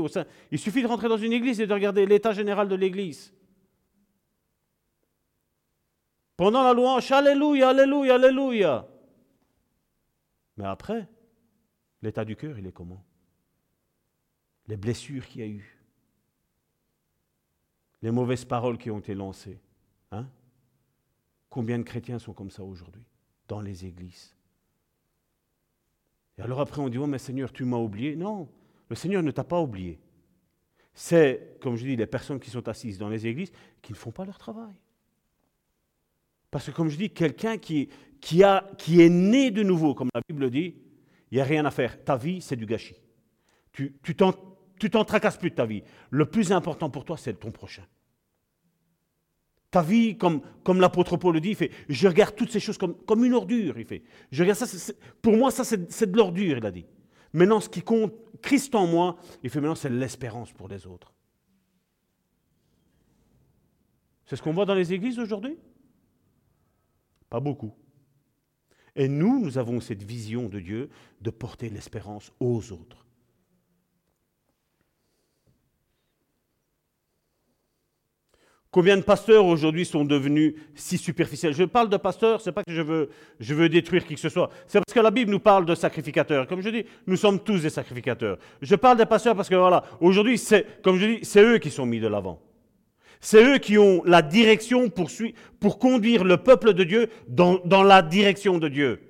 [0.52, 3.34] il suffit de rentrer dans une église et de regarder l'état général de l'église.
[6.36, 8.86] Pendant la louange, Alléluia, Alléluia, Alléluia.
[10.60, 11.08] Mais après,
[12.02, 13.02] l'état du cœur, il est comment?
[14.68, 15.80] Les blessures qu'il y a eu,
[18.02, 19.58] les mauvaises paroles qui ont été lancées.
[20.12, 20.28] Hein?
[21.50, 23.06] Combien de chrétiens sont comme ça aujourd'hui,
[23.48, 24.36] dans les églises?
[26.38, 28.18] Et alors après, on dit, oh mais Seigneur, tu m'as oublié.
[28.18, 28.50] Non,
[28.90, 29.98] le Seigneur ne t'a pas oublié.
[30.94, 34.12] C'est, comme je dis, les personnes qui sont assises dans les églises qui ne font
[34.12, 34.76] pas leur travail.
[36.52, 37.90] Parce que comme je dis, quelqu'un qui,
[38.22, 40.76] qui, a, qui est né de nouveau, comme la Bible dit,
[41.32, 42.04] il n'y a rien à faire.
[42.04, 42.96] Ta vie, c'est du gâchis.
[43.72, 43.96] Tu
[44.80, 45.84] tu t'en tracasses plus de ta vie.
[46.10, 47.84] Le plus important pour toi, c'est ton prochain.
[49.72, 52.78] Ta vie, comme, comme l'apôtre Paul le dit, il fait, je regarde toutes ces choses
[52.78, 53.78] comme, comme une ordure.
[53.78, 54.02] Il fait,
[54.32, 56.86] je regarde ça, pour moi, ça, c'est de l'ordure, il a dit.
[57.34, 61.14] Maintenant, ce qui compte, Christ en moi, il fait maintenant, c'est l'espérance pour les autres.
[64.26, 65.58] C'est ce qu'on voit dans les églises aujourd'hui?
[67.30, 67.74] Pas beaucoup.
[68.96, 70.90] Et nous, nous avons cette vision de Dieu
[71.22, 73.06] de porter l'espérance aux autres.
[78.72, 81.56] Combien de pasteurs aujourd'hui sont devenus si superficiels?
[81.56, 83.10] Je parle de pasteurs, ce n'est pas que je veux,
[83.40, 84.52] je veux détruire qui que ce soit.
[84.68, 86.46] C'est parce que la Bible nous parle de sacrificateurs.
[86.46, 88.38] Comme je dis, nous sommes tous des sacrificateurs.
[88.62, 91.72] Je parle des pasteurs parce que voilà, aujourd'hui, c'est, comme je dis, c'est eux qui
[91.72, 92.40] sont mis de l'avant.
[93.20, 98.02] C'est eux qui ont la direction pour, conduire le peuple de Dieu dans, dans la
[98.02, 99.02] direction de Dieu.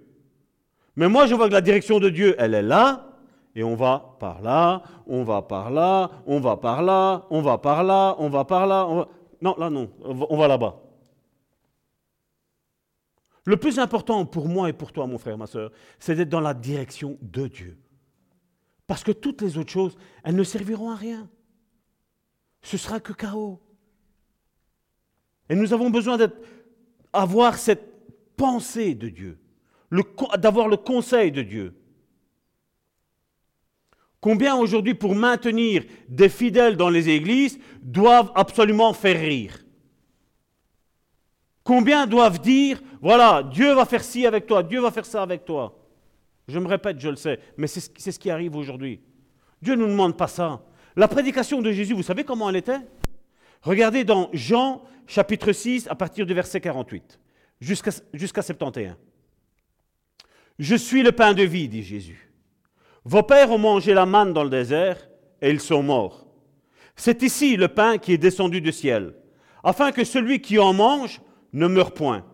[0.95, 3.09] Mais moi, je vois que la direction de Dieu, elle est là,
[3.55, 7.57] et on va par là, on va par là, on va par là, on va
[7.57, 8.87] par là, on va par là.
[8.87, 9.07] On va...
[9.41, 10.81] Non, là non, on va là-bas.
[13.45, 16.39] Le plus important pour moi et pour toi, mon frère, ma soeur, c'est d'être dans
[16.39, 17.77] la direction de Dieu.
[18.85, 21.29] Parce que toutes les autres choses, elles ne serviront à rien.
[22.61, 23.59] Ce sera que chaos.
[25.49, 27.83] Et nous avons besoin d'avoir cette
[28.37, 29.37] pensée de Dieu,
[30.37, 31.75] d'avoir le conseil de Dieu.
[34.21, 39.59] Combien aujourd'hui, pour maintenir des fidèles dans les églises, doivent absolument faire rire?
[41.63, 45.45] Combien doivent dire, voilà, Dieu va faire ci avec toi, Dieu va faire ça avec
[45.45, 45.77] toi?
[46.47, 48.99] Je me répète, je le sais, mais c'est ce qui arrive aujourd'hui.
[49.61, 50.63] Dieu ne nous demande pas ça.
[50.95, 52.79] La prédication de Jésus, vous savez comment elle était?
[53.61, 57.19] Regardez dans Jean chapitre 6 à partir du verset 48
[57.59, 58.95] jusqu'à jusqu'à 71.
[60.59, 62.29] Je suis le pain de vie, dit Jésus.
[63.05, 65.09] Vos pères ont mangé la manne dans le désert
[65.41, 66.27] et ils sont morts.
[66.95, 69.13] C'est ici le pain qui est descendu du ciel,
[69.63, 71.21] afin que celui qui en mange
[71.53, 72.25] ne meure point.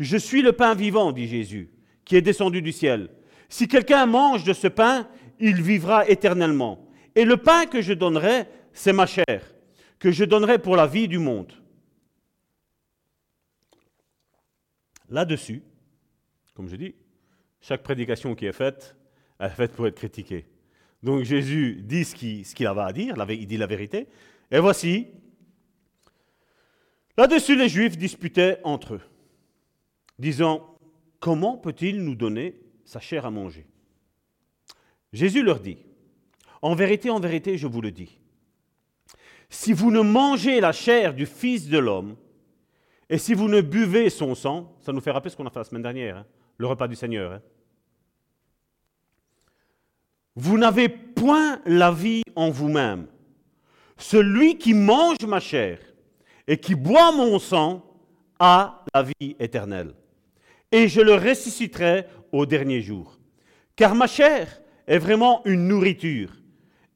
[0.00, 1.70] Je suis le pain vivant, dit Jésus,
[2.04, 3.08] qui est descendu du ciel.
[3.48, 5.06] Si quelqu'un mange de ce pain,
[5.38, 6.88] il vivra éternellement.
[7.14, 9.42] Et le pain que je donnerai, c'est ma chair,
[10.00, 11.52] que je donnerai pour la vie du monde.
[15.08, 15.62] Là-dessus,
[16.54, 16.94] comme je dis,
[17.60, 18.96] chaque prédication qui est faite
[19.40, 20.44] elle est faite pour être critiquée.
[21.02, 24.06] Donc Jésus dit ce qu'il avait à dire, il dit la vérité.
[24.50, 25.06] Et voici,
[27.16, 29.00] là-dessus les Juifs disputaient entre eux,
[30.18, 30.78] disant,
[31.18, 33.66] comment peut-il nous donner sa chair à manger?
[35.14, 35.78] Jésus leur dit,
[36.60, 38.19] en vérité, en vérité, je vous le dis,
[39.50, 42.16] si vous ne mangez la chair du Fils de l'homme,
[43.10, 45.58] et si vous ne buvez son sang, ça nous fait rappeler ce qu'on a fait
[45.58, 47.32] la semaine dernière, hein, le repas du Seigneur.
[47.32, 47.42] Hein,
[50.36, 53.08] vous n'avez point la vie en vous-même.
[53.98, 55.80] Celui qui mange ma chair
[56.46, 57.84] et qui boit mon sang
[58.38, 59.92] a la vie éternelle.
[60.70, 63.18] Et je le ressusciterai au dernier jour.
[63.74, 66.30] Car ma chair est vraiment une nourriture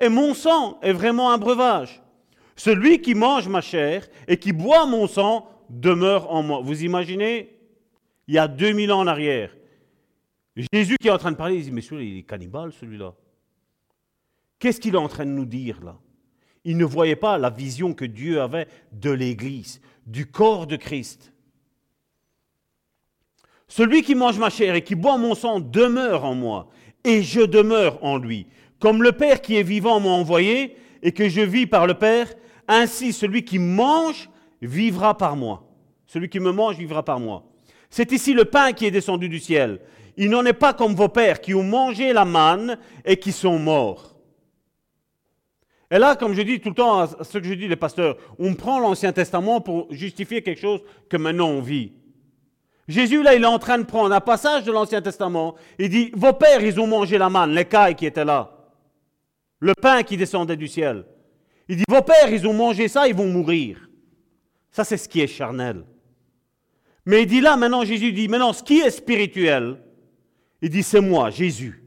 [0.01, 2.04] et mon sang est vraiment un breuvage.
[2.57, 6.61] Celui qui mange ma chair et qui boit mon sang demeure en moi.
[6.63, 7.51] Vous imaginez
[8.29, 9.55] Il y a 2000 ans en arrière,
[10.73, 13.15] Jésus qui est en train de parler, il dit, mais celui-là, il est cannibale, celui-là.
[14.59, 15.97] Qu'est-ce qu'il est en train de nous dire là?
[16.65, 21.33] Il ne voyait pas la vision que Dieu avait de l'Église, du corps de Christ.
[23.69, 26.69] Celui qui mange ma chair et qui boit mon sang demeure en moi,
[27.03, 28.47] et je demeure en lui.
[28.79, 32.33] Comme le Père qui est vivant m'a envoyé, et que je vis par le Père,
[32.69, 34.29] ainsi celui qui mange
[34.61, 35.67] vivra par moi.
[36.07, 37.45] Celui qui me mange vivra par moi.
[37.91, 39.81] C'est ici le pain qui est descendu du ciel.
[40.17, 43.59] Il n'en est pas comme vos pères qui ont mangé la manne et qui sont
[43.59, 44.17] morts.
[45.91, 48.55] Et là, comme je dis tout le temps, ce que je dis les pasteurs, on
[48.55, 51.93] prend l'Ancien Testament pour justifier quelque chose que maintenant on vit.
[52.89, 55.55] Jésus, là, il est en train de prendre un passage de l'Ancien Testament.
[55.79, 58.51] Il dit, vos pères, ils ont mangé la manne, les cailles qui étaient là.
[59.61, 61.05] le pain qui descendait du ciel.
[61.69, 63.89] Il dit, vos pères, ils ont mangé ça, ils vont mourir.
[64.71, 65.85] Ça, c'est ce qui est charnel.
[67.07, 69.79] Mais il dit là, maintenant, Jésus dit, maintenant, ce qui est spirituel,
[70.63, 71.85] il dit, c'est moi, Jésus.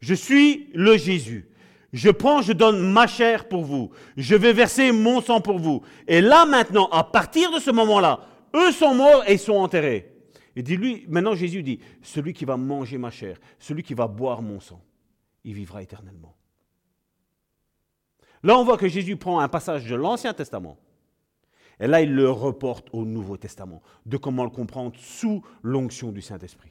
[0.00, 1.48] Je suis le Jésus.
[1.92, 3.90] Je prends, je donne ma chair pour vous.
[4.16, 5.82] Je vais verser mon sang pour vous.
[6.08, 8.20] Et là, maintenant, à partir de ce moment-là,
[8.54, 10.12] eux sont morts et ils sont enterrés.
[10.56, 14.06] Il dit, lui, maintenant Jésus dit, celui qui va manger ma chair, celui qui va
[14.06, 14.80] boire mon sang,
[15.44, 16.36] il vivra éternellement.
[18.44, 20.76] Là, on voit que Jésus prend un passage de l'Ancien Testament,
[21.80, 26.20] et là, il le reporte au Nouveau Testament, de comment le comprendre sous l'onction du
[26.20, 26.70] Saint-Esprit.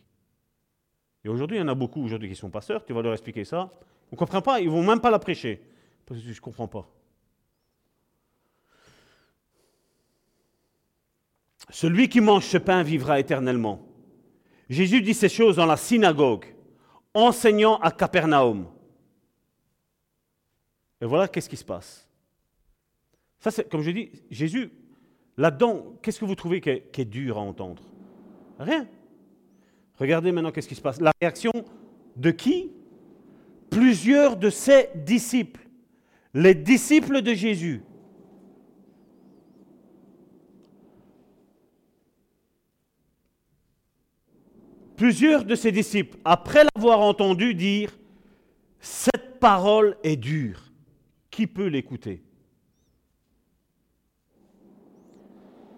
[1.25, 3.43] Et aujourd'hui, il y en a beaucoup aujourd'hui qui sont pasteurs, tu vas leur expliquer
[3.43, 3.71] ça.
[4.11, 5.61] On ne comprend pas, ils ne vont même pas la prêcher.
[6.05, 6.87] Parce que je ne comprends pas.
[11.69, 13.81] Celui qui mange ce pain vivra éternellement.
[14.69, 16.45] Jésus dit ces choses dans la synagogue,
[17.13, 18.67] enseignant à Capernaum.
[21.03, 22.07] Et voilà qu'est-ce qui se passe?
[23.37, 24.71] Ça, c'est, comme je dis, Jésus,
[25.35, 27.83] là-dedans, qu'est-ce que vous trouvez qui est, dur à entendre?
[28.57, 28.87] Rien.
[29.99, 31.01] Regardez maintenant qu'est-ce qui se passe.
[31.01, 31.51] La réaction
[32.15, 32.71] de qui?
[33.69, 35.67] Plusieurs de ses disciples.
[36.33, 37.83] Les disciples de Jésus.
[44.95, 47.91] Plusieurs de ses disciples, après l'avoir entendu dire,
[48.79, 50.71] cette parole est dure,
[51.33, 52.21] qui peut l'écouter?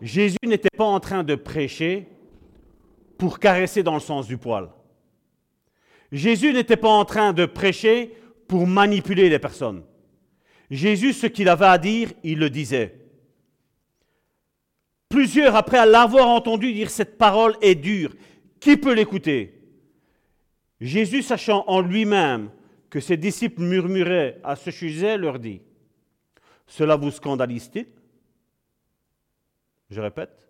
[0.02, 2.10] Jésus n'était pas en train de prêcher
[3.18, 4.70] pour caresser dans le sens du poil.
[6.12, 8.14] Jésus n'était pas en train de prêcher
[8.50, 9.84] pour manipuler les personnes.
[10.70, 13.08] Jésus, ce qu'il avait à dire, il le disait.
[15.08, 18.14] Plusieurs, après l'avoir entendu dire cette parole est dure,
[18.60, 19.54] qui peut l'écouter?
[20.82, 22.50] Jésus, sachant en lui-même
[22.96, 25.62] que ses disciples murmuraient à ce sujet, leur dit,
[26.66, 27.88] Cela vous scandalise-t-il?
[29.90, 30.50] Je répète,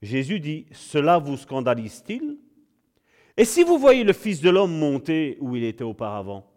[0.00, 2.38] Jésus dit, Cela vous scandalise-t-il?
[3.36, 6.48] Et si vous voyez le Fils de l'homme monter où il était auparavant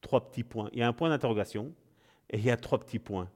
[0.00, 0.70] Trois petits points.
[0.72, 1.74] Il y a un point d'interrogation
[2.30, 3.30] et il y a trois petits points.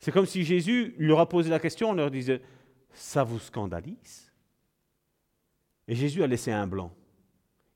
[0.00, 2.42] C'est comme si Jésus leur a posé la question, on leur disait,
[2.92, 4.30] ça vous scandalise?
[5.88, 6.94] Et Jésus a laissé un blanc.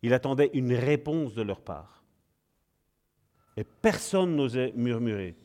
[0.03, 2.03] Il attendait une réponse de leur part.
[3.57, 5.37] Et personne n'osait murmurer.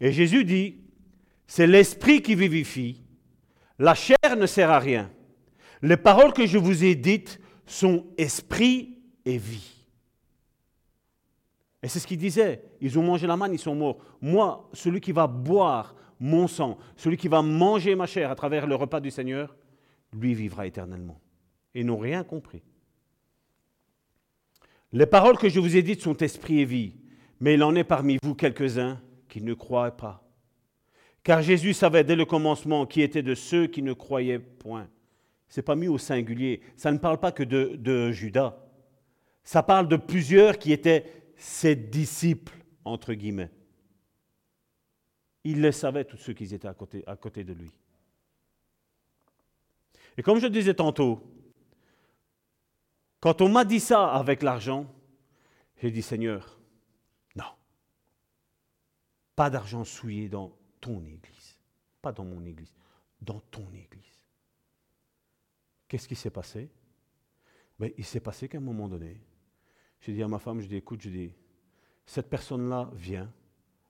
[0.00, 0.80] Et Jésus dit,
[1.46, 3.02] c'est l'esprit qui vivifie.
[3.78, 5.10] La chair ne sert à rien.
[5.82, 9.86] Les paroles que je vous ai dites sont esprit et vie.
[11.82, 12.64] Et c'est ce qu'il disait.
[12.80, 13.98] Ils ont mangé la manne, ils sont morts.
[14.20, 18.66] Moi, celui qui va boire mon sang, celui qui va manger ma chair à travers
[18.66, 19.54] le repas du Seigneur,
[20.12, 21.20] lui vivra éternellement
[21.74, 22.62] et n'ont rien compris.
[24.94, 26.94] Les paroles que je vous ai dites sont esprit et vie,
[27.40, 30.22] mais il en est parmi vous quelques-uns qui ne croient pas.
[31.24, 34.88] Car Jésus savait dès le commencement qui était de ceux qui ne croyaient point.
[35.48, 36.60] Ce n'est pas mis au singulier.
[36.76, 38.56] Ça ne parle pas que de, Judas.
[39.42, 41.04] Ça parle de plusieurs qui étaient
[41.36, 43.50] ses disciples, entre guillemets.
[45.42, 47.72] Il les savait, tous ceux qui étaient à côté, à côté de lui.
[50.16, 51.33] Et comme je disais tantôt,
[53.24, 54.84] quand on m'a dit ça avec l'argent,
[55.80, 56.60] j'ai dit Seigneur,
[57.34, 57.46] non.
[59.34, 61.58] Pas d'argent souillé dans ton église.
[62.02, 62.74] Pas dans mon église,
[63.22, 64.20] dans ton église.
[65.88, 66.68] Qu'est-ce qui s'est passé?
[67.78, 69.18] Ben, Il s'est passé qu'à un moment donné,
[70.00, 71.32] j'ai dit à ma femme, je dis, écoute, je dis,
[72.04, 73.32] cette personne-là vient,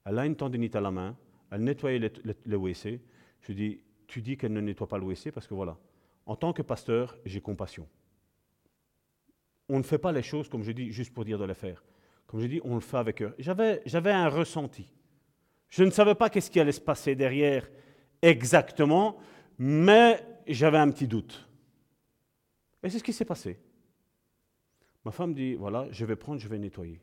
[0.04, 1.16] elle a une tendinite à la main,
[1.50, 3.00] elle nettoyait le, le WC.
[3.40, 5.76] Je dis, tu dis qu'elle ne nettoie pas le WC parce que voilà,
[6.24, 7.88] en tant que pasteur, j'ai compassion
[9.68, 11.82] on ne fait pas les choses, comme je dis, juste pour dire de les faire.
[12.26, 13.34] Comme je dis, on le fait avec eux.
[13.38, 14.90] J'avais, un ressenti.
[15.68, 17.68] Je ne savais pas qu'est-ce qui allait se passer derrière
[18.20, 19.18] exactement,
[19.58, 21.48] mais j'avais un petit doute.
[22.82, 23.58] Et c'est ce qui s'est passé.
[25.04, 27.00] Ma femme dit, voilà, je vais prendre, je vais nettoyer.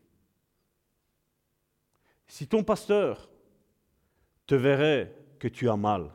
[2.28, 3.30] Si ton pasteur
[4.46, 6.12] te verrait que tu as mal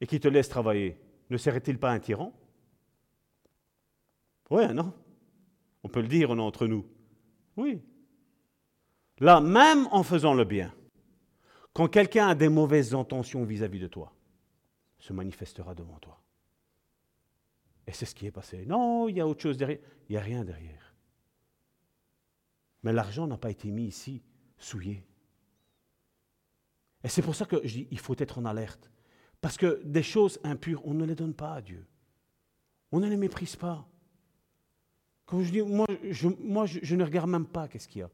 [0.00, 0.98] et qu'il te laisse travailler,
[1.28, 2.32] ne serait-il pas un tyran?
[4.50, 4.92] Oui, non?
[5.82, 6.86] On peut le dire, entre nous.
[7.56, 7.82] Oui.
[9.18, 10.74] Là, même en faisant le bien,
[11.72, 14.12] quand quelqu'un a des mauvaises intentions vis-à-vis de toi,
[14.98, 16.20] se manifestera devant toi.
[17.86, 18.64] Et c'est ce qui est passé.
[18.66, 19.78] Non, il y a autre chose derrière.
[20.08, 20.94] Il n'y a rien derrière.
[22.82, 24.22] Mais l'argent n'a pas été mis ici,
[24.58, 25.04] souillé.
[27.02, 28.90] Et c'est pour ça que je dis, il faut être en alerte.
[29.40, 31.86] Parce que des choses impures, on ne les donne pas à Dieu.
[32.92, 33.86] On ne les méprise pas.
[35.32, 35.62] Je
[36.28, 38.10] moi, je, ne regarde même pas qu'est-ce qu'il y a.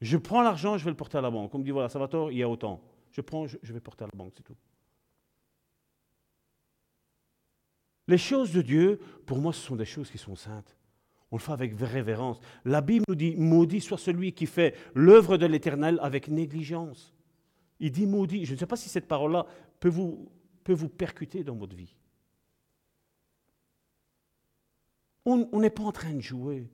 [0.00, 1.54] Je prends l'argent, je vais le porter à la banque.
[1.54, 2.82] On me dit, voilà, ça va tort, il y a autant.
[3.10, 4.56] Je prends, je, vais porter à la banque, c'est tout.
[8.08, 10.76] Les choses de Dieu, pour moi, ce sont des choses qui sont saintes.
[11.30, 12.40] On le fait avec révérence.
[12.64, 17.14] La Bible nous dit, maudit soit celui qui fait l'œuvre de l'Éternel avec négligence.
[17.80, 18.44] Il dit maudit.
[18.44, 19.46] Je ne sais pas si cette parole-là
[19.80, 21.96] peut vous percuter dans votre vie.
[25.24, 26.68] On n'est pas en train de jouer.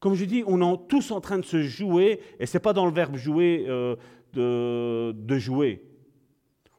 [0.00, 2.72] Comme je dis, on est tous en train de se jouer, et ce n'est pas
[2.72, 3.96] dans le verbe jouer euh,
[4.32, 5.82] de, de jouer.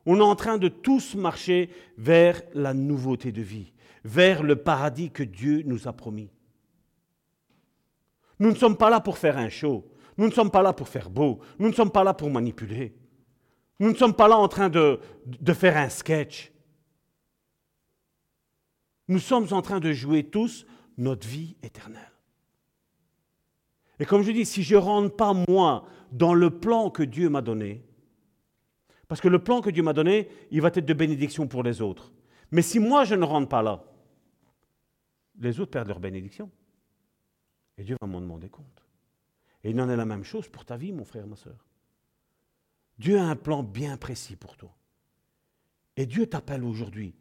[0.06, 3.74] On est en train de tous marcher vers la nouveauté de vie,
[4.06, 6.30] vers le paradis que Dieu nous a promis.
[8.40, 9.86] Nous ne sommes pas là pour faire un show,
[10.18, 12.96] nous ne sommes pas là pour faire beau, nous ne sommes pas là pour manipuler,
[13.80, 16.54] nous ne sommes pas là en train de, de faire un sketch.
[19.10, 20.68] Nous sommes en train de jouer tous
[20.98, 22.12] notre vie éternelle.
[24.00, 27.28] Et comme je dis, si je ne rentre pas moi dans le plan que Dieu
[27.28, 27.84] m'a donné,
[29.08, 31.82] parce que le plan que Dieu m'a donné, il va être de bénédiction pour les
[31.82, 32.14] autres.
[32.52, 33.84] Mais si moi je ne rentre pas là,
[35.40, 36.52] les autres perdent leur bénédiction.
[37.80, 38.86] Et Dieu va m'en demander compte.
[39.64, 41.66] Et il en est la même chose pour ta vie, mon frère, ma soeur.
[43.00, 44.76] Dieu a un plan bien précis pour toi.
[45.98, 47.16] Et Dieu t'appelle aujourd'hui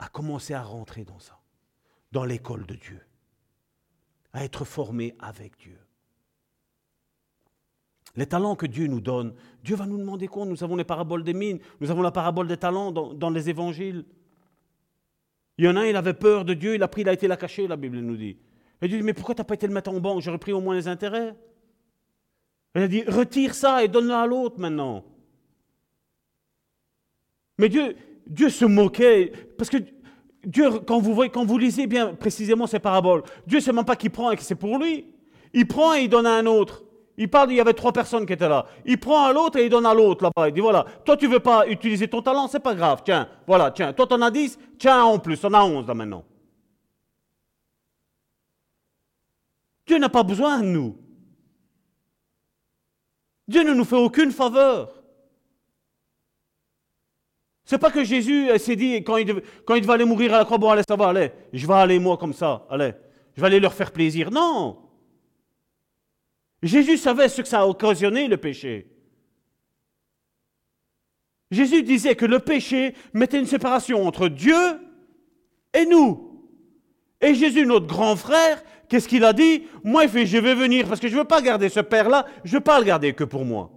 [0.00, 1.38] à commencer à rentrer dans ça,
[2.10, 3.00] dans l'école de Dieu,
[4.32, 5.78] à être formé avec Dieu.
[8.16, 10.44] Les talents que Dieu nous donne, Dieu va nous demander quoi?
[10.46, 14.04] Nous avons les paraboles des mines, nous avons la parabole des talents dans, les évangiles.
[15.58, 17.12] Il y en a un, il avait peur de Dieu, il a pris, il a
[17.12, 18.36] été la cacher, la Bible nous dit.
[18.80, 20.22] Dieu dit, mais pourquoi tu n'as pas été le mettre en banque?
[20.22, 21.36] J'aurais pris au moins les intérêts.
[22.74, 25.04] Il a dit, retire ça et donne-le à l'autre maintenant.
[27.58, 27.94] Mais Dieu,
[28.30, 29.78] Dieu se moquait, parce que
[30.44, 33.96] Dieu, quand vous, voyez, quand vous lisez bien précisément ces paraboles, Dieu sait même pas
[33.96, 35.06] qui prend et que c'est pour lui.
[35.52, 36.84] Il prend et il donne à un autre.
[37.18, 38.64] Il parle, il y avait trois personnes qui étaient là.
[38.86, 40.48] Il prend à l'autre et il donne à l'autre là-bas.
[40.48, 43.02] Il dit voilà, toi tu veux pas utiliser ton talent, c'est pas grave.
[43.04, 46.24] Tiens, voilà, tiens, toi t'en as dix, tiens en plus, on a onze là maintenant.
[49.86, 50.96] Dieu n'a pas besoin de nous.
[53.48, 54.99] Dieu ne nous fait aucune faveur.
[57.70, 60.70] C'est pas que Jésus s'est dit, quand il, devait, aller mourir à la croix, bon,
[60.70, 62.94] allez, ça va, allez, je vais aller moi comme ça, allez,
[63.36, 64.32] je vais aller leur faire plaisir.
[64.32, 64.76] Non!
[66.64, 68.90] Jésus savait ce que ça a occasionné, le péché.
[71.52, 74.58] Jésus disait que le péché mettait une séparation entre Dieu
[75.72, 76.44] et nous.
[77.20, 79.62] Et Jésus, notre grand frère, qu'est-ce qu'il a dit?
[79.84, 82.50] Moi, il je vais venir parce que je ne veux pas garder ce Père-là, je
[82.50, 83.70] ne veux pas le garder que pour moi.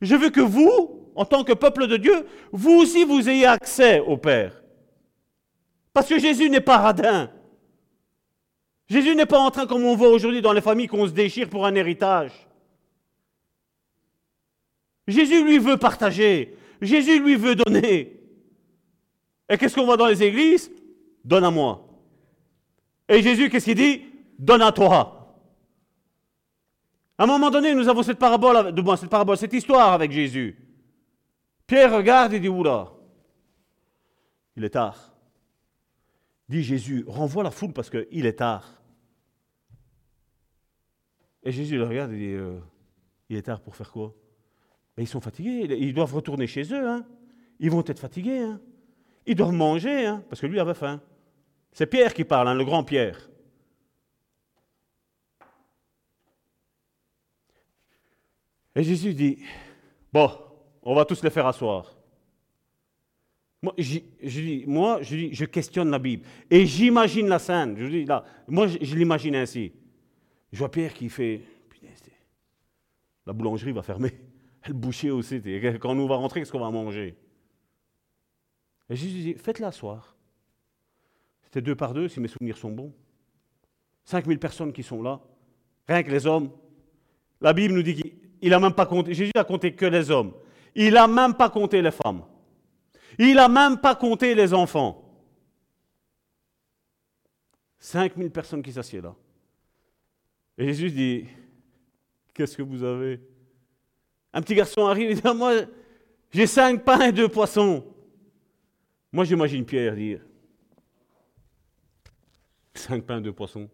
[0.00, 4.00] Je veux que vous, en tant que peuple de Dieu, vous aussi, vous ayez accès
[4.00, 4.62] au Père.
[5.92, 7.30] Parce que Jésus n'est pas radin.
[8.88, 11.50] Jésus n'est pas en train, comme on voit aujourd'hui dans les familles, qu'on se déchire
[11.50, 12.32] pour un héritage.
[15.06, 16.56] Jésus, lui, veut partager.
[16.80, 18.18] Jésus, lui, veut donner.
[19.50, 20.72] Et qu'est-ce qu'on voit dans les églises?
[21.22, 21.86] Donne à moi.
[23.10, 24.04] Et Jésus, qu'est-ce qu'il dit?
[24.38, 25.36] Donne à toi.
[27.18, 30.69] À un moment donné, nous avons cette parabole, de cette parabole, cette histoire avec Jésus.
[31.70, 32.90] Pierre regarde et dit Oula,
[34.56, 35.14] il est tard.
[36.48, 38.82] Dit Jésus, renvoie la foule parce qu'il est tard.
[41.44, 42.58] Et Jésus le regarde et dit euh,
[43.28, 44.12] Il est tard pour faire quoi?
[44.98, 46.88] Ils sont fatigués, ils doivent retourner chez eux.
[46.88, 47.06] Hein.
[47.60, 48.40] Ils vont être fatigués.
[48.40, 48.60] Hein.
[49.24, 51.00] Ils doivent manger, hein, parce que lui avait faim.
[51.70, 53.30] C'est Pierre qui parle, le grand Pierre.
[58.74, 59.38] Et Jésus dit
[60.12, 60.49] Bon,
[60.82, 61.96] on va tous les faire asseoir.
[63.62, 66.26] Moi, je, dis, moi, je, je questionne la Bible.
[66.50, 67.76] Et j'imagine la scène.
[67.76, 69.72] Je dis, là, moi, je l'imagine ainsi.
[70.52, 71.42] Je vois Pierre qui fait
[73.26, 74.12] La boulangerie va fermer.
[74.66, 75.40] Le boucher aussi.
[75.80, 77.16] Quand nous va rentrer, qu'est-ce qu'on va manger?
[78.88, 80.16] Et Jésus dit Faites-la soir.
[81.44, 82.92] C'était deux par deux, si mes souvenirs sont bons.
[84.04, 85.20] 5000 personnes qui sont là.
[85.86, 86.50] Rien que les hommes.
[87.40, 89.14] La Bible nous dit qu'il n'a même pas compté.
[89.14, 90.32] Jésus a compté que les hommes.
[90.74, 92.24] Il n'a même pas compté les femmes.
[93.18, 95.04] Il n'a même pas compté les enfants.
[97.78, 99.16] 5000 personnes qui s'assiedent là.
[100.58, 101.26] Et Jésus dit,
[102.34, 103.20] qu'est-ce que vous avez?
[104.32, 105.54] Un petit garçon arrive et dit, moi,
[106.30, 107.84] j'ai cinq pains et deux poissons.
[109.10, 110.20] Moi, j'imagine Pierre dire,
[112.74, 113.68] cinq pains deux poissons.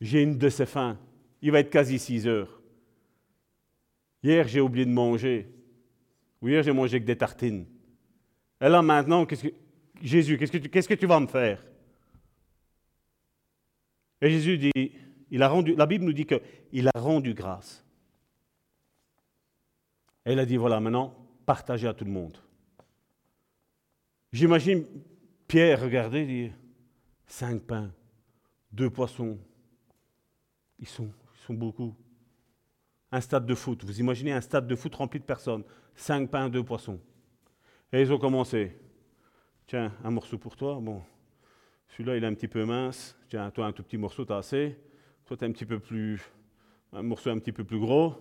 [0.00, 0.98] J'ai une de ces faim.
[1.40, 2.60] Il va être quasi six heures.
[4.22, 5.48] Hier, j'ai oublié de manger.
[6.42, 7.66] Ou hier, j'ai mangé que des tartines.
[8.60, 9.54] Et là, maintenant, qu'est-ce que...
[10.02, 10.68] Jésus, qu'est-ce que, tu...
[10.68, 11.64] qu'est-ce que tu vas me faire?
[14.20, 14.92] Et Jésus dit,
[15.30, 17.84] il a rendu, la Bible nous dit qu'il a rendu grâce.
[20.24, 21.14] Et il a dit, voilà, maintenant,
[21.44, 22.36] partagez à tout le monde.
[24.32, 24.84] J'imagine
[25.46, 26.52] Pierre regarder dire,
[27.26, 27.92] cinq pains,
[28.72, 29.38] deux poissons,
[30.78, 31.94] ils sont, ils sont beaucoup.
[33.16, 35.62] Un stade de foot, vous imaginez un stade de foot rempli de personnes,
[35.94, 37.00] cinq pains, deux poissons.
[37.90, 38.76] Et ils ont commencé.
[39.66, 41.00] Tiens, un morceau pour toi, bon,
[41.88, 44.76] celui-là il est un petit peu mince, tiens, toi un tout petit morceau, t'as assez.
[45.24, 46.20] Toi, un petit peu plus,
[46.92, 48.12] un morceau un petit peu plus gros,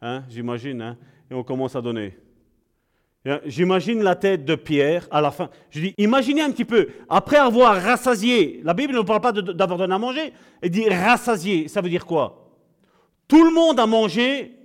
[0.00, 0.96] hein, j'imagine, hein,
[1.28, 2.16] et on commence à donner.
[3.46, 5.50] J'imagine la tête de Pierre à la fin.
[5.70, 9.76] Je dis, imaginez un petit peu, après avoir rassasié, la Bible ne parle pas d'avoir
[9.76, 10.32] donné à manger,
[10.62, 12.45] elle dit rassasié, ça veut dire quoi?
[13.28, 14.56] Tout le monde a mangé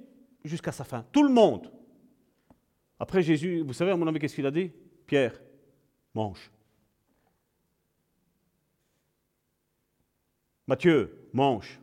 [0.44, 1.72] jusqu'à sa fin, tout le monde.
[3.00, 4.72] Après Jésus, vous savez à mon avis qu'est-ce qu'il a dit?
[5.08, 5.40] Pierre,
[6.14, 6.52] mange.
[10.68, 11.80] Matthieu, mange.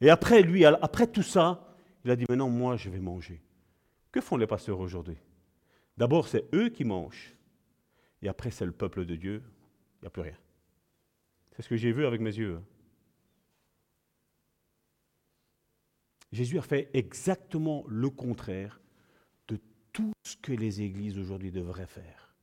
[0.00, 3.42] Et après lui, après tout ça, il a dit maintenant moi je vais manger.
[4.10, 5.18] Que font les pasteurs aujourd'hui?
[5.96, 7.36] D'abord c'est eux qui mangent.
[8.22, 9.42] Et après c'est le peuple de Dieu.
[9.98, 10.38] Il n'y a plus rien.
[11.52, 12.60] C'est ce que j'ai vu avec mes yeux.
[16.32, 18.80] Jésus a fait exactement le contraire
[19.48, 19.58] de
[19.92, 22.34] tout ce que les églises aujourd'hui devraient faire.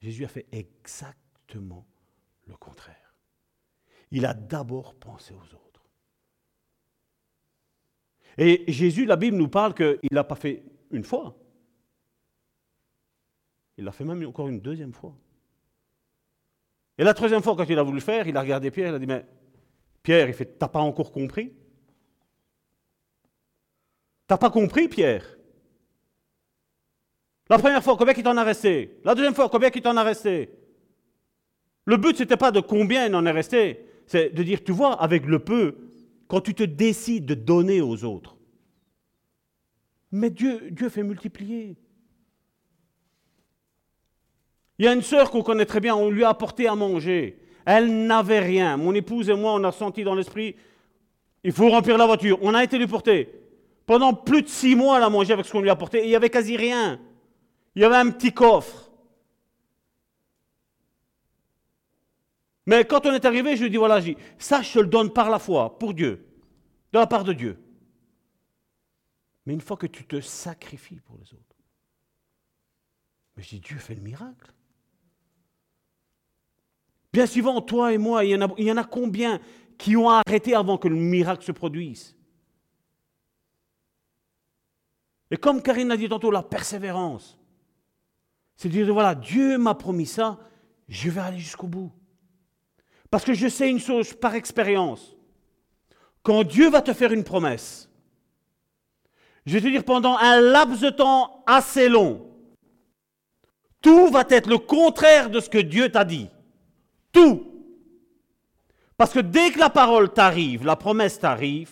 [0.00, 1.86] Jésus a fait exactement
[2.46, 3.14] le contraire.
[4.10, 5.84] Il a d'abord pensé aux autres.
[8.38, 11.36] Et Jésus, la Bible nous parle qu'il ne l'a pas fait une fois.
[13.78, 15.16] Il l'a fait même encore une deuxième fois.
[16.98, 18.94] Et la troisième fois, quand il a voulu le faire, il a regardé Pierre, il
[18.94, 19.26] a dit, mais
[20.02, 21.52] Pierre, il fait, t'as pas encore compris?
[24.26, 25.36] T'as pas compris, Pierre?
[27.48, 28.98] La première fois, combien il t'en a resté?
[29.04, 30.50] La deuxième fois, combien il t'en a resté?
[31.84, 34.72] Le but, ce n'était pas de combien il en est resté, c'est de dire, tu
[34.72, 35.76] vois, avec le peu,
[36.26, 38.36] quand tu te décides de donner aux autres.
[40.10, 41.76] Mais Dieu, fait multiplier.
[44.78, 47.38] Il y a une sœur qu'on connaît très bien, on lui a apporté à manger.
[47.64, 48.76] Elle n'avait rien.
[48.76, 50.56] Mon épouse et moi, on a senti dans l'esprit,
[51.44, 52.38] il faut remplir la voiture.
[52.42, 53.45] On a été lui porter.
[53.86, 56.08] Pendant plus de six mois, elle a mangé avec ce qu'on lui a apporté il
[56.08, 57.00] n'y avait quasi rien.
[57.76, 58.90] Il y avait un petit coffre.
[62.66, 64.00] Mais quand on est arrivé, je lui ai dit, voilà,
[64.38, 66.26] ça je te le donne par la foi, pour Dieu,
[66.92, 67.62] de la part de Dieu.
[69.46, 71.42] Mais une fois que tu te sacrifies pour les autres,
[73.36, 74.52] mais je dis, Dieu fait le miracle.
[77.12, 79.40] Bien souvent, toi et moi, il y, en a, il y en a combien
[79.78, 82.15] qui ont arrêté avant que le miracle se produise?
[85.30, 87.38] Et comme Karine l'a dit tantôt, la persévérance.
[88.56, 90.38] C'est de dire, voilà, Dieu m'a promis ça,
[90.88, 91.92] je vais aller jusqu'au bout.
[93.10, 95.16] Parce que je sais une chose par expérience.
[96.22, 97.88] Quand Dieu va te faire une promesse,
[99.44, 102.26] je vais te dire pendant un laps de temps assez long,
[103.80, 106.28] tout va être le contraire de ce que Dieu t'a dit.
[107.12, 107.46] Tout.
[108.96, 111.70] Parce que dès que la parole t'arrive, la promesse t'arrive,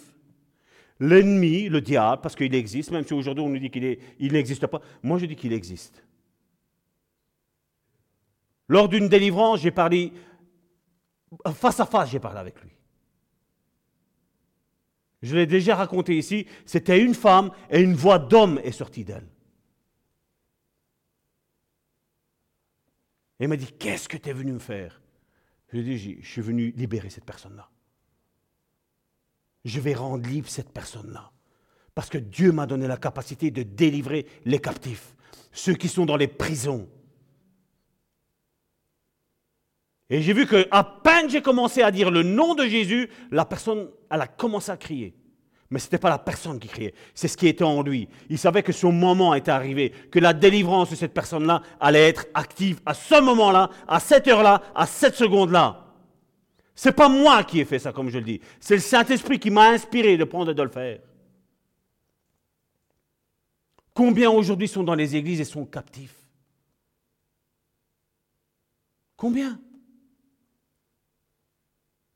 [1.01, 4.67] l'ennemi, le diable, parce qu'il existe, même si aujourd'hui on nous dit qu'il il n'existe
[4.67, 6.05] pas, moi je dis qu'il existe.
[8.69, 10.13] Lors d'une délivrance, j'ai parlé
[11.55, 12.71] face à face, j'ai parlé avec lui.
[15.23, 19.27] Je l'ai déjà raconté ici, c'était une femme et une voix d'homme est sortie d'elle.
[23.39, 25.03] Elle m'a dit, qu'est-ce que tu es venu me faire?
[25.69, 27.69] Je lui ai dit, je suis venu libérer cette personne-là.
[29.65, 31.31] Je vais rendre libre cette personne-là.
[31.95, 35.15] Parce que Dieu m'a donné la capacité de délivrer les captifs,
[35.53, 36.89] ceux qui sont dans les prisons,
[40.11, 43.45] Et j'ai vu que à peine j'ai commencé à dire le nom de Jésus, la
[43.45, 45.15] personne, elle a commencé à crier.
[45.71, 48.09] Mais ce n'était pas la personne qui criait, c'est ce qui était en lui.
[48.29, 52.27] Il savait que son moment était arrivé, que la délivrance de cette personne-là allait être
[52.35, 55.84] active à ce moment-là, à cette heure-là, à cette seconde-là.
[56.75, 58.41] C'est pas moi qui ai fait ça, comme je le dis.
[58.59, 61.01] C'est le Saint-Esprit qui m'a inspiré de prendre et de le faire.
[63.93, 66.17] Combien aujourd'hui sont dans les églises et sont captifs?
[69.17, 69.61] Combien?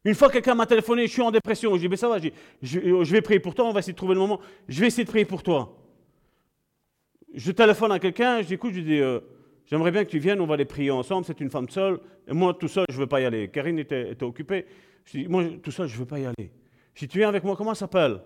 [0.05, 1.75] Une fois, quelqu'un m'a téléphoné, je suis en dépression.
[1.77, 2.19] Je dis, ben ça va,
[2.63, 4.41] je, vais prier pour toi, on va essayer de trouver le moment.
[4.67, 5.77] Je vais essayer de prier pour toi.
[7.33, 9.01] Je téléphone à quelqu'un, je dis, écoute, je dis,
[9.69, 12.01] j'aimerais bien que tu viennes, on va aller prier ensemble, c'est une femme seule.
[12.27, 13.49] Et moi, tout seul, je ne veux pas y aller.
[13.51, 14.67] Karine était, occupée.
[15.05, 16.53] Je dis, moi, tout seul, je ne veux pas y aller.
[16.95, 18.21] Je dis, tu viens avec moi, comment elle s'appelle?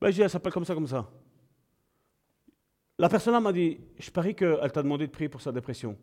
[0.00, 1.10] Ben, Je dis, elle s'appelle comme ça, comme ça.
[2.98, 5.98] La personne m'a dit, je parie qu'elle t'a demandé de prier pour sa dépression.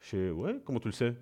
[0.00, 1.14] Je dis, ouais, comment tu le sais?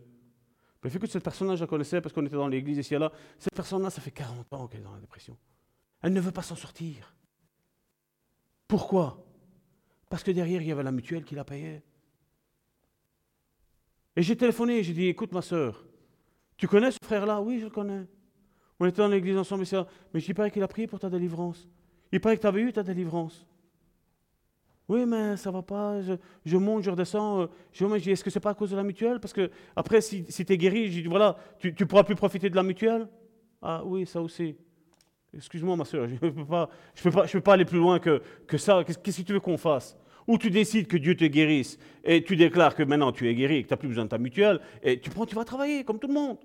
[0.84, 2.98] Mais vu que cette personne-là, je la connaissais parce qu'on était dans l'église ici et
[2.98, 5.36] là, cette personne-là, ça fait 40 ans qu'elle est dans la dépression.
[6.02, 7.12] Elle ne veut pas s'en sortir.
[8.68, 9.24] Pourquoi?
[10.08, 11.82] Parce que derrière, il y avait la mutuelle qui la payait.
[14.16, 15.84] Et j'ai téléphoné, j'ai dit, écoute ma soeur,
[16.56, 17.40] tu connais ce frère-là?
[17.40, 18.06] Oui, je le connais.
[18.80, 19.64] On était dans l'église ensemble,
[20.12, 21.68] mais je dis pas qu'il a prié pour ta délivrance.
[22.12, 23.46] Il paraît que tu avais eu ta délivrance.
[24.88, 26.00] Oui, mais ça va pas.
[26.44, 27.42] Je, monte, je redescends.
[27.42, 29.18] Euh, je dis, est-ce que c'est pas à cause de la mutuelle?
[29.18, 32.14] Parce que après, si, si tu es guéri, je dis, voilà, tu, ne pourras plus
[32.14, 33.08] profiter de la mutuelle?
[33.60, 34.54] Ah oui, ça aussi.
[35.34, 36.32] Excuse-moi, ma soeur, je ne peux,
[36.94, 38.84] je je peux pas aller plus loin que, que ça.
[38.84, 39.96] Qu'est-ce que tu veux qu'on fasse?
[40.26, 43.56] Ou tu décides que Dieu te guérisse et tu déclares que maintenant tu es guéri
[43.56, 45.84] et que tu n'as plus besoin de ta mutuelle et tu prends, tu vas travailler
[45.84, 46.38] comme tout le monde.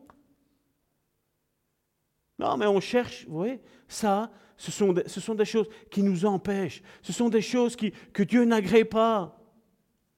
[2.38, 6.82] Non, mais on cherche, vous voyez, ça, ce sont, des, choses qui nous empêchent.
[7.02, 9.40] Ce sont des choses que Dieu n'agrée pas.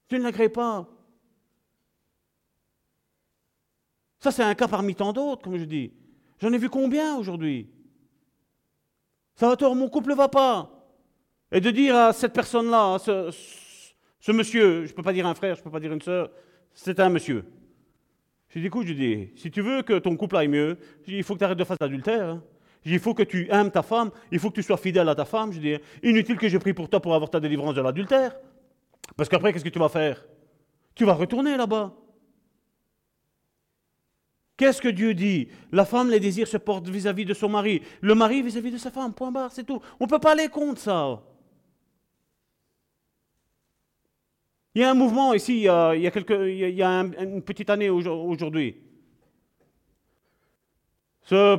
[0.10, 0.90] Dieu n'agrée pas.
[4.20, 5.92] Ça, c'est un cas parmi tant d'autres, comme je dis.
[6.40, 7.70] J'en ai vu combien aujourd'hui?
[9.36, 10.73] Ça va tort, mon couple ne va pas.
[11.54, 13.30] Et de dire à cette personne-là, ce,
[14.20, 16.02] ce, monsieur, je ne peux pas dire un frère, je ne peux pas dire une
[16.02, 16.30] sœur,
[16.74, 17.46] c'est un monsieur.
[18.50, 20.78] Je dis, écoute, je dis, si tu veux que ton couple aille mieux,
[21.08, 22.30] il faut que tu arrêtes de faire l'adultère.
[22.30, 22.44] Hein
[22.86, 25.26] il faut que tu aimes ta femme, il faut que tu sois fidèle à ta
[25.26, 25.54] femme.
[25.54, 28.36] Je dis, inutile que je prie pour toi pour avoir ta délivrance de l'adultère.
[29.16, 30.26] Parce qu'après, qu'est-ce que tu vas faire?
[30.96, 31.94] Tu vas retourner là-bas.
[34.58, 35.48] Qu'est-ce que Dieu dit?
[35.72, 38.92] La femme, les désirs se portent vis-à-vis de son mari, le mari vis-à-vis de sa
[38.92, 39.82] femme, point barre, c'est tout.
[40.00, 41.22] On ne peut pas aller contre ça.
[44.76, 47.90] Il y a un mouvement ici, il y a, il y a une petite année
[47.90, 48.76] aujourd'hui.
[51.22, 51.58] Ce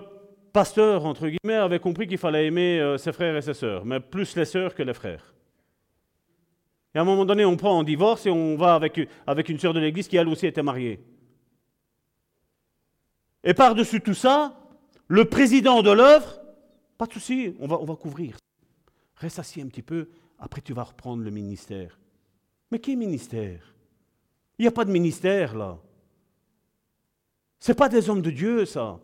[0.53, 4.01] pasteur, entre guillemets, avait compris qu'il fallait aimer euh, ses frères et ses sœurs, mais
[4.01, 5.35] plus les sœurs que les frères.
[6.95, 9.74] Et à un moment donné, on prend un divorce et on va avec, une sœur
[9.74, 11.01] de l'église qui, elle aussi, était mariée.
[13.43, 14.57] Et par-dessus tout ça,
[15.09, 16.41] le président de l'œuvre,
[16.99, 18.36] pas de souci, on va couvrir.
[19.16, 20.09] Reste assis un petit peu,
[20.39, 21.99] après tu vas reprendre le ministère.
[22.75, 23.73] Mais quel ministère?
[24.59, 25.79] Il n'y a pas de ministère là.
[27.61, 28.99] Ce pas des hommes de Dieu, ça.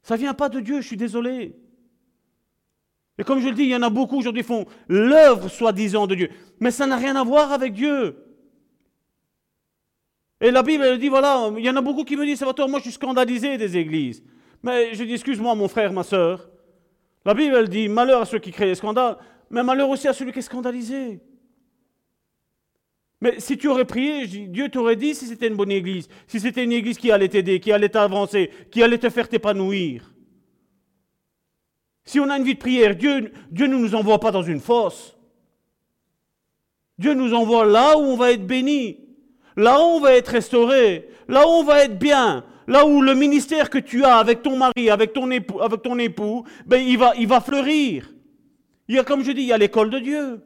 [0.00, 1.54] Ça ne vient pas de Dieu, je suis désolé.
[3.18, 6.06] Et comme je le dis, il y en a beaucoup aujourd'hui qui font l'œuvre soi-disant
[6.06, 6.30] de Dieu.
[6.60, 8.24] Mais ça n'a rien à voir avec Dieu.
[10.40, 12.68] Et la Bible, elle dit, voilà, il y en a beaucoup qui me disent, toi,
[12.68, 14.24] moi je suis scandalisé des églises.
[14.62, 16.48] Mais je dis, excuse-moi mon frère, ma soeur.
[17.26, 19.18] La Bible, elle dit, malheur à ceux qui créent les scandales,
[19.50, 21.20] mais malheur aussi à celui qui est scandalisé.
[23.20, 26.62] Mais si tu aurais prié, Dieu t'aurait dit si c'était une bonne église, si c'était
[26.62, 30.12] une église qui allait t'aider, qui allait t'avancer, qui allait te faire t'épanouir.
[32.04, 34.60] Si on a une vie de prière, Dieu, Dieu ne nous envoie pas dans une
[34.60, 35.16] fosse.
[36.96, 39.00] Dieu nous envoie là où on va être béni,
[39.56, 43.14] là où on va être restauré, là où on va être bien, là où le
[43.14, 46.98] ministère que tu as avec ton mari, avec ton époux, avec ton époux ben, il,
[46.98, 48.10] va, il va fleurir.
[48.88, 50.40] Il y a, comme je dis, il y a l'école de Dieu.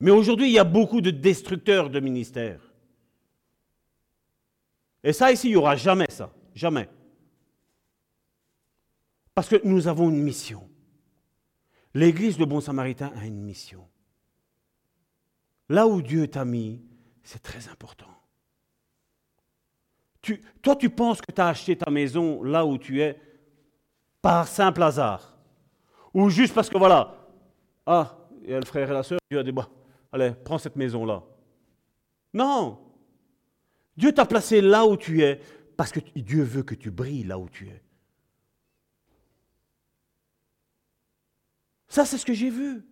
[0.00, 2.60] Mais aujourd'hui, il y a beaucoup de destructeurs de ministères.
[5.02, 6.32] Et ça, ici, il n'y aura jamais ça.
[6.54, 6.88] Jamais.
[9.34, 10.68] Parce que nous avons une mission.
[11.94, 13.86] L'Église de Bon Samaritain a une mission.
[15.68, 16.82] Là où Dieu t'a mis,
[17.22, 18.06] c'est très important.
[20.60, 23.20] toi, tu penses que tu as acheté ta maison là où tu es
[24.20, 25.38] par simple hasard.
[26.12, 27.14] Ou juste parce que voilà,
[27.86, 29.70] ah, il y a le frère et la soeur, Dieu a des bois
[30.12, 31.22] allez, prends cette maison-là.
[32.34, 32.78] Non.
[33.96, 35.40] Dieu t'a placé là où tu es
[35.76, 37.82] parce que Dieu veut que tu brilles là où tu es.
[41.88, 42.84] Ça, c'est ce que j'ai vu.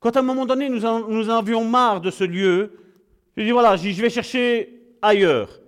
[0.00, 2.76] Quand à un moment donné, nous, nous avions marre de ce lieu,
[3.36, 5.60] j'ai dit, voilà, je vais chercher ailleurs,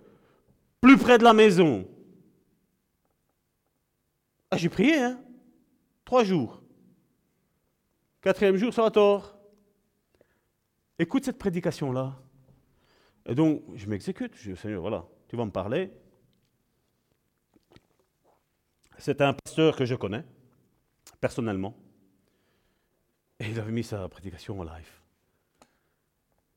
[0.81, 1.87] plus près de la maison.
[4.51, 5.21] Ah, j'ai prié, hein
[6.05, 6.64] Trois jours.
[8.25, 9.37] Quatrième jour, ça tort.
[10.99, 12.19] Écoute cette prédication-là.
[13.27, 14.35] Et donc, je m'exécute.
[14.35, 15.93] Je dis, Seigneur, voilà, tu vas me parler.
[18.97, 20.25] C'est un pasteur que je connais,
[21.21, 21.77] personnellement.
[23.41, 24.91] Et il avait mis sa prédication en live.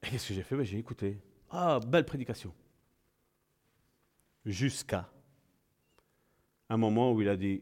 [0.04, 0.56] Et qu'est-ce que j'ai fait?
[0.56, 1.20] Ben, J'ai écouté.
[1.50, 2.54] Ah, belle prédication.
[4.46, 5.10] Jusqu'à
[6.70, 7.62] un moment où il a dit,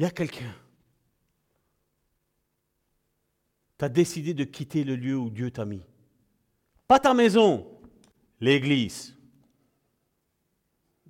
[0.00, 0.52] il y a quelqu'un
[3.78, 5.82] tu as décidé de quitter le lieu où Dieu t'a mis.
[6.86, 7.66] Pas ta maison,
[8.40, 9.16] l'église.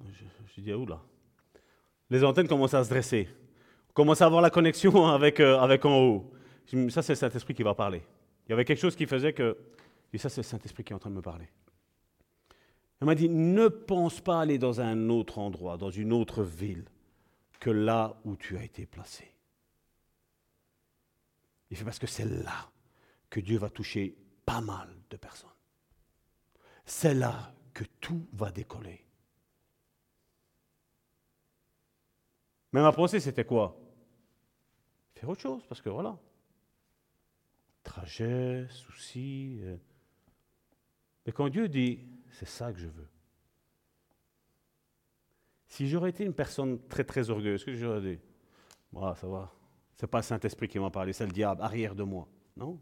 [0.04, 0.24] Je,
[0.54, 1.00] je dis, là
[2.10, 3.28] Les antennes commencent à se dresser.
[3.90, 6.32] On commence à avoir la connexion avec, euh, avec en haut.
[6.90, 8.02] Ça, c'est le Saint-Esprit qui va parler.
[8.46, 9.56] Il y avait quelque chose qui faisait que.
[10.12, 11.48] Et ça, c'est le Saint-Esprit qui est en train de me parler.
[13.00, 16.84] Il m'a dit, ne pense pas aller dans un autre endroit, dans une autre ville,
[17.60, 19.24] que là où tu as été placé.
[21.70, 22.70] Il fait parce que c'est là
[23.30, 25.50] que Dieu va toucher pas mal de personnes.
[26.84, 29.04] C'est là que tout va décoller.
[32.72, 33.78] Mais ma pensée, c'était quoi?
[35.14, 36.18] Faire autre chose, parce que voilà.
[37.82, 39.58] Trajet, soucis.
[39.62, 39.76] Euh.
[41.26, 43.08] Mais quand Dieu dit, c'est ça que je veux.
[45.66, 48.20] Si j'aurais été une personne très très orgueilleuse, ce que j'aurais dit?
[48.92, 49.52] Voilà, ça va.
[49.98, 52.28] C'est pas le Saint-Esprit qui m'a parlé, c'est le diable, arrière de moi.
[52.56, 52.80] Non.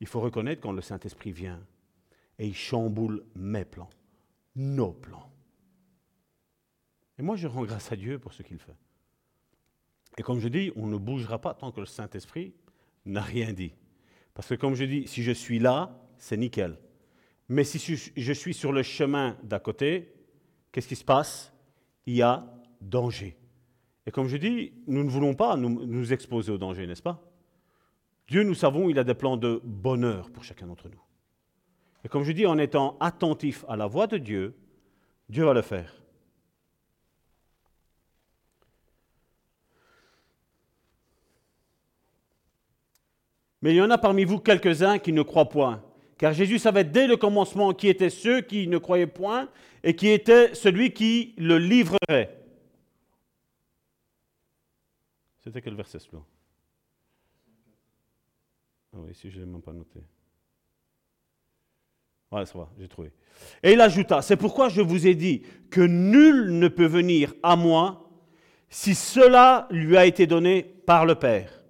[0.00, 1.64] Il faut reconnaître quand le Saint-Esprit vient
[2.38, 3.88] et il chamboule mes plans,
[4.54, 5.30] nos plans.
[7.18, 8.76] Et moi, je rends grâce à Dieu pour ce qu'il fait.
[10.18, 12.52] Et comme je dis, on ne bougera pas tant que le Saint-Esprit
[13.06, 13.72] n'a rien dit.
[14.34, 16.78] Parce que comme je dis, si je suis là, c'est nickel.
[17.48, 20.12] Mais si je suis sur le chemin d'à côté,
[20.72, 21.52] qu'est-ce qui se passe?
[22.06, 22.46] Il y a
[22.80, 23.36] danger.
[24.06, 27.22] Et comme je dis, nous ne voulons pas nous, exposer au danger, n'est-ce pas?
[28.28, 31.00] Dieu, nous savons, il a des plans de bonheur pour chacun d'entre nous.
[32.04, 34.54] Et comme je dis, en étant attentif à la voix de Dieu,
[35.28, 36.02] Dieu va le faire.
[43.62, 45.82] Mais il y en a parmi vous quelques-uns qui ne croient point.
[46.18, 49.48] Car Jésus savait dès le commencement qui étaient ceux qui ne croyaient point
[49.82, 52.43] et qui était celui qui le livrerait.
[55.44, 55.98] C'était quel verset
[58.94, 60.00] Ah oui, si je ne l'ai même pas noté.
[62.32, 63.12] Ouais, ça va, j'ai trouvé.
[63.62, 67.56] Et il ajouta, c'est pourquoi je vous ai dit que nul ne peut venir à
[67.56, 68.10] moi
[68.70, 71.62] si cela lui a été donné par le Père.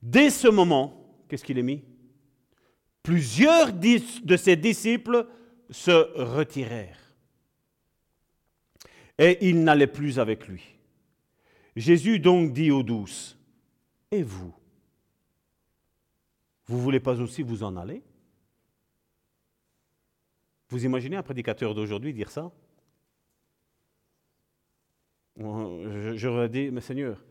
[0.00, 1.82] Dès ce moment, qu'est-ce qu'il est mis?
[3.02, 5.26] Plusieurs de ses disciples
[5.68, 7.16] se retirèrent.
[9.18, 10.77] Et ils n'allaient plus avec lui.
[11.78, 13.38] Jésus donc dit aux douces,
[14.10, 14.52] Et vous?
[16.66, 18.02] Vous voulez pas aussi vous en aller
[20.68, 22.50] Vous imaginez un prédicateur d'aujourd'hui dire ça?
[25.36, 27.24] J'aurais dit, mais Seigneur,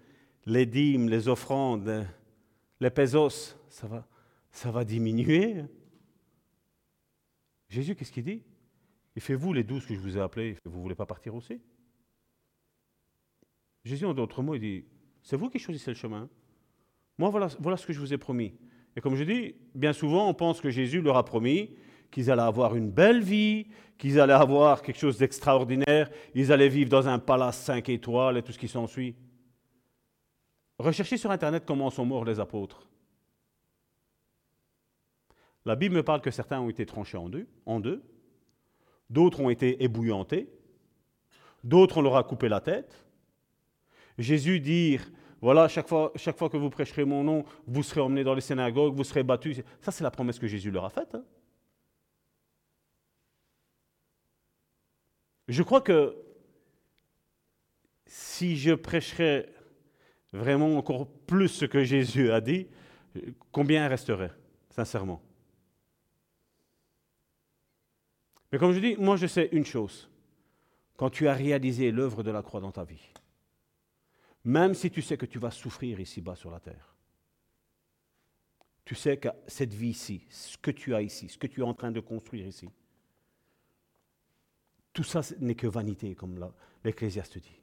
[0.46, 2.08] les dîmes, les offrandes,
[2.80, 4.08] les pesos, ça va,
[4.50, 5.66] ça va diminuer.
[7.68, 8.44] Jésus, qu'est-ce qu'il dit?
[9.18, 11.36] Il fait vous les douze que je vous ai appelés, vous ne voulez pas partir
[11.36, 11.60] aussi
[13.88, 14.86] Jésus, en d'autres mots, il dit,
[15.24, 16.30] c'est vous qui choisissez le chemin.
[17.18, 18.54] Moi, voilà, ce que je vous ai promis.
[18.96, 21.76] Et comme je dis, bien souvent, on pense que Jésus leur a promis
[22.12, 26.90] qu'ils allaient avoir une belle vie, qu'ils allaient avoir quelque chose d'extraordinaire, ils allaient vivre
[26.90, 29.16] dans un palace cinq étoiles et tout ce qui s'ensuit.
[30.80, 32.88] Recherchez sur Internet comment sont morts les apôtres.
[35.66, 38.04] La Bible me parle que certains ont été tranchés en deux, en deux.
[39.10, 40.50] d'autres ont été ébouillantés,
[41.64, 43.07] d'autres on leur a coupé la tête.
[44.18, 45.00] Jésus dit,
[45.42, 48.42] voilà, chaque fois, chaque fois que vous prêcherez mon nom, vous serez emmenés dans les
[48.42, 49.62] synagogues, vous serez battus.
[49.82, 51.14] Ça, c'est la promesse que Jésus leur a faite.
[51.14, 51.24] Hein.
[55.48, 56.16] Je crois que
[58.06, 59.50] si je prêcherais
[60.34, 62.68] vraiment encore plus ce que Jésus a dit,
[63.52, 64.34] combien resterait,
[64.70, 65.22] sincèrement?
[68.52, 70.10] Mais comme je dis, moi je sais une chose.
[70.96, 73.02] Quand tu as réalisé l'œuvre de la croix dans ta vie,
[74.48, 76.96] même si tu sais que tu vas souffrir ici-bas sur la terre,
[78.86, 81.74] tu sais que cette vie-ci, ce que tu as ici, ce que tu es en
[81.74, 82.70] train de construire ici,
[84.94, 86.50] tout ça n'est que vanité, comme
[86.86, 87.60] l'Ecclésiaste dit.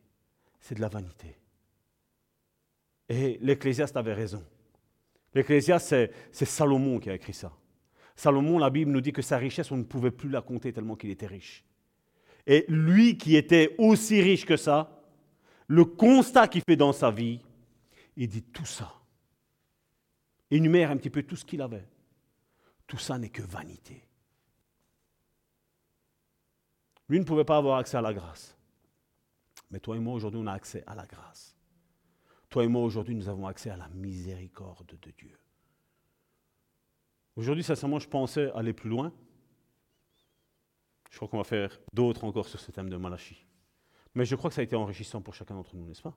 [0.61, 1.39] C'est de la vanité.
[3.09, 4.45] Et l'Ecclésiaste avait raison.
[5.33, 7.51] L'Ecclésiaste, c'est Salomon qui a écrit ça.
[8.15, 10.97] Salomon, la Bible nous dit que sa richesse, on ne pouvait plus la compter tellement
[10.97, 11.65] qu'il était riche.
[12.47, 15.01] Et lui qui était aussi riche que ça,
[15.67, 17.41] le constat qu'il fait dans sa vie,
[18.17, 18.93] il dit tout ça.
[20.51, 21.87] Énumère un petit peu tout ce qu'il avait.
[22.87, 24.07] Tout ça n'est que vanité.
[27.09, 28.57] Lui ne pouvait pas avoir accès à la grâce.
[29.71, 31.57] Mais toi et moi, aujourd'hui, on a accès à la grâce.
[32.49, 35.37] Toi et moi, aujourd'hui, nous avons accès à la miséricorde de Dieu.
[37.37, 39.13] Aujourd'hui, sincèrement, je pensais aller plus loin.
[41.11, 43.45] Je crois qu'on va faire d'autres encore sur ce thème de Malachie.
[44.15, 46.17] Mais je crois que ça a été enrichissant pour chacun d'entre nous, n'est-ce pas?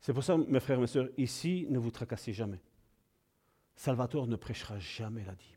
[0.00, 2.60] C'est pour ça, mes frères et mes sœurs, ici, ne vous tracassez jamais.
[3.74, 5.56] Salvatore ne prêchera jamais la dîme.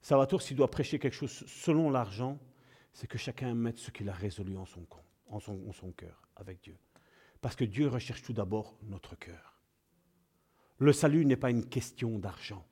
[0.00, 2.38] Salvatore, s'il doit prêcher quelque chose selon l'argent,
[2.92, 4.86] c'est que chacun mette ce qu'il a résolu en son,
[5.26, 6.78] en son, en son cœur avec Dieu.
[7.40, 9.60] Parce que Dieu recherche tout d'abord notre cœur.
[10.78, 12.66] Le salut n'est pas une question d'argent.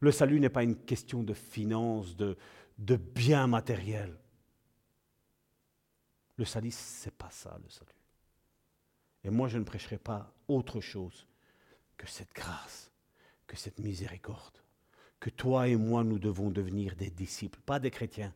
[0.00, 2.36] Le salut n'est pas une question de finances, de,
[2.78, 4.18] de biens matériels.
[6.36, 7.90] Le salut, c'est pas ça, le salut.
[9.22, 11.26] Et moi, je ne prêcherai pas autre chose
[11.96, 12.90] que cette grâce,
[13.46, 14.58] que cette miséricorde,
[15.20, 18.34] que toi et moi, nous devons devenir des disciples, pas des chrétiens,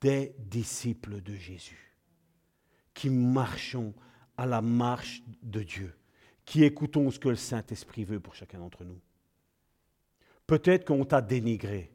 [0.00, 1.94] des disciples de Jésus,
[2.94, 3.94] qui marchons
[4.36, 5.94] à la marche de Dieu,
[6.44, 9.00] qui écoutons ce que le Saint-Esprit veut pour chacun d'entre nous.
[10.46, 11.90] Peut-être qu'on t'a dénigré.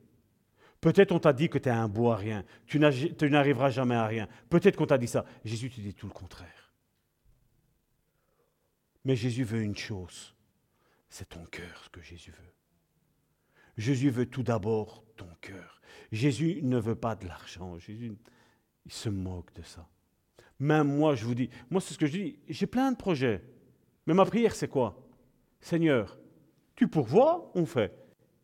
[0.82, 2.44] Peut-être on t'a dit que tu es un beau à rien.
[2.66, 4.28] Tu n'arriveras jamais à rien.
[4.49, 5.26] Peut-être qu'on t'a dit ça.
[5.45, 6.74] Jésus te dit tout le contraire.
[9.06, 10.36] Mais Jésus veut une chose.
[11.08, 12.53] C'est ton cœur ce que Jésus veut.
[13.78, 15.82] Jésus veut tout d'abord ton cœur.
[16.12, 17.78] Jésus ne veut pas de l'argent.
[17.78, 18.14] Jésus,
[18.86, 19.88] il se moque de ça.
[20.60, 23.44] Même moi, je vous dis, moi c'est ce que je dis, j'ai plein de projets.
[24.08, 25.08] Mais ma prière, c'est quoi?
[25.60, 26.20] Seigneur,
[26.76, 27.95] tu pourvois, on fait.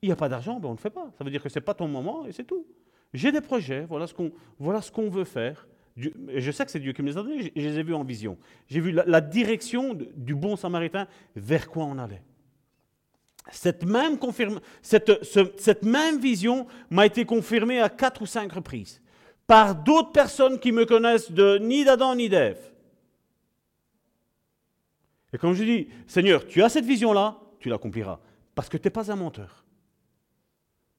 [0.02, 1.12] Il n'y a pas d'argent, ben on ne fait pas.
[1.18, 2.66] Ça veut dire que ce n'est pas ton moment et c'est tout.
[3.14, 5.68] J'ai des projets, voilà ce qu'on voilà ce veut faire.
[5.96, 8.04] je sais que c'est Dieu qui me les a donnés, je, les ai vus en
[8.04, 8.38] vision.
[8.68, 12.22] J'ai vu la, direction du bon samaritain vers quoi on allait.
[13.50, 14.18] Cette même,
[14.82, 19.02] cette, cette même vision m'a été confirmée à quatre ou cinq reprises
[19.48, 22.60] par d'autres personnes qui me connaissent de ni d'Adam ni d'Ève.
[25.34, 28.20] Et comme je dis, Seigneur, tu as cette vision-là, tu l'accompliras,
[28.54, 29.64] parce que tu n'es pas un menteur.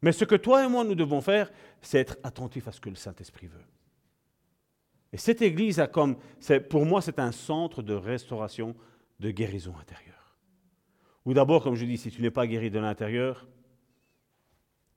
[0.03, 1.51] Mais ce que toi et moi nous devons faire,
[1.83, 3.65] c'est être attentifs à ce que le Saint-Esprit veut.
[5.13, 6.17] Et cette église comme,
[6.69, 8.77] pour moi, c'est un centre de restauration,
[9.21, 10.39] de guérison intérieure.
[11.25, 13.47] Ou d'abord, comme je dis, si tu n'es pas guéri de l'intérieur, tu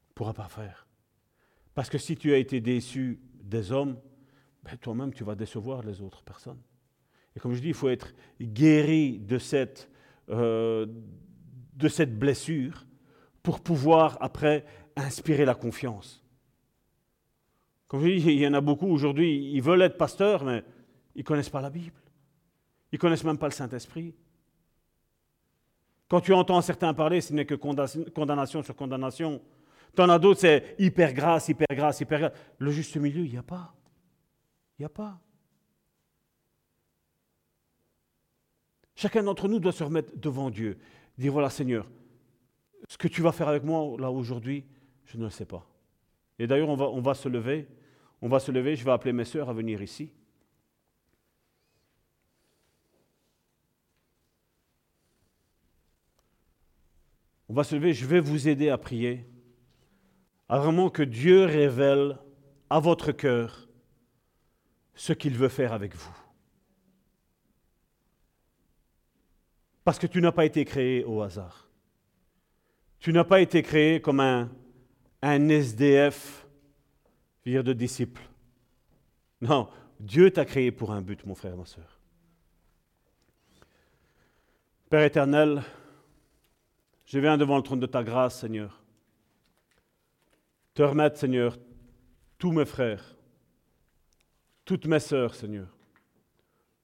[0.10, 0.88] ne pourras pas faire.
[1.73, 3.98] Parce que si tu as été déçu des hommes,
[4.64, 6.61] ben, toi-même, tu vas décevoir les autres personnes.
[7.36, 9.90] Et comme je dis, il faut être guéri de cette,
[10.30, 10.86] euh,
[11.73, 12.86] de cette blessure
[13.41, 14.65] pour pouvoir, après,
[14.95, 16.23] inspirer la confiance.
[17.88, 20.63] Comme je dis, il y en a beaucoup aujourd'hui, ils veulent être pasteurs, mais
[21.15, 21.99] ils ne connaissent pas la Bible.
[22.91, 24.15] Ils ne connaissent même pas le Saint-Esprit.
[26.07, 29.41] Quand tu entends certains parler, ce n'est que condamnation sur condamnation.
[29.95, 32.34] T'en as d'autres, c'est hyper grâce, hyper grâce, hyper grâce.
[32.57, 33.73] Le juste milieu, il n'y a pas.
[34.77, 35.19] Il n'y a pas.
[38.95, 40.77] Chacun d'entre nous doit se remettre devant Dieu.
[41.18, 41.89] Dire voilà, Seigneur,
[42.88, 44.65] ce que tu vas faire avec moi là aujourd'hui,
[45.06, 45.65] je ne le sais pas.
[46.40, 47.68] Et d'ailleurs, on va, se lever.
[48.22, 48.76] On va se lever.
[48.76, 50.11] Je vais appeler mes sœurs à venir ici.
[57.48, 57.94] On va se lever.
[57.94, 59.28] Je vais vous aider à prier
[60.49, 62.18] à vraiment que Dieu révèle
[62.69, 63.69] à votre cœur
[64.95, 66.18] ce qu'il veut faire avec vous.
[69.84, 71.69] Parce que tu n'as pas été créé au hasard.
[72.99, 74.52] Tu n'as pas été créé comme un,
[75.22, 76.45] un SDF,
[77.45, 78.22] dire de disciple.
[79.41, 79.69] Non,
[79.99, 81.99] Dieu t'a créé pour un but, mon frère, ma soeur.
[84.89, 85.64] Père éternel,
[87.06, 88.81] je viens devant le trône de ta grâce, Seigneur
[90.73, 91.57] te remettre, Seigneur,
[92.38, 93.03] tous mes frères,
[94.65, 95.68] toutes mes sœurs, Seigneur,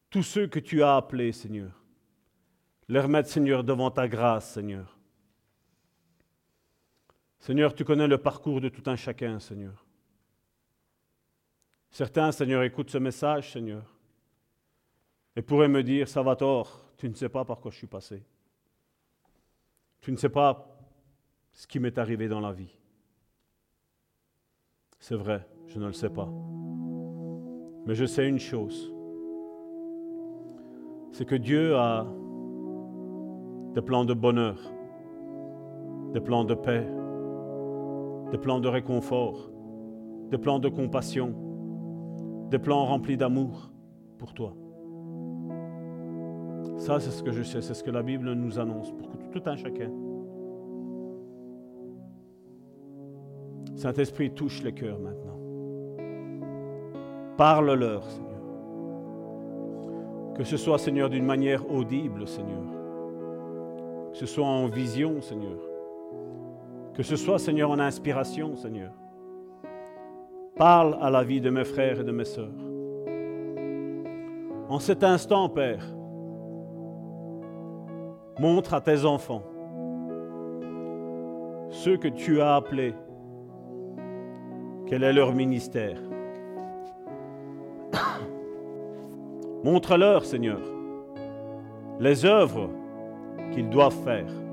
[0.09, 1.72] tous ceux que tu as appelés, Seigneur,
[2.89, 4.96] les remettre, Seigneur, devant ta grâce, Seigneur.
[7.39, 9.85] Seigneur, tu connais le parcours de tout un chacun, Seigneur.
[11.91, 13.84] Certains, Seigneur, écoutent ce message, Seigneur,
[15.35, 17.88] et pourraient me dire, ça va tort, tu ne sais pas par quoi je suis
[17.88, 18.23] passé.
[20.01, 20.68] Tu ne sais pas
[21.53, 22.76] ce qui m'est arrivé dans la vie.
[24.99, 26.30] C'est vrai, je ne le sais pas.
[27.85, 28.91] Mais je sais une chose.
[31.11, 32.05] C'est que Dieu a
[33.73, 34.59] des plans de bonheur,
[36.14, 36.88] des plans de paix,
[38.31, 39.49] des plans de réconfort,
[40.29, 41.33] des plans de compassion,
[42.49, 43.71] des plans remplis d'amour
[44.17, 44.53] pour toi.
[46.77, 49.41] Ça, c'est ce que je sais, c'est ce que la Bible nous annonce pour tout
[49.45, 49.91] un chacun.
[53.75, 55.37] Saint-Esprit, touche les cœurs maintenant.
[57.37, 58.27] Parle-leur, Seigneur.
[60.35, 62.63] Que ce soit, Seigneur, d'une manière audible, Seigneur.
[64.11, 65.66] Que ce soit en vision, Seigneur.
[66.97, 68.91] Que ce soit, Seigneur, en inspiration, Seigneur.
[70.55, 72.49] Parle à la vie de mes frères et de mes sœurs.
[74.67, 75.85] En cet instant, Père,
[78.39, 79.43] montre à tes enfants
[81.69, 82.95] ceux que tu as appelés
[84.87, 85.99] quel est leur ministère
[89.63, 90.61] Montre-leur, Seigneur,
[91.99, 92.71] les œuvres
[93.51, 94.46] qu'ils doivent faire.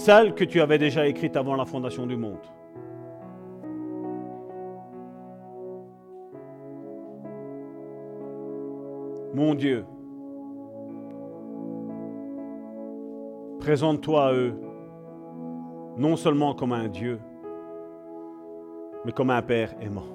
[0.00, 2.38] Celle que tu avais déjà écrite avant la fondation du monde.
[9.34, 9.84] Mon Dieu,
[13.58, 14.54] présente-toi à eux,
[15.98, 17.20] non seulement comme un Dieu,
[19.04, 20.08] mais comme un Père aimant,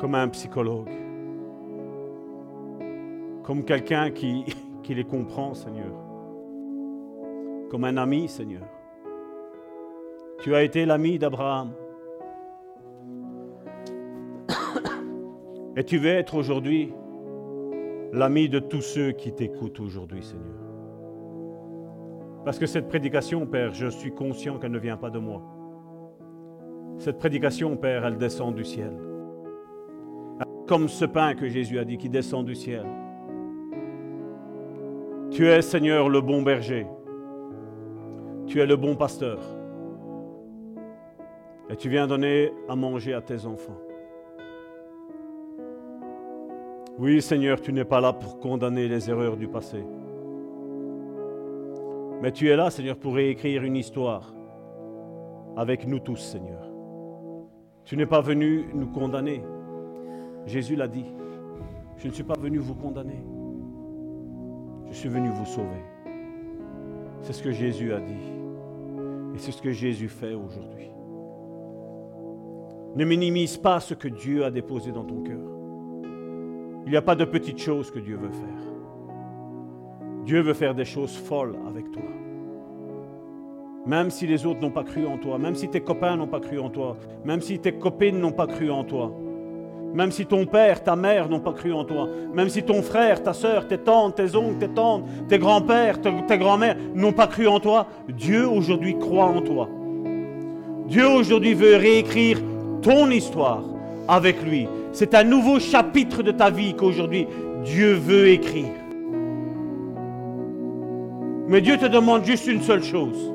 [0.00, 0.90] comme un psychologue,
[3.42, 4.44] comme quelqu'un qui,
[4.82, 6.07] qui les comprend, Seigneur,
[7.70, 8.66] comme un ami, Seigneur.
[10.40, 11.72] Tu as été l'ami d'Abraham.
[15.76, 16.92] Et tu veux être aujourd'hui
[18.12, 20.56] l'ami de tous ceux qui t'écoutent aujourd'hui, Seigneur.
[22.44, 25.42] Parce que cette prédication, Père, je suis conscient qu'elle ne vient pas de moi.
[26.98, 28.92] Cette prédication, Père, elle descend du ciel.
[30.66, 32.86] Comme ce pain que Jésus a dit qui descend du ciel.
[35.30, 36.86] Tu es, Seigneur, le bon berger.
[38.48, 39.38] Tu es le bon pasteur.
[41.68, 43.76] Et tu viens donner à manger à tes enfants.
[46.98, 49.84] Oui, Seigneur, tu n'es pas là pour condamner les erreurs du passé.
[52.22, 54.32] Mais tu es là, Seigneur, pour réécrire une histoire
[55.54, 56.66] avec nous tous, Seigneur.
[57.84, 59.42] Tu n'es pas venu nous condamner.
[60.46, 61.04] Jésus l'a dit.
[61.98, 63.22] Je ne suis pas venu vous condamner.
[64.88, 65.84] Je suis venu vous sauver.
[67.20, 68.37] C'est ce que Jésus a dit.
[69.38, 70.90] C'est ce que Jésus fait aujourd'hui.
[72.96, 75.38] Ne minimise pas ce que Dieu a déposé dans ton cœur.
[76.84, 78.72] Il n'y a pas de petites choses que Dieu veut faire.
[80.24, 82.02] Dieu veut faire des choses folles avec toi.
[83.86, 86.40] Même si les autres n'ont pas cru en toi, même si tes copains n'ont pas
[86.40, 89.12] cru en toi, même si tes copines n'ont pas cru en toi,
[89.94, 93.22] même si ton père, ta mère n'ont pas cru en toi, même si ton frère,
[93.22, 97.48] ta soeur, tes tantes, tes oncles, tes tantes, tes grands-pères, tes grands-mères n'ont pas cru
[97.48, 99.68] en toi, Dieu aujourd'hui croit en toi.
[100.86, 102.40] Dieu aujourd'hui veut réécrire
[102.82, 103.62] ton histoire
[104.08, 104.68] avec lui.
[104.92, 107.26] C'est un nouveau chapitre de ta vie qu'aujourd'hui
[107.64, 108.72] Dieu veut écrire.
[111.48, 113.32] Mais Dieu te demande juste une seule chose.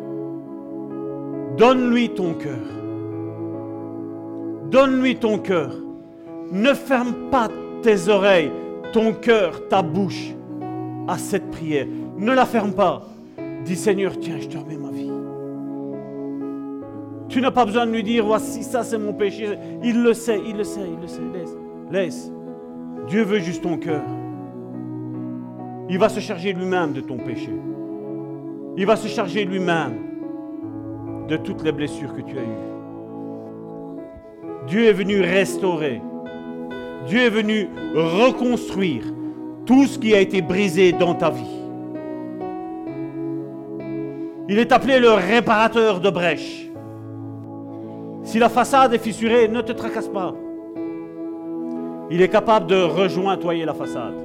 [1.58, 2.60] Donne-lui ton cœur.
[4.70, 5.72] Donne-lui ton cœur.
[6.54, 7.50] Ne ferme pas
[7.82, 8.52] tes oreilles,
[8.94, 10.36] ton cœur, ta bouche
[11.08, 11.88] à cette prière.
[12.16, 13.08] Ne la ferme pas.
[13.66, 15.10] Dis Seigneur, tiens, je te remets ma vie.
[17.28, 19.58] Tu n'as pas besoin de lui dire, voici ça c'est mon péché.
[19.84, 21.22] Il le sait, il le sait, il le sait.
[21.34, 21.58] Laisse,
[21.90, 22.32] laisse.
[23.08, 24.04] Dieu veut juste ton cœur.
[25.90, 27.50] Il va se charger lui-même de ton péché.
[28.78, 29.96] Il va se charger lui-même
[31.28, 32.64] de toutes les blessures que tu as eues.
[34.68, 36.00] Dieu est venu restaurer.
[37.08, 39.04] Dieu est venu reconstruire
[39.66, 41.44] tout ce qui a été brisé dans ta vie.
[44.50, 46.70] Il est appelé le réparateur de brèches.
[48.24, 50.34] Si la façade est fissurée, ne te tracasse pas.
[52.10, 54.16] Il est capable de rejointoyer la façade.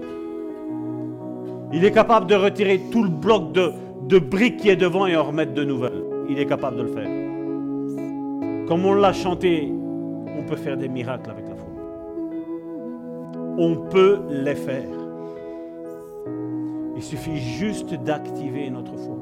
[1.73, 5.25] Il est capable de retirer tout le bloc de, briques qui est devant et en
[5.25, 6.05] remettre de nouvelles.
[6.29, 8.67] Il est capable de le faire.
[8.69, 9.73] Comme on l'a chanté,
[10.39, 11.48] on peut faire des miracles avec.
[13.61, 14.89] On peut les faire.
[16.95, 19.17] Il suffit juste d'activer notre foi.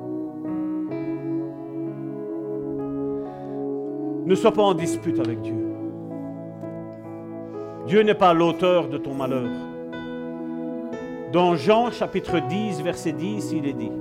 [4.27, 5.57] Ne sois pas en dispute avec Dieu.
[7.87, 9.49] Dieu n'est pas l'auteur de ton malheur.
[11.33, 13.93] Dans Jean chapitre 10, verset 10, il est dit,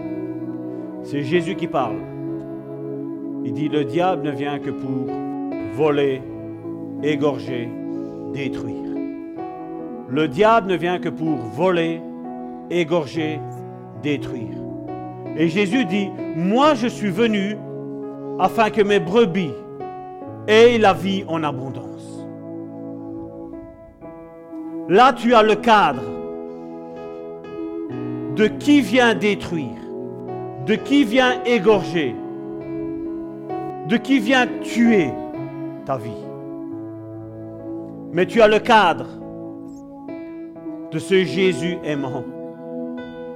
[1.04, 2.02] c'est Jésus qui parle.
[3.46, 5.08] Il dit, le diable ne vient que pour
[5.76, 6.22] voler,
[7.04, 7.70] égorger,
[8.34, 8.85] détruire.
[10.10, 12.02] Le diable ne vient que pour voler,
[12.70, 13.40] égorger,
[14.02, 14.58] détruire.
[15.38, 17.58] Et Jésus dit, moi je suis venu
[18.40, 19.54] afin que mes brebis
[20.48, 22.26] aient la vie en abondance.
[24.88, 26.04] Là tu as le cadre
[28.36, 29.86] de qui vient détruire
[30.66, 32.16] de qui vient égorger,
[33.88, 35.12] de qui vient tuer
[35.86, 36.10] ta vie.
[38.12, 39.06] Mais tu as le cadre
[40.96, 42.24] de ce Jésus aimant,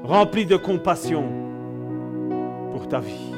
[0.05, 1.25] rempli de compassion
[2.71, 3.33] pour ta vie.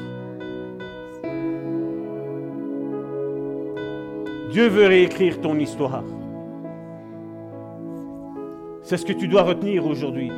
[4.51, 6.03] Dieu veut réécrire ton histoire.
[8.83, 10.31] C'est ce que tu dois retenir aujourd'hui.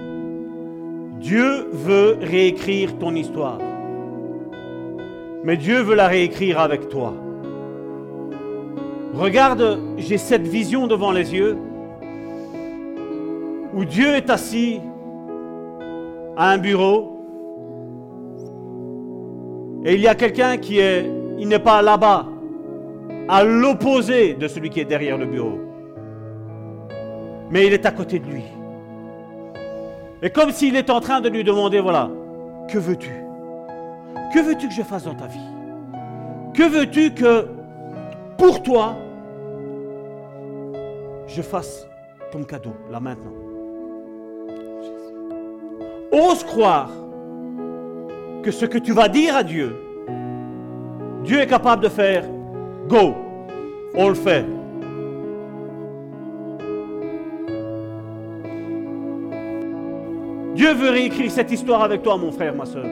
[1.20, 3.60] Dieu veut réécrire ton histoire.
[5.44, 7.14] Mais Dieu veut la réécrire avec toi.
[9.14, 11.58] Regarde, j'ai cette vision devant les yeux
[13.74, 14.82] où Dieu est assis
[16.38, 17.14] à un bureau
[19.86, 21.06] Et il y a quelqu'un qui est,
[21.38, 22.26] il n'est pas là-bas,
[23.28, 25.60] à l'opposé de celui qui est derrière le bureau.
[27.50, 28.44] Mais il est à côté de lui.
[30.22, 32.10] Et comme s'il est en train de lui demander, voilà,
[32.70, 33.12] que veux-tu?
[34.34, 35.52] Que veux-tu que je fasse dans ta vie?
[36.54, 37.48] Que veux-tu que,
[38.38, 38.96] pour toi,
[41.28, 41.88] je fasse
[42.32, 43.43] comme cadeau, là maintenant?
[46.14, 46.92] Ose croire
[48.44, 49.76] que ce que tu vas dire à Dieu,
[51.24, 52.24] Dieu est capable de faire.
[52.88, 53.16] Go,
[53.96, 54.46] on le fait.
[60.54, 62.86] Dieu veut réécrire cette histoire avec toi, mon frère, ma soeur.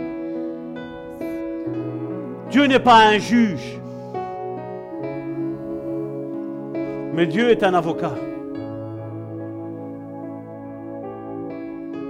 [2.49, 3.79] Dieu n'est pas un juge,
[7.13, 8.15] mais Dieu est un avocat.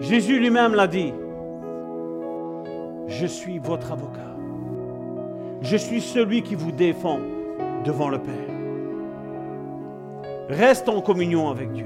[0.02, 1.14] Jésus lui-même l'a dit.
[3.08, 4.36] Je suis votre avocat.
[5.62, 7.20] Je suis celui qui vous défend
[7.86, 8.34] devant le Père.
[10.50, 11.86] Reste en communion avec Dieu.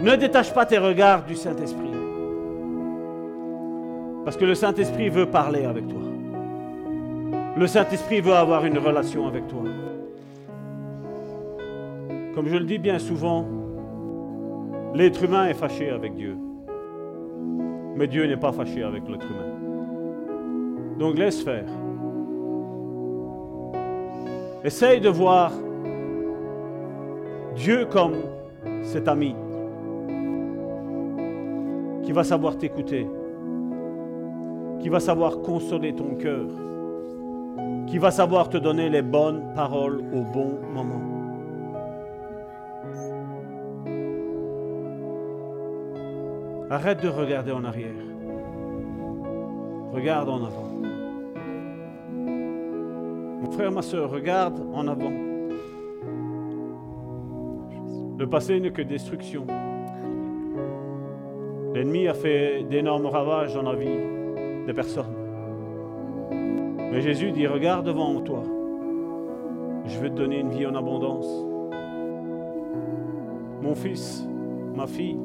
[0.00, 1.90] Ne détache pas tes regards du Saint-Esprit.
[4.24, 6.02] Parce que le Saint-Esprit veut parler avec toi.
[7.56, 9.62] Le Saint-Esprit veut avoir une relation avec toi.
[12.34, 13.46] Comme je le dis bien souvent,
[14.96, 16.38] l'être humain est fâché avec Dieu.
[17.96, 20.96] Mais Dieu n'est pas fâché avec l'être humain.
[20.98, 21.66] Donc laisse faire.
[24.64, 25.52] Essaye de voir
[27.54, 28.14] Dieu comme
[28.82, 29.34] cet ami
[32.02, 33.06] qui va savoir t'écouter,
[34.80, 36.46] qui va savoir consoler ton cœur,
[37.86, 41.05] qui va savoir te donner les bonnes paroles au bon moment.
[46.68, 47.94] Arrête de regarder en arrière.
[49.92, 50.68] Regarde en avant.
[53.40, 55.12] Mon frère, ma soeur, regarde en avant.
[58.18, 59.46] Le passé n'est que destruction.
[61.72, 65.14] L'ennemi a fait d'énormes ravages dans la vie des personnes.
[66.90, 68.42] Mais Jésus dit, regarde devant toi.
[69.84, 71.28] Je vais te donner une vie en abondance.
[73.62, 74.26] Mon fils,
[74.74, 75.18] ma fille,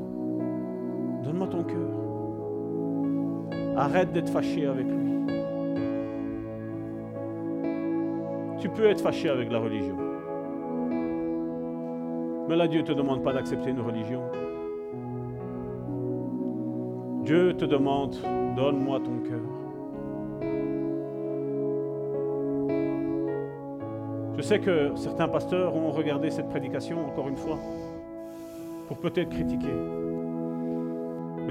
[1.47, 1.77] ton cœur.
[3.77, 5.11] Arrête d'être fâché avec lui.
[8.59, 9.97] Tu peux être fâché avec la religion.
[12.47, 14.21] Mais là, Dieu ne te demande pas d'accepter une religion.
[17.23, 18.15] Dieu te demande,
[18.55, 19.39] donne-moi ton cœur.
[24.37, 27.57] Je sais que certains pasteurs ont regardé cette prédication encore une fois
[28.87, 30.10] pour peut-être critiquer.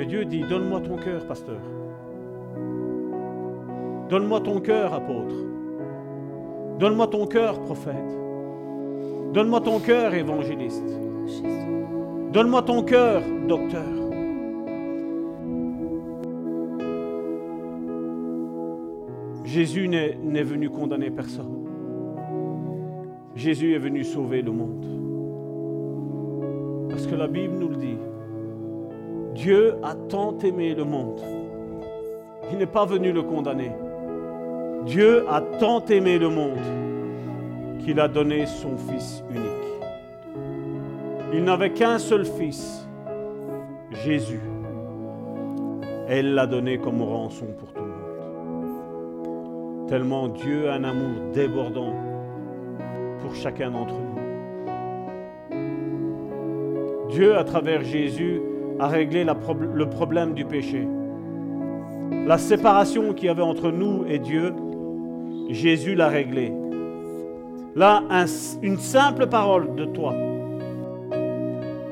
[0.00, 1.60] Mais Dieu dit, donne-moi ton cœur, pasteur.
[4.08, 5.34] Donne-moi ton cœur, apôtre.
[6.78, 8.18] Donne-moi ton cœur, prophète.
[9.34, 10.88] Donne-moi ton cœur, évangéliste.
[12.32, 13.84] Donne-moi ton cœur, docteur.
[19.44, 21.66] Jésus n'est venu condamner personne.
[23.36, 24.86] Jésus est venu sauver le monde.
[26.88, 27.98] Parce que la Bible nous le dit.
[29.34, 31.20] Dieu a tant aimé le monde.
[32.50, 33.70] Il n'est pas venu le condamner.
[34.84, 36.58] Dieu a tant aimé le monde
[37.84, 39.44] qu'il a donné son Fils unique.
[41.32, 42.88] Il n'avait qu'un seul Fils,
[44.04, 44.40] Jésus.
[46.10, 48.00] Il l'a donné comme rançon pour tout le monde.
[49.88, 51.94] Tellement Dieu a un amour débordant
[53.20, 54.10] pour chacun d'entre nous.
[57.10, 58.40] Dieu, à travers Jésus,
[58.80, 60.86] la prob- le problème du péché.
[62.26, 64.52] La séparation qu'il y avait entre nous et Dieu,
[65.50, 66.52] Jésus l'a réglée.
[67.76, 68.24] Là, un-
[68.62, 70.14] une simple parole de toi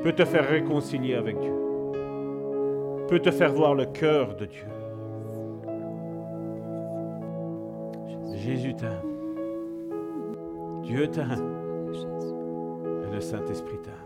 [0.03, 1.53] peut te faire réconcilier avec Dieu,
[3.09, 4.67] peut te faire voir le cœur de Dieu.
[8.35, 9.03] Jésus t'aime.
[10.83, 11.55] Dieu t'aime.
[13.11, 13.98] Et le Saint-Esprit t'aime.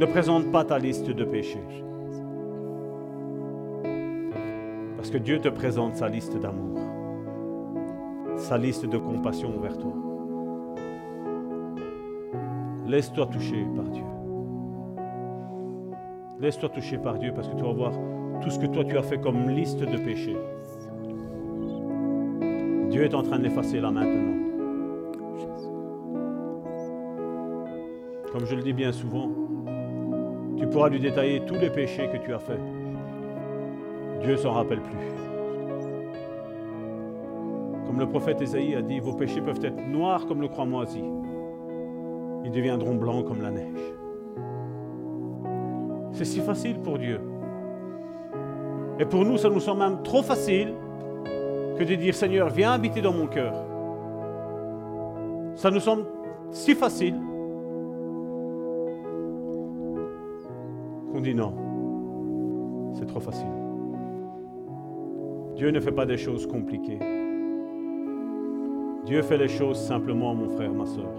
[0.00, 1.62] Ne présente pas ta liste de péchés.
[4.96, 6.78] Parce que Dieu te présente sa liste d'amour,
[8.38, 9.92] sa liste de compassion envers toi.
[12.86, 14.04] Laisse-toi toucher par Dieu.
[16.40, 17.92] Laisse-toi toucher par Dieu parce que tu vas voir
[18.40, 20.38] tout ce que toi tu as fait comme liste de péchés.
[22.88, 24.38] Dieu est en train d'effacer là maintenant.
[28.32, 29.28] Comme je le dis bien souvent,
[30.60, 32.60] tu pourras lui détailler tous les péchés que tu as faits.
[34.22, 34.98] Dieu s'en rappelle plus.
[37.86, 41.02] Comme le prophète Ésaïe a dit, vos péchés peuvent être noirs comme le croix moisi.
[42.44, 43.80] Ils deviendront blancs comme la neige.
[46.12, 47.22] C'est si facile pour Dieu.
[48.98, 50.74] Et pour nous, ça nous semble même trop facile
[51.78, 53.54] que de dire Seigneur, viens habiter dans mon cœur.
[55.54, 56.04] Ça nous semble
[56.50, 57.16] si facile
[61.12, 61.52] qu'on dit non.
[62.94, 63.46] C'est trop facile.
[65.56, 66.98] Dieu ne fait pas des choses compliquées.
[69.04, 71.12] Dieu fait les choses simplement, mon frère, ma soeur.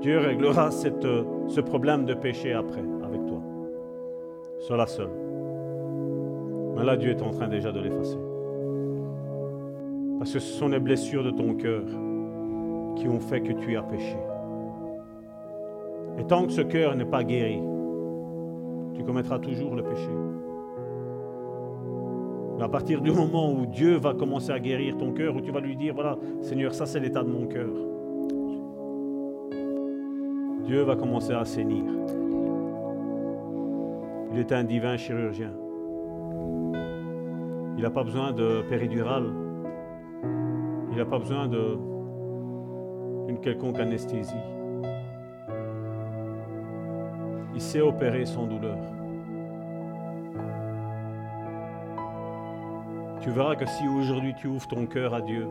[0.00, 1.06] Dieu réglera cette,
[1.48, 3.42] ce problème de péché après, avec toi.
[4.60, 5.10] Sois seule.
[6.76, 8.18] Mais là, Dieu est en train déjà de l'effacer.
[10.18, 11.84] Parce que ce sont les blessures de ton cœur
[12.96, 14.16] qui ont fait que tu as péché.
[16.18, 17.60] Et tant que ce cœur n'est pas guéri,
[18.94, 20.08] tu commettras toujours le péché.
[22.56, 25.50] Mais à partir du moment où Dieu va commencer à guérir ton cœur, où tu
[25.52, 27.68] vas lui dire, voilà, Seigneur, ça c'est l'état de mon cœur.
[30.64, 31.84] Dieu va commencer à assainir.
[34.32, 35.52] Il est un divin chirurgien.
[37.76, 39.26] Il n'a pas besoin de péridurale.
[40.90, 44.55] Il n'a pas besoin d'une quelconque anesthésie.
[47.56, 48.76] Il sait opérer sans douleur.
[53.22, 55.48] Tu verras que si aujourd'hui tu ouvres ton cœur à Dieu,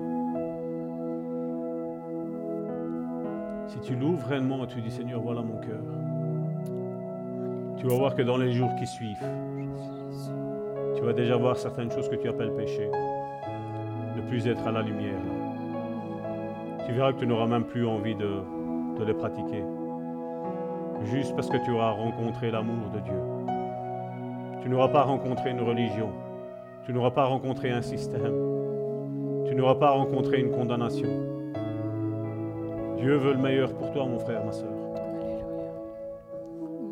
[3.66, 5.82] si tu l'ouvres réellement et tu dis Seigneur, voilà mon cœur,
[7.78, 9.26] tu vas voir que dans les jours qui suivent,
[10.96, 12.88] tu vas déjà voir certaines choses que tu appelles péché,
[14.16, 15.20] ne plus être à la lumière.
[16.86, 18.44] Tu verras que tu n'auras même plus envie de,
[19.00, 19.64] de les pratiquer,
[21.06, 23.14] juste parce que tu auras rencontré l'amour de Dieu.
[24.62, 26.10] Tu n'auras pas rencontré une religion,
[26.86, 28.34] tu n'auras pas rencontré un système,
[29.46, 31.10] tu n'auras pas rencontré une condamnation.
[32.98, 34.72] Dieu veut le meilleur pour toi, mon frère, ma soeur.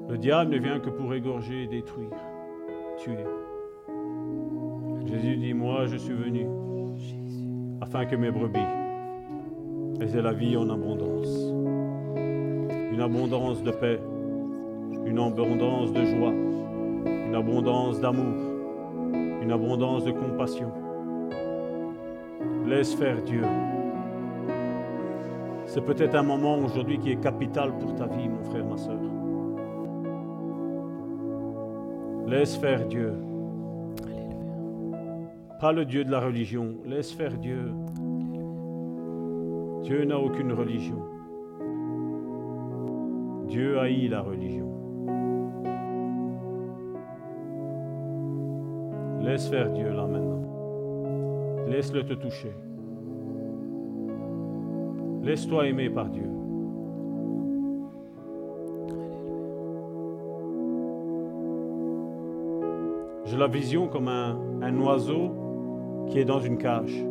[0.10, 2.10] Le diable ne vient que pour égorger détruire,
[2.98, 3.26] tuer.
[5.06, 6.48] Jésus dit, moi je suis venu
[7.81, 8.60] afin que mes brebis
[10.02, 11.53] aient la vie en abondance.
[12.94, 13.99] Une abondance de paix,
[15.03, 18.36] une abondance de joie, une abondance d'amour,
[19.41, 20.72] une abondance de compassion.
[22.68, 23.41] Laisse faire Dieu.
[25.65, 28.99] C'est peut-être un moment aujourd'hui qui est capital pour ta vie, mon frère, ma soeur.
[32.28, 33.14] Laisse faire Dieu.
[35.60, 36.76] Pas le Dieu de la religion.
[36.86, 37.72] Laisse faire Dieu.
[39.82, 41.12] Dieu n'a aucune religion.
[43.54, 44.68] Dieu haït la religion.
[49.22, 50.42] Laisse faire Dieu là maintenant.
[51.68, 52.52] Laisse-le te toucher.
[55.22, 56.28] Laisse-toi aimer par Dieu.
[63.26, 65.32] J'ai la vision comme un, un, oiseau
[66.08, 67.06] qui est dans une cage.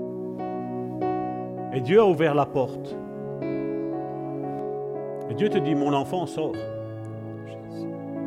[1.72, 2.96] Et Dieu a ouvert la porte.
[5.32, 6.52] Et Dieu te dit, mon enfant, sors.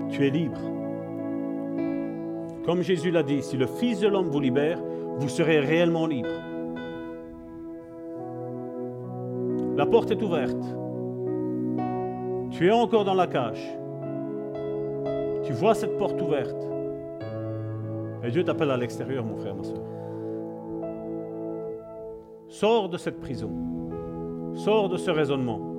[0.09, 0.57] Tu es libre.
[2.65, 4.79] Comme Jésus l'a dit, si le Fils de l'homme vous libère,
[5.19, 6.31] vous serez réellement libre.
[9.77, 10.65] La porte est ouverte.
[12.49, 13.77] Tu es encore dans la cage.
[15.43, 16.57] Tu vois cette porte ouverte.
[18.23, 19.83] Et Dieu t'appelle à l'extérieur, mon frère, ma soeur.
[22.47, 23.51] Sors de cette prison.
[24.55, 25.74] Sors de ce raisonnement.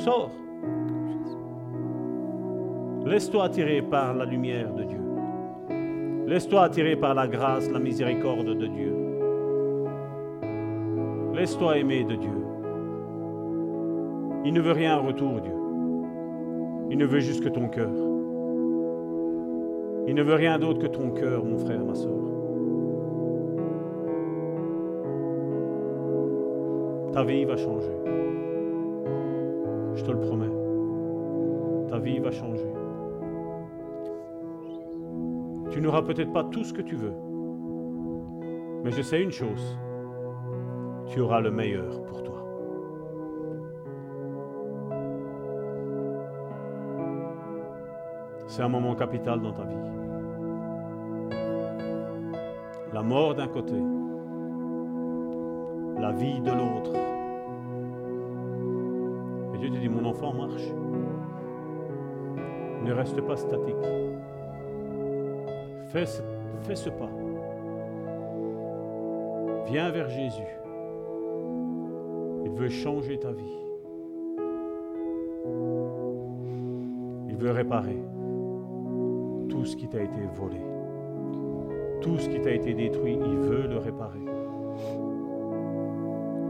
[0.00, 0.30] Sors.
[3.04, 5.00] Laisse-toi attirer par la lumière de Dieu.
[6.26, 8.94] Laisse-toi attirer par la grâce, la miséricorde de Dieu.
[11.34, 12.30] Laisse-toi aimer de Dieu.
[14.46, 15.52] Il ne veut rien en retour, Dieu.
[16.90, 17.92] Il ne veut juste que ton cœur.
[20.08, 22.10] Il ne veut rien d'autre que ton cœur, mon frère, ma soeur.
[27.12, 28.19] Ta vie va changer.
[30.00, 31.90] Je te le promets.
[31.90, 32.72] Ta vie va changer.
[35.70, 37.12] Tu n'auras peut-être pas tout ce que tu veux.
[38.82, 39.78] Mais je sais une chose.
[41.08, 42.42] Tu auras le meilleur pour toi.
[48.46, 49.76] C'est un moment capital dans ta vie.
[52.94, 53.76] La mort d'un côté,
[56.00, 57.09] la vie de l'autre.
[59.60, 60.72] Dieu te dit, mon enfant, marche.
[62.82, 63.76] Ne reste pas statique.
[65.88, 66.22] Fais ce,
[66.62, 67.10] fais ce pas.
[69.66, 70.48] Viens vers Jésus.
[72.44, 73.58] Il veut changer ta vie.
[77.28, 78.02] Il veut réparer
[79.50, 80.60] tout ce qui t'a été volé.
[82.00, 84.24] Tout ce qui t'a été détruit, il veut le réparer.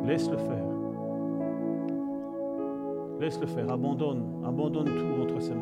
[0.05, 0.69] Laisse-le faire.
[3.20, 3.70] Laisse-le faire.
[3.70, 4.24] Abandonne.
[4.47, 5.60] Abandonne tout entre ses mains.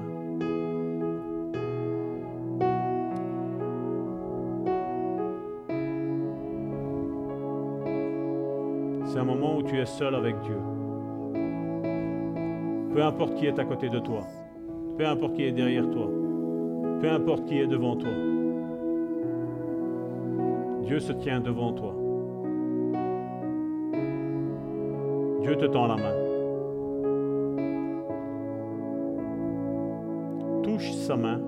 [9.06, 10.58] C'est un moment où tu es seul avec Dieu.
[12.94, 14.20] Peu importe qui est à côté de toi.
[14.96, 16.08] Peu importe qui est derrière toi.
[17.00, 18.10] Peu importe qui est devant toi.
[20.84, 21.94] Dieu se tient devant toi.
[25.42, 26.27] Dieu te tend la main.
[31.16, 31.40] Main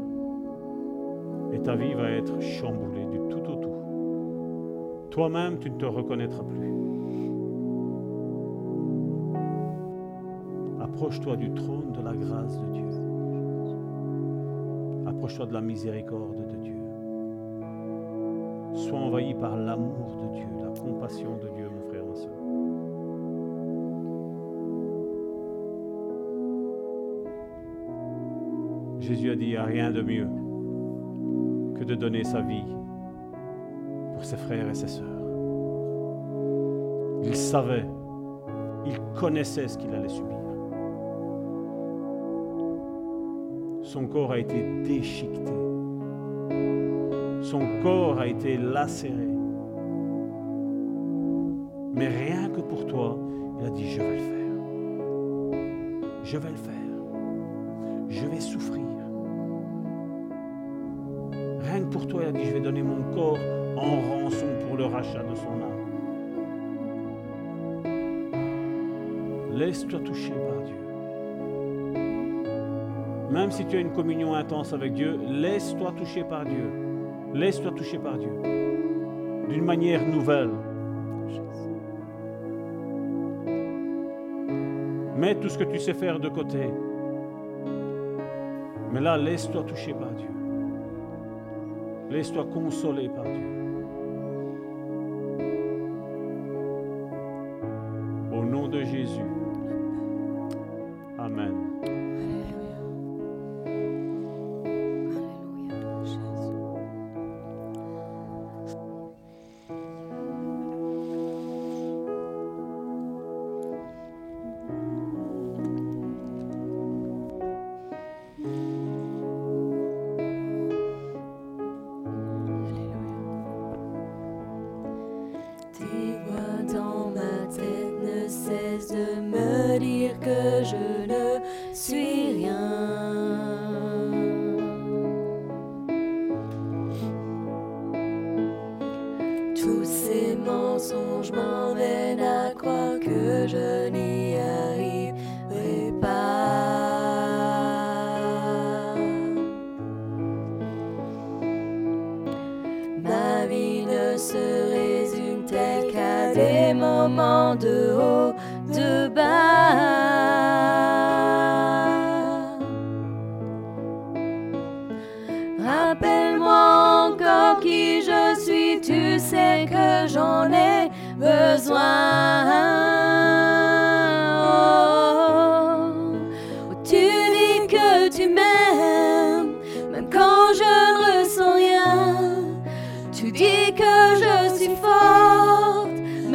[1.53, 5.11] et ta vie va être chamboulée du tout au tout.
[5.11, 6.71] Toi-même, tu ne te reconnaîtras plus.
[10.81, 12.85] Approche-toi du trône de la grâce de Dieu.
[15.07, 16.77] Approche-toi de la miséricorde de Dieu.
[18.75, 21.60] Sois envahi par l'amour de Dieu, la compassion de Dieu,
[29.11, 30.29] Jésus a dit, il n'y a rien de mieux
[31.77, 32.63] que de donner sa vie
[34.15, 35.05] pour ses frères et ses sœurs.
[37.25, 37.87] Il savait,
[38.87, 40.37] il connaissait ce qu'il allait subir.
[43.83, 45.53] Son corps a été déchiqueté.
[47.43, 49.27] Son corps a été lacéré.
[65.35, 65.81] Son âme.
[69.53, 70.77] Laisse-toi toucher par Dieu.
[73.31, 76.71] Même si tu as une communion intense avec Dieu, laisse-toi toucher par Dieu.
[77.35, 78.33] Laisse-toi toucher par Dieu.
[79.49, 80.51] D'une manière nouvelle.
[85.17, 86.71] Mets tout ce que tu sais faire de côté.
[88.93, 90.31] Mais là, laisse-toi toucher par Dieu.
[92.11, 93.60] Laisse-toi consoler par Dieu.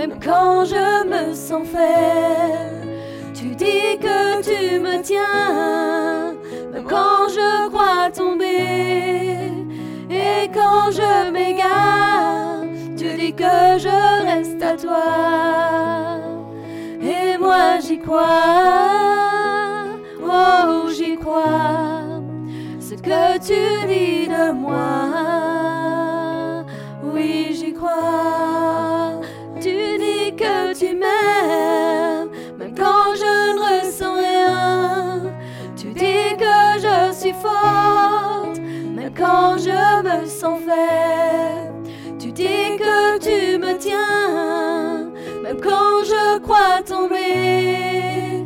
[0.07, 2.87] Même quand je me sens faible.
[3.33, 6.33] Tu dis que tu me tiens,
[6.71, 9.49] même quand je crois tomber.
[10.09, 12.63] Et quand je m'égare,
[12.95, 16.19] tu dis que je reste à toi.
[17.01, 18.25] Et moi j'y crois,
[20.23, 22.21] oh j'y crois,
[22.79, 24.85] ce que tu dis de moi.
[27.03, 28.44] Oui, j'y crois.
[39.25, 41.89] quand je me sens faible.
[42.19, 45.09] Tu dis que tu me tiens,
[45.43, 48.45] même quand je crois tomber.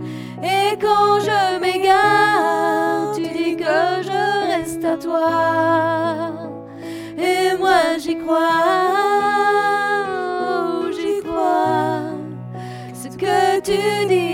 [0.56, 6.32] Et quand je m'égare, tu dis que je reste à toi.
[7.18, 8.92] Et moi j'y crois,
[10.98, 12.02] j'y crois.
[12.94, 14.29] Ce que tu dis.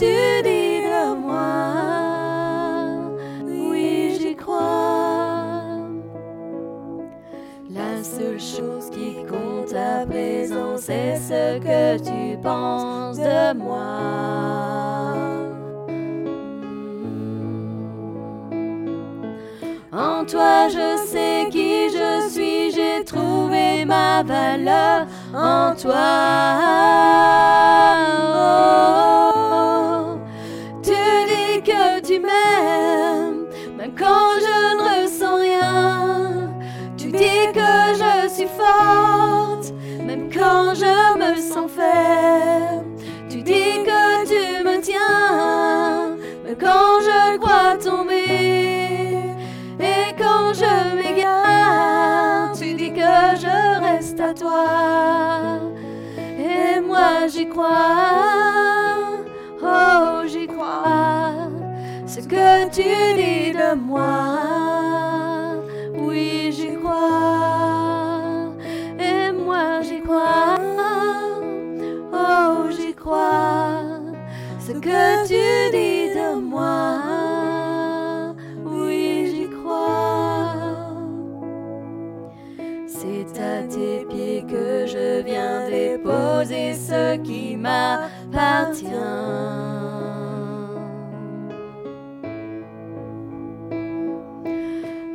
[0.00, 1.44] tu dis de moi.
[3.44, 5.62] Oui, j'y crois.
[7.68, 13.98] La seule chose qui compte à présent, c'est ce que tu penses de moi.
[19.92, 26.60] En toi, je sais qui je suis, j'ai trouvé ma valeur en toi.
[28.22, 28.36] Oh.
[28.36, 29.19] oh, oh.
[32.30, 33.46] même
[33.78, 36.50] ben, quand je ne ressens rien.
[36.96, 39.72] Tu dis que je suis forte,
[40.04, 42.84] même quand je me sens faible.
[43.28, 49.18] Tu dis que tu me tiens, même quand je crois tomber.
[49.80, 55.60] Et quand je m'égare, tu dis que je reste à toi.
[56.38, 57.66] Et moi j'y crois,
[59.62, 61.19] oh j'y crois
[62.30, 62.82] que tu
[63.20, 64.38] dis de moi.
[65.96, 68.54] Oui, j'y crois.
[68.98, 70.56] Et moi, j'y crois.
[72.12, 73.82] Oh, j'y crois.
[74.60, 77.00] Ce que tu dis de moi.
[78.64, 80.54] Oui, j'y crois.
[82.86, 88.86] C'est à tes pieds que je viens déposer ce qui m'appartient.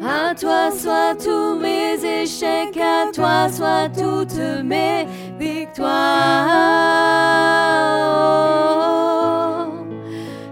[0.08, 5.08] À toi soient tous mes échecs, à toi soient toutes mes
[5.40, 5.96] victoires.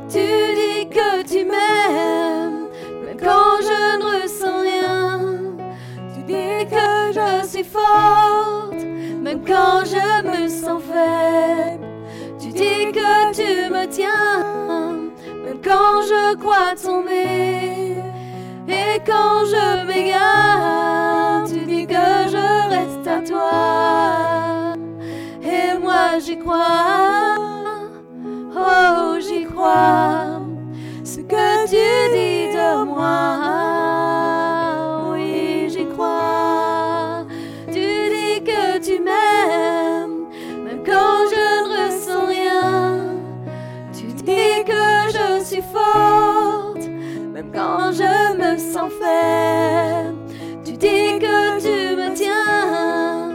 [0.10, 0.18] Tu
[0.56, 2.68] dis que tu m'aimes,
[3.06, 5.20] même quand je ne ressens rien.
[6.16, 8.84] Tu dis que je suis forte,
[9.22, 11.86] même quand je me sens faible.
[12.40, 14.42] Tu dis que tu me tiens,
[15.46, 18.13] même quand je crois tomber.
[18.68, 24.76] Et quand je m'égare, tu dis que je reste à toi.
[25.42, 27.36] Et moi j'y crois,
[28.56, 30.40] oh j'y crois,
[31.04, 33.73] ce que tu dis de moi.
[47.54, 50.18] quand je me sens faible.
[50.66, 53.30] Tu dis que tu me tiens,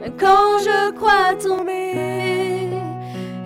[0.00, 2.70] même quand je crois tomber.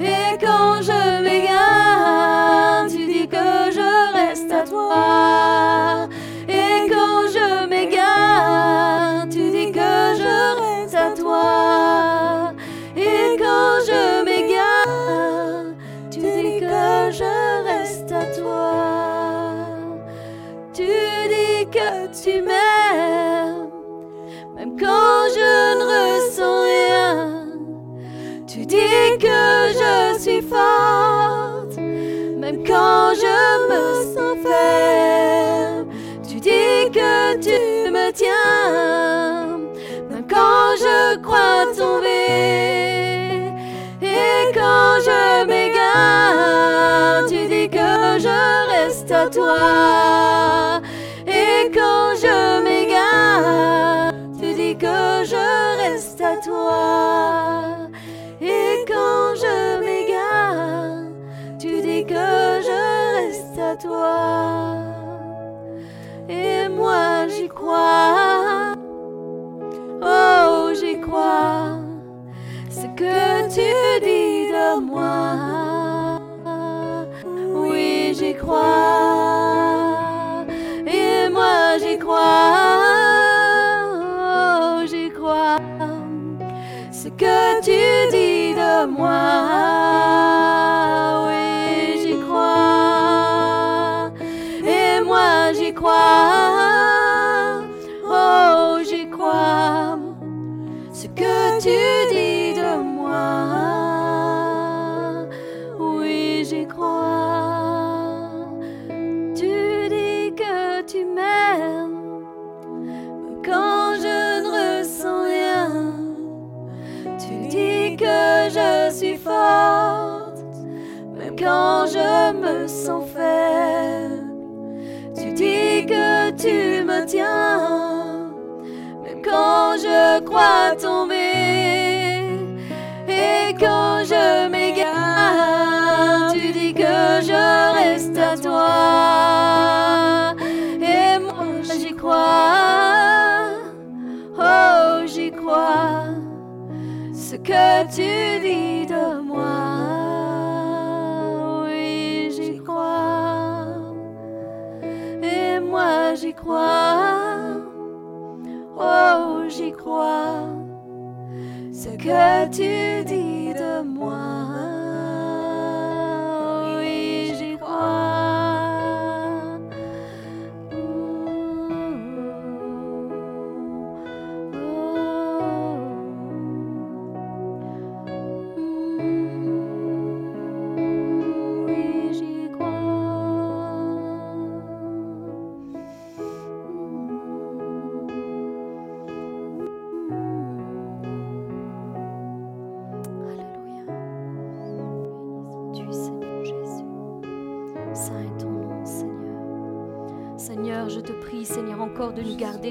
[0.00, 5.99] Et quand je m'égare, tu dis que je reste à toi.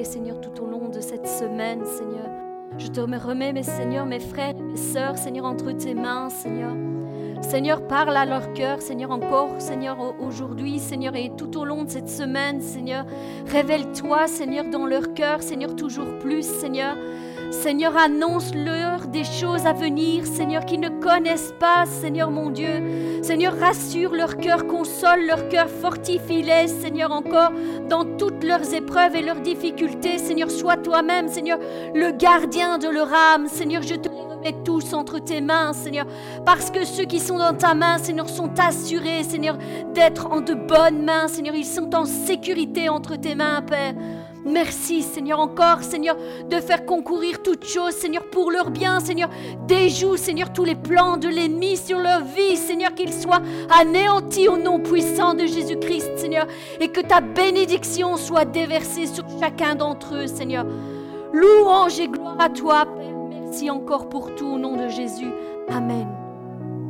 [0.03, 2.25] Seigneur, tout au long de cette semaine, Seigneur.
[2.79, 6.71] Je te remets, mes Seigneur, mes frères mes sœurs, Seigneur, entre tes mains, Seigneur.
[7.43, 11.83] Seigneur, parle à leur cœur, Seigneur, encore, Seigneur, au- aujourd'hui, Seigneur, et tout au long
[11.83, 13.05] de cette semaine, Seigneur.
[13.47, 16.95] Révèle-toi, Seigneur, dans leur cœur, Seigneur, toujours plus, Seigneur.
[17.51, 23.21] Seigneur, annonce-leur des choses à venir, Seigneur, qu'ils ne connaissent pas, Seigneur mon Dieu.
[23.23, 27.51] Seigneur, rassure leur cœur, console leur cœur, fortifie-les, Seigneur, encore
[27.89, 30.19] dans toutes leurs épreuves et leurs difficultés.
[30.19, 31.57] Seigneur, sois toi-même, Seigneur,
[31.93, 33.47] le gardien de leur âme.
[33.47, 36.05] Seigneur, je te remets tous entre tes mains, Seigneur,
[36.45, 39.57] parce que ceux qui sont dans ta main, Seigneur, sont assurés, Seigneur,
[39.93, 41.55] d'être en de bonnes mains, Seigneur.
[41.55, 43.95] Ils sont en sécurité entre tes mains, Père.
[44.45, 46.15] Merci, Seigneur, encore, Seigneur,
[46.49, 49.29] de faire concourir toutes choses, Seigneur, pour leur bien, Seigneur.
[49.67, 54.57] Déjoue, Seigneur, tous les plans de l'ennemi sur leur vie, Seigneur, qu'ils soient anéantis au
[54.57, 56.47] nom puissant de Jésus-Christ, Seigneur,
[56.79, 60.65] et que ta bénédiction soit déversée sur chacun d'entre eux, Seigneur.
[61.33, 63.15] Louange et gloire à toi, Père.
[63.29, 65.31] Merci encore pour tout au nom de Jésus.
[65.69, 66.18] Amen.